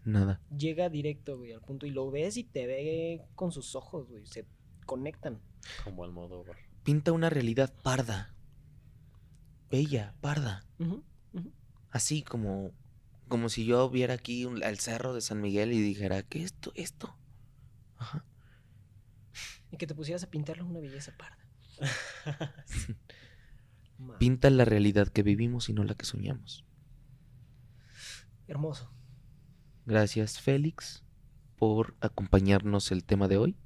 Nada. 0.04 0.40
Llega 0.56 0.88
directo, 0.88 1.38
güey, 1.38 1.52
al 1.52 1.60
punto 1.60 1.86
y 1.86 1.90
lo 1.90 2.10
ves 2.10 2.36
y 2.36 2.44
te 2.44 2.66
ve 2.66 3.22
con 3.34 3.52
sus 3.52 3.74
ojos, 3.76 4.08
güey, 4.08 4.26
se 4.26 4.46
conectan. 4.86 5.40
Como 5.84 6.04
Almodóvar. 6.04 6.56
Pinta 6.84 7.12
una 7.12 7.28
realidad 7.30 7.72
parda. 7.82 8.34
Bella, 9.70 10.14
parda. 10.20 10.64
Así 11.90 12.22
como, 12.22 12.72
como 13.28 13.48
si 13.48 13.64
yo 13.66 13.88
viera 13.90 14.14
aquí 14.14 14.44
un- 14.46 14.62
el 14.62 14.78
cerro 14.78 15.12
de 15.12 15.20
San 15.20 15.40
Miguel 15.40 15.72
y 15.72 15.80
dijera, 15.80 16.22
¿qué 16.22 16.38
es 16.38 16.44
esto? 16.46 16.72
Esto. 16.74 17.16
Ajá. 17.98 18.24
Y 19.70 19.76
que 19.76 19.86
te 19.86 19.94
pusieras 19.94 20.24
a 20.24 20.30
pintarlo 20.30 20.64
una 20.66 20.80
belleza 20.80 21.12
parda. 21.16 21.38
Pinta 24.18 24.48
la 24.50 24.64
realidad 24.64 25.08
que 25.08 25.22
vivimos 25.22 25.68
y 25.68 25.74
no 25.74 25.84
la 25.84 25.94
que 25.94 26.06
soñamos. 26.06 26.64
Hermoso. 28.48 28.90
Gracias, 29.94 30.40
Félix, 30.40 31.02
por 31.56 31.96
acompañarnos 32.00 32.92
el 32.92 33.02
tema 33.04 33.26
de 33.26 33.38
hoy 33.38 33.56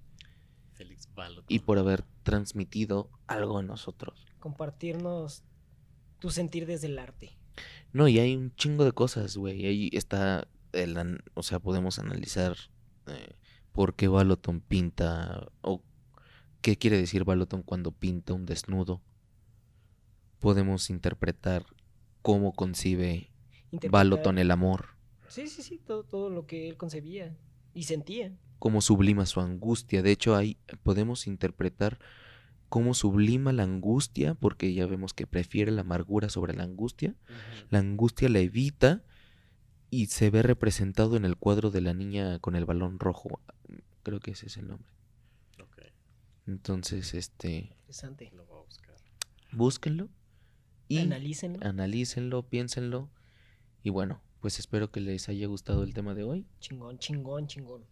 Félix 0.72 1.06
Baloton. 1.14 1.44
y 1.48 1.58
por 1.58 1.78
haber 1.78 2.02
transmitido 2.22 3.10
algo 3.26 3.58
a 3.58 3.62
nosotros. 3.62 4.24
Compartirnos 4.40 5.42
tu 6.20 6.30
sentir 6.30 6.64
desde 6.64 6.86
el 6.86 6.98
arte. 6.98 7.36
No, 7.92 8.08
y 8.08 8.18
hay 8.20 8.34
un 8.36 8.54
chingo 8.56 8.86
de 8.86 8.92
cosas, 8.92 9.36
güey. 9.36 9.66
Ahí 9.66 9.90
está, 9.92 10.48
el 10.72 10.96
an- 10.96 11.22
o 11.34 11.42
sea, 11.42 11.58
podemos 11.58 11.98
analizar 11.98 12.56
eh, 13.06 13.34
por 13.72 13.94
qué 13.94 14.08
Baloton 14.08 14.60
pinta 14.62 15.48
o 15.60 15.82
qué 16.62 16.78
quiere 16.78 16.96
decir 16.96 17.24
Baloton 17.24 17.62
cuando 17.62 17.92
pinta 17.92 18.32
un 18.32 18.46
desnudo. 18.46 19.02
Podemos 20.38 20.88
interpretar 20.88 21.66
cómo 22.22 22.52
concibe 22.54 23.30
Baloton 23.90 24.38
el 24.38 24.50
amor, 24.50 24.93
Sí, 25.34 25.48
sí, 25.48 25.62
sí, 25.62 25.78
todo, 25.78 26.04
todo 26.04 26.30
lo 26.30 26.46
que 26.46 26.68
él 26.68 26.76
concebía 26.76 27.36
y 27.74 27.82
sentía. 27.84 28.32
cómo 28.58 28.80
sublima 28.80 29.26
su 29.26 29.40
angustia. 29.40 30.02
De 30.02 30.12
hecho, 30.12 30.36
ahí 30.36 30.56
podemos 30.82 31.26
interpretar 31.26 31.98
cómo 32.68 32.94
sublima 32.94 33.52
la 33.52 33.64
angustia, 33.64 34.34
porque 34.34 34.72
ya 34.74 34.86
vemos 34.86 35.12
que 35.12 35.26
prefiere 35.26 35.70
la 35.72 35.82
amargura 35.82 36.28
sobre 36.28 36.54
la 36.54 36.62
angustia. 36.64 37.14
La 37.70 37.80
angustia 37.80 38.28
la 38.28 38.38
evita 38.38 39.02
y 39.90 40.06
se 40.06 40.30
ve 40.30 40.42
representado 40.42 41.16
en 41.16 41.24
el 41.24 41.36
cuadro 41.36 41.70
de 41.70 41.80
la 41.80 41.94
niña 41.94 42.38
con 42.38 42.56
el 42.56 42.64
balón 42.64 42.98
rojo. 42.98 43.40
Creo 44.02 44.18
que 44.20 44.32
ese 44.32 44.46
es 44.46 44.56
el 44.56 44.68
nombre. 44.68 44.88
Ok, 45.62 45.82
Entonces, 46.46 47.14
este, 47.14 47.70
Interesante. 47.80 48.30
lo 48.34 48.44
voy 48.46 48.58
a 48.60 48.64
buscar. 48.64 48.94
búsquenlo 49.52 50.08
y 50.88 50.98
Analícenlo. 50.98 51.58
analícenlo, 51.66 52.42
piénsenlo. 52.48 53.08
Y 53.82 53.90
bueno, 53.90 54.20
pues 54.44 54.58
espero 54.58 54.90
que 54.90 55.00
les 55.00 55.30
haya 55.30 55.46
gustado 55.46 55.84
el 55.84 55.94
tema 55.94 56.14
de 56.14 56.22
hoy. 56.22 56.46
Chingón, 56.60 56.98
chingón, 56.98 57.46
chingón. 57.46 57.86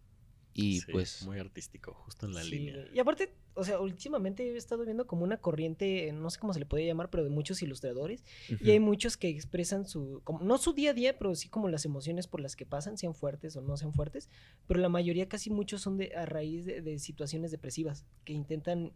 Y 0.53 0.81
Sí, 0.81 0.91
pues, 0.91 1.23
Muy 1.25 1.39
artístico, 1.39 1.95
justo 2.05 2.27
en 2.27 2.35
la 2.35 2.43
Sí, 2.43 2.51
línea. 2.51 2.85
Y 2.93 2.99
aparte, 2.99 3.33
o 3.55 3.63
sea, 3.63 3.79
últimamente 3.79 4.47
he 4.47 4.55
estado 4.55 4.85
viendo 4.85 5.07
como 5.07 5.23
una 5.23 5.37
corriente, 5.37 6.11
no 6.13 6.29
sé 6.29 6.37
cómo 6.37 6.53
se 6.53 6.59
le 6.59 6.67
puede 6.67 6.85
llamar, 6.85 7.09
pero 7.09 7.23
de 7.23 7.31
muchos 7.31 7.63
ilustradores. 7.63 8.23
Y 8.61 8.69
hay 8.69 8.79
muchos 8.79 9.17
que 9.17 9.29
expresan 9.29 9.87
su, 9.87 10.21
como, 10.23 10.41
no 10.43 10.59
su 10.59 10.73
día 10.73 10.91
a 10.91 10.93
día, 10.93 11.17
pero 11.17 11.33
sí 11.33 11.49
como 11.49 11.69
las 11.69 11.85
emociones 11.85 12.27
por 12.27 12.39
las 12.39 12.55
que 12.55 12.67
pasan, 12.67 12.99
sean 12.99 13.15
fuertes 13.15 13.55
o 13.55 13.61
no 13.63 13.75
sean 13.75 13.91
fuertes. 13.91 14.29
Pero 14.67 14.79
la 14.79 14.89
mayoría, 14.89 15.27
casi 15.27 15.49
muchos 15.49 15.81
son 15.81 15.97
de, 15.97 16.13
a 16.15 16.27
raíz 16.27 16.65
de, 16.65 16.83
de 16.83 16.99
situaciones 16.99 17.49
depresivas, 17.49 18.05
que 18.25 18.33
intentan 18.33 18.93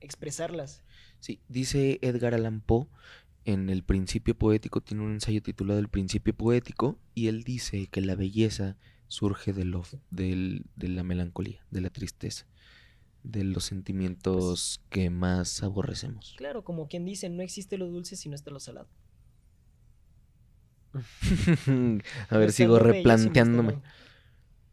expresarlas. 0.00 0.84
sí, 1.20 1.40
dice 1.48 1.98
Edgar 2.02 2.34
Allan 2.34 2.60
Poe 2.60 2.86
en 3.44 3.68
El 3.70 3.82
Principio 3.82 4.34
Poético, 4.36 4.80
tiene 4.80 5.02
un 5.02 5.12
ensayo 5.12 5.42
titulado 5.42 5.78
El 5.80 5.88
Principio 5.88 6.34
Poético, 6.34 6.98
y 7.14 7.28
él 7.28 7.44
dice 7.44 7.86
que 7.88 8.00
la 8.00 8.14
belleza 8.14 8.76
surge 9.08 9.52
de, 9.52 9.64
lo, 9.64 9.82
del- 10.10 10.64
de 10.76 10.88
la 10.88 11.02
melancolía, 11.04 11.64
de 11.70 11.80
la 11.80 11.90
tristeza, 11.90 12.46
de 13.22 13.44
los 13.44 13.64
sentimientos 13.64 14.80
que 14.90 15.10
más 15.10 15.62
aborrecemos. 15.62 16.34
Claro, 16.36 16.64
como 16.64 16.88
quien 16.88 17.04
dice, 17.04 17.28
no 17.28 17.42
existe 17.42 17.78
lo 17.78 17.86
dulce 17.88 18.16
si 18.16 18.28
no 18.28 18.34
está 18.34 18.50
lo 18.50 18.60
salado. 18.60 18.88
A 22.30 22.38
ver, 22.38 22.52
sigo 22.52 22.78
replanteándome. 22.78 23.80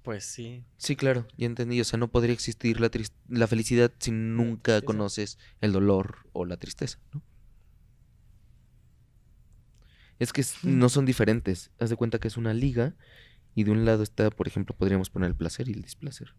Pues 0.04 0.26
sí, 0.26 0.64
Sí, 0.78 0.96
claro, 0.96 1.28
ya 1.38 1.46
entendí. 1.46 1.80
O 1.80 1.84
sea, 1.84 2.00
no 2.00 2.08
podría 2.10 2.34
existir 2.34 2.80
la, 2.80 2.90
la 3.30 3.48
felicidad 3.48 3.92
si 4.00 4.10
nunca 4.12 4.82
conoces 4.82 5.38
el 5.62 5.72
dolor 5.74 6.18
o 6.34 6.46
la 6.46 6.58
tristeza, 6.58 6.98
¿no? 7.14 7.22
Es 10.22 10.34
que 10.34 10.46
no 10.62 10.88
son 10.88 11.08
diferentes. 11.08 11.72
Haz 11.80 11.90
de 11.90 11.96
cuenta 11.96 12.20
que 12.20 12.28
es 12.28 12.38
una 12.38 12.54
liga 12.54 12.94
y 13.56 13.64
de 13.64 13.72
un 13.72 13.86
lado 13.86 14.04
está, 14.04 14.30
por 14.30 14.48
ejemplo, 14.48 14.76
podríamos 14.78 15.10
poner 15.10 15.30
el 15.30 15.36
placer 15.36 15.68
y 15.68 15.72
el 15.72 15.82
displacer. 15.82 16.36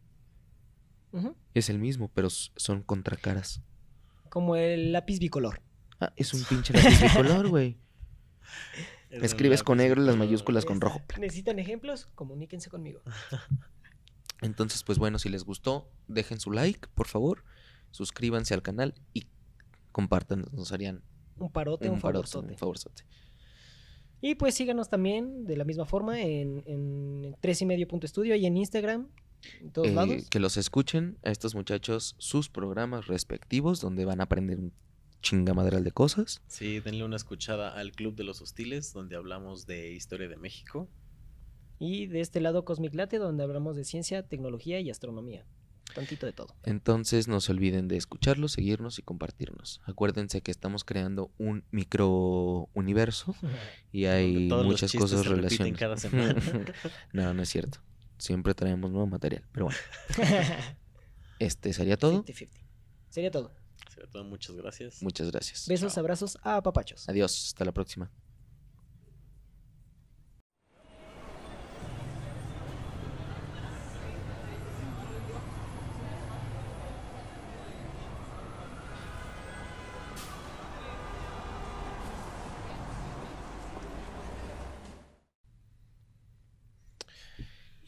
Es 1.53 1.69
el 1.69 1.81
mismo, 1.81 2.09
pero 2.15 2.31
son 2.31 2.85
contracaras. 2.85 3.61
Como 4.31 4.55
el 4.55 4.93
lápiz 4.93 5.19
bicolor. 5.19 5.63
Ah, 5.99 6.13
es 6.15 6.33
un 6.33 6.45
pinche 6.49 6.73
lápiz 6.73 7.03
bicolor, 7.03 7.49
güey. 7.49 7.77
es 9.11 9.25
Escribes 9.25 9.65
con 9.65 9.79
negro 9.79 10.01
y 10.01 10.07
las 10.07 10.17
mayúsculas 10.17 10.65
con 10.65 10.81
rojo. 10.81 11.03
¿Necesitan 11.19 11.59
ejemplos? 11.59 12.07
Comuníquense 12.15 12.71
conmigo. 12.71 13.01
Entonces, 14.43 14.85
pues 14.85 14.99
bueno, 14.99 15.19
si 15.19 15.29
les 15.29 15.43
gustó, 15.43 15.91
dejen 16.07 16.39
su 16.39 16.53
like, 16.53 16.87
por 16.95 17.09
favor. 17.09 17.43
Suscríbanse 17.91 18.55
al 18.55 18.63
canal 18.63 18.95
y 19.13 19.27
compartan. 19.91 20.45
Nos 20.53 20.71
harían 20.71 21.03
Un 21.37 21.51
parote, 21.51 21.89
un, 21.89 21.97
un 21.97 22.01
favorzote. 22.01 22.53
un 22.53 22.59
favorzote. 22.59 23.03
Y 24.23 24.37
pues 24.37 24.55
síganos 24.55 24.89
también 24.89 25.45
de 25.45 25.57
la 25.57 25.65
misma 25.65 25.85
forma 25.85 26.21
en, 26.23 26.63
en 26.67 27.37
tres 27.41 27.61
y 27.61 27.67
medio 27.67 27.87
punto 27.89 28.07
estudio 28.07 28.35
y 28.37 28.47
en 28.47 28.57
Instagram, 28.57 29.09
en 29.61 29.71
todos 29.73 29.89
Eh, 29.89 29.93
lados. 29.93 30.29
que 30.31 30.39
los 30.39 30.57
escuchen 30.57 31.19
a 31.25 31.31
estos 31.33 31.55
muchachos 31.57 32.15
sus 32.19 32.49
programas 32.49 33.09
respectivos 33.09 33.81
donde 33.81 34.05
van 34.05 34.21
a 34.21 34.25
aprender 34.25 34.59
un 34.61 34.73
chingamadral 35.23 35.83
de 35.85 35.91
cosas. 35.91 36.41
Sí, 36.47 36.79
denle 36.81 37.05
una 37.05 37.17
escuchada 37.17 37.77
al 37.77 37.93
Club 37.93 38.15
de 38.15 38.25
los 38.25 38.41
Hostiles, 38.41 38.93
donde 38.93 39.17
hablamos 39.17 39.67
de 39.67 39.93
historia 39.93 40.29
de 40.29 40.37
México. 40.37 40.89
Y 41.81 42.07
de 42.07 42.21
este 42.21 42.41
lado 42.41 42.65
Cosmic 42.65 42.95
Late, 42.95 43.19
donde 43.19 43.43
hablamos 43.43 43.75
de 43.77 43.83
ciencia, 43.85 44.23
tecnología 44.23 44.79
y 44.79 44.89
astronomía. 44.89 45.45
Tantito 45.95 46.27
de 46.27 46.33
todo. 46.33 46.55
Entonces 46.65 47.29
no 47.29 47.41
se 47.41 47.53
olviden 47.53 47.89
de 47.89 47.97
escucharlos, 47.97 48.53
seguirnos 48.53 48.99
y 48.99 49.03
compartirnos. 49.03 49.81
Acuérdense 49.85 50.41
que 50.43 50.51
estamos 50.51 50.85
creando 50.85 51.31
un 51.39 51.65
micro 51.71 52.69
universo 52.75 53.35
y 53.93 54.07
hay 54.07 54.49
todos 54.49 54.67
muchas 54.67 54.93
cosas 54.93 55.23
se 55.23 55.29
relacionadas. 55.29 55.79
cada 55.79 55.97
semana. 55.97 56.35
no, 57.13 57.35
no 57.35 57.43
es 57.43 57.49
cierto. 57.49 57.79
Siempre 58.19 58.55
traemos 58.55 58.91
nuevo 58.91 59.07
material. 59.07 59.45
Pero 59.53 59.67
bueno, 59.67 59.81
este 61.39 61.73
sería 61.73 61.97
todo. 61.97 62.25
50-50. 62.25 62.49
Sería 63.09 63.31
todo. 63.31 63.53
Sobre 63.93 64.07
todo, 64.07 64.25
muchas 64.25 64.57
gracias. 64.57 65.03
Muchas 65.03 65.31
gracias. 65.31 65.67
Besos, 65.69 65.95
Chao. 65.95 66.01
abrazos, 66.01 66.39
a 66.43 66.63
papachos. 66.63 67.09
Adiós, 67.09 67.49
hasta 67.49 67.65
la 67.65 67.73
próxima. 67.73 68.11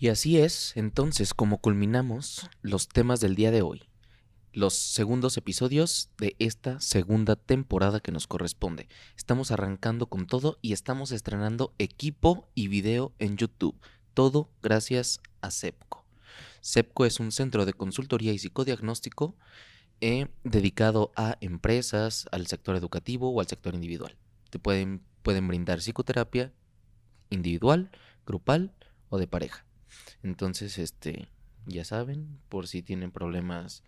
Y 0.05 0.09
así 0.09 0.36
es, 0.36 0.76
entonces, 0.76 1.32
como 1.32 1.62
culminamos 1.62 2.50
los 2.61 2.88
temas 2.88 3.20
del 3.20 3.36
día 3.36 3.50
de 3.50 3.62
hoy, 3.62 3.84
los 4.52 4.74
segundos 4.74 5.38
episodios 5.38 6.11
de 6.18 6.36
esta 6.38 6.78
segunda 6.78 7.36
temporada 7.36 8.00
que 8.00 8.12
nos 8.12 8.26
corresponde. 8.26 8.86
Estamos 9.16 9.50
arrancando 9.50 10.05
con 10.05 10.26
todo 10.26 10.59
y 10.61 10.74
estamos 10.74 11.11
estrenando 11.11 11.72
equipo 11.78 12.50
y 12.55 12.68
video 12.68 13.14
en 13.18 13.38
YouTube. 13.38 13.80
Todo 14.12 14.50
gracias 14.62 15.20
a 15.40 15.50
CEPCO. 15.50 16.05
CEPCO 16.62 17.07
es 17.07 17.18
un 17.18 17.32
centro 17.32 17.64
de 17.64 17.72
consultoría 17.72 18.34
y 18.34 18.38
psicodiagnóstico 18.38 19.38
eh, 20.02 20.26
dedicado 20.42 21.12
a 21.16 21.38
empresas, 21.40 22.26
al 22.30 22.46
sector 22.46 22.76
educativo 22.76 23.30
o 23.30 23.40
al 23.40 23.46
sector 23.46 23.74
individual. 23.74 24.18
Te 24.50 24.59
pueden, 24.59 25.00
pueden 25.22 25.48
brindar 25.48 25.78
psicoterapia 25.78 26.52
individual, 27.30 27.90
grupal 28.26 28.74
o 29.09 29.16
de 29.16 29.26
pareja. 29.26 29.64
Entonces, 30.22 30.78
este, 30.78 31.28
ya 31.66 31.84
saben, 31.84 32.38
por 32.49 32.68
si 32.68 32.82
tienen 32.82 33.11
problemas 33.11 33.82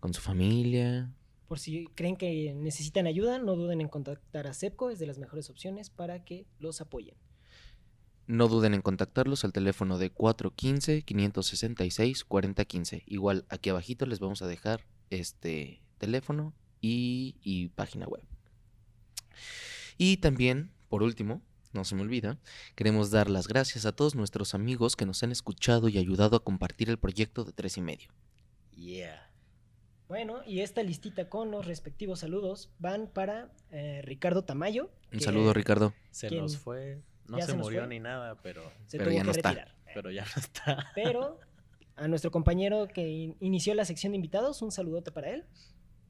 con 0.00 0.14
su 0.14 0.20
familia. 0.20 1.12
Por 1.46 1.58
si 1.58 1.86
creen 1.94 2.16
que 2.16 2.54
necesitan 2.54 3.06
ayuda, 3.06 3.38
no 3.38 3.56
duden 3.56 3.80
en 3.80 3.88
contactar 3.88 4.46
a 4.46 4.54
CEPCO, 4.54 4.90
es 4.90 4.98
de 4.98 5.06
las 5.06 5.18
mejores 5.18 5.48
opciones 5.50 5.90
para 5.90 6.24
que 6.24 6.46
los 6.58 6.80
apoyen. 6.80 7.16
No 8.26 8.48
duden 8.48 8.74
en 8.74 8.82
contactarlos 8.82 9.44
al 9.44 9.52
teléfono 9.54 9.98
de 9.98 10.14
415-566-4015. 10.14 13.04
Igual 13.06 13.46
aquí 13.48 13.70
abajito 13.70 14.04
les 14.04 14.20
vamos 14.20 14.42
a 14.42 14.46
dejar 14.46 14.84
este 15.08 15.80
teléfono 15.96 16.52
y, 16.82 17.36
y 17.42 17.68
página 17.68 18.06
web. 18.06 18.22
Y 19.96 20.18
también, 20.18 20.70
por 20.90 21.02
último, 21.02 21.40
no 21.72 21.84
se 21.84 21.94
me 21.94 22.02
olvida, 22.02 22.38
queremos 22.74 23.10
dar 23.10 23.28
las 23.30 23.46
gracias 23.48 23.86
a 23.86 23.92
todos 23.92 24.14
nuestros 24.14 24.54
amigos 24.54 24.96
que 24.96 25.06
nos 25.06 25.22
han 25.22 25.32
escuchado 25.32 25.88
y 25.88 25.98
ayudado 25.98 26.36
a 26.36 26.44
compartir 26.44 26.88
el 26.90 26.98
proyecto 26.98 27.44
de 27.44 27.52
tres 27.52 27.76
y 27.76 27.80
medio. 27.80 28.08
Yeah. 28.76 29.24
Bueno, 30.08 30.40
y 30.46 30.60
esta 30.60 30.82
listita 30.82 31.28
con 31.28 31.50
los 31.50 31.66
respectivos 31.66 32.20
saludos 32.20 32.70
van 32.78 33.08
para 33.08 33.52
eh, 33.70 34.00
Ricardo 34.04 34.42
Tamayo. 34.44 34.90
Un 35.12 35.18
que 35.18 35.24
saludo, 35.24 35.52
Ricardo. 35.52 35.92
Se 36.10 36.30
nos 36.30 36.56
fue. 36.56 37.02
No 37.26 37.38
¿Ya 37.38 37.44
se, 37.44 37.54
murió 37.54 37.80
fue? 37.80 37.88
ni 37.88 38.00
nada, 38.00 38.36
pero, 38.42 38.62
Se 38.86 38.96
Pero 38.96 39.10
tuvo 39.10 39.16
ya 39.16 39.20
que 39.20 39.24
no 39.26 39.30
está. 39.32 39.48
retirar. 39.50 39.74
pero 39.92 40.10
ya 40.10 40.24
no 40.24 40.40
está. 40.40 40.86
Pero 40.94 41.38
a 41.96 42.08
nuestro 42.08 42.30
compañero 42.30 42.88
que 42.88 43.06
in- 43.06 43.36
inició 43.40 43.74
la 43.74 43.84
sección 43.84 44.12
de 44.12 44.16
invitados, 44.16 44.62
un 44.62 44.70
saludote 44.72 45.10
para 45.12 45.28
él. 45.30 45.44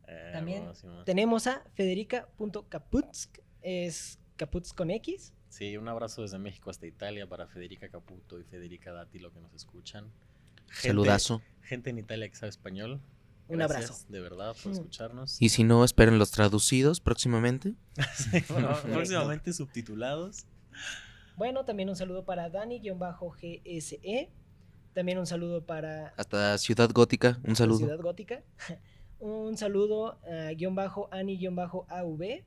Eh, 0.07 0.31
También 0.33 0.59
bueno, 0.61 0.75
Simón. 0.77 1.05
Tenemos 1.05 1.47
a 1.49 1.65
federica.kaputsk, 1.75 3.39
es 3.63 4.21
Kaputsk 4.37 4.77
con 4.77 4.91
X. 4.91 5.33
Sí, 5.49 5.77
un 5.77 5.89
abrazo 5.89 6.23
desde 6.23 6.39
México 6.39 6.71
hasta 6.71 6.87
Italia 6.87 7.27
para 7.27 7.47
Federica 7.47 7.89
Caputo 7.89 8.39
y 8.39 8.45
Federica 8.45 8.93
Dátilo 8.93 9.33
que 9.33 9.41
nos 9.41 9.53
escuchan. 9.55 10.05
Gente- 10.69 10.89
Saludazo. 10.89 11.43
Gente 11.63 11.91
en 11.91 11.99
Italia 11.99 12.29
que 12.29 12.35
sabe 12.37 12.51
español. 12.51 13.01
Un 13.49 13.63
abrazo. 13.63 13.95
De 14.11 14.21
verdad, 14.21 14.55
por 14.63 14.73
Mm. 14.73 14.75
escucharnos. 14.75 15.41
Y 15.41 15.49
si 15.49 15.65
no, 15.65 15.83
esperen 15.85 16.19
los 16.19 16.31
traducidos 16.31 17.01
próximamente. 17.01 17.75
Sí, 18.43 18.45
bueno, 18.51 18.77
próximamente 18.83 19.53
subtitulados. 19.55 20.47
Bueno, 21.37 21.65
también 21.65 21.89
un 21.89 21.97
saludo 21.97 22.25
para 22.27 22.51
Dani-GSE. 22.51 24.29
También 24.93 25.19
un 25.19 25.27
saludo 25.27 25.65
para 25.65 26.09
Hasta 26.17 26.59
Ciudad 26.59 26.91
Gótica, 26.93 27.39
un 27.45 27.55
saludo. 27.57 27.79
Ciudad 27.79 28.01
Gótica. 28.01 28.43
un 29.21 29.57
saludo 29.57 30.19
a 30.27 30.51
guion 30.53 30.75
bajo 30.75 31.09
Ani-AV. 31.13 32.45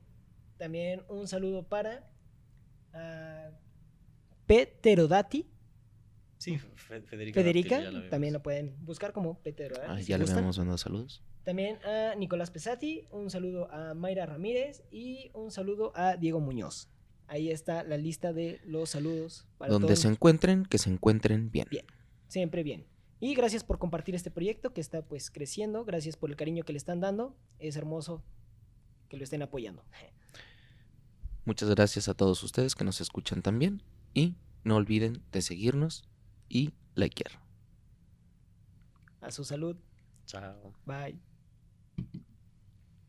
También 0.58 1.02
un 1.08 1.26
saludo 1.26 1.64
para 1.64 2.06
Ah, 2.92 3.50
uh, 3.50 3.54
Pterodati. 4.46 5.48
Sí, 6.38 6.58
Federica. 6.58 7.80
También 8.10 8.32
lo 8.32 8.42
pueden 8.42 8.74
buscar 8.84 9.12
como 9.12 9.38
Pterodati. 9.42 9.86
Ah, 9.88 10.00
ya 10.00 10.18
si 10.18 10.24
le 10.24 10.30
habíamos 10.32 10.80
saludos. 10.80 11.22
También 11.44 11.78
a 11.84 12.14
Nicolás 12.14 12.50
Pesati, 12.50 13.08
un 13.10 13.28
saludo 13.30 13.70
a 13.72 13.94
Mayra 13.94 14.26
Ramírez 14.26 14.84
y 14.92 15.30
un 15.34 15.50
saludo 15.50 15.92
a 15.96 16.16
Diego 16.16 16.38
Muñoz. 16.38 16.88
Ahí 17.26 17.50
está 17.50 17.82
la 17.82 17.96
lista 17.96 18.32
de 18.32 18.60
los 18.64 18.90
saludos. 18.90 19.48
Para 19.58 19.72
Donde 19.72 19.96
se 19.96 20.06
encuentren, 20.06 20.64
que 20.64 20.78
se 20.78 20.90
encuentren 20.90 21.50
bien. 21.50 21.66
Bien, 21.70 21.86
siempre 22.28 22.62
bien. 22.62 22.86
Y 23.18 23.34
gracias 23.34 23.64
por 23.64 23.78
compartir 23.78 24.14
este 24.14 24.30
proyecto 24.30 24.72
que 24.72 24.80
está 24.80 25.02
pues 25.02 25.30
creciendo. 25.30 25.84
Gracias 25.84 26.16
por 26.16 26.30
el 26.30 26.36
cariño 26.36 26.64
que 26.64 26.72
le 26.72 26.76
están 26.76 27.00
dando. 27.00 27.36
Es 27.58 27.76
hermoso 27.76 28.22
que 29.08 29.16
lo 29.16 29.24
estén 29.24 29.42
apoyando. 29.42 29.84
Muchas 31.44 31.68
gracias 31.70 32.08
a 32.08 32.14
todos 32.14 32.42
ustedes 32.42 32.74
que 32.74 32.84
nos 32.84 33.00
escuchan 33.00 33.42
también 33.42 33.82
y 34.14 34.36
no 34.64 34.76
olviden 34.76 35.22
de 35.32 35.42
seguirnos 35.42 36.04
y 36.48 36.72
likear. 36.94 37.40
A 39.20 39.30
su 39.30 39.44
salud. 39.44 39.76
Chao. 40.26 40.72
Bye. 40.86 41.31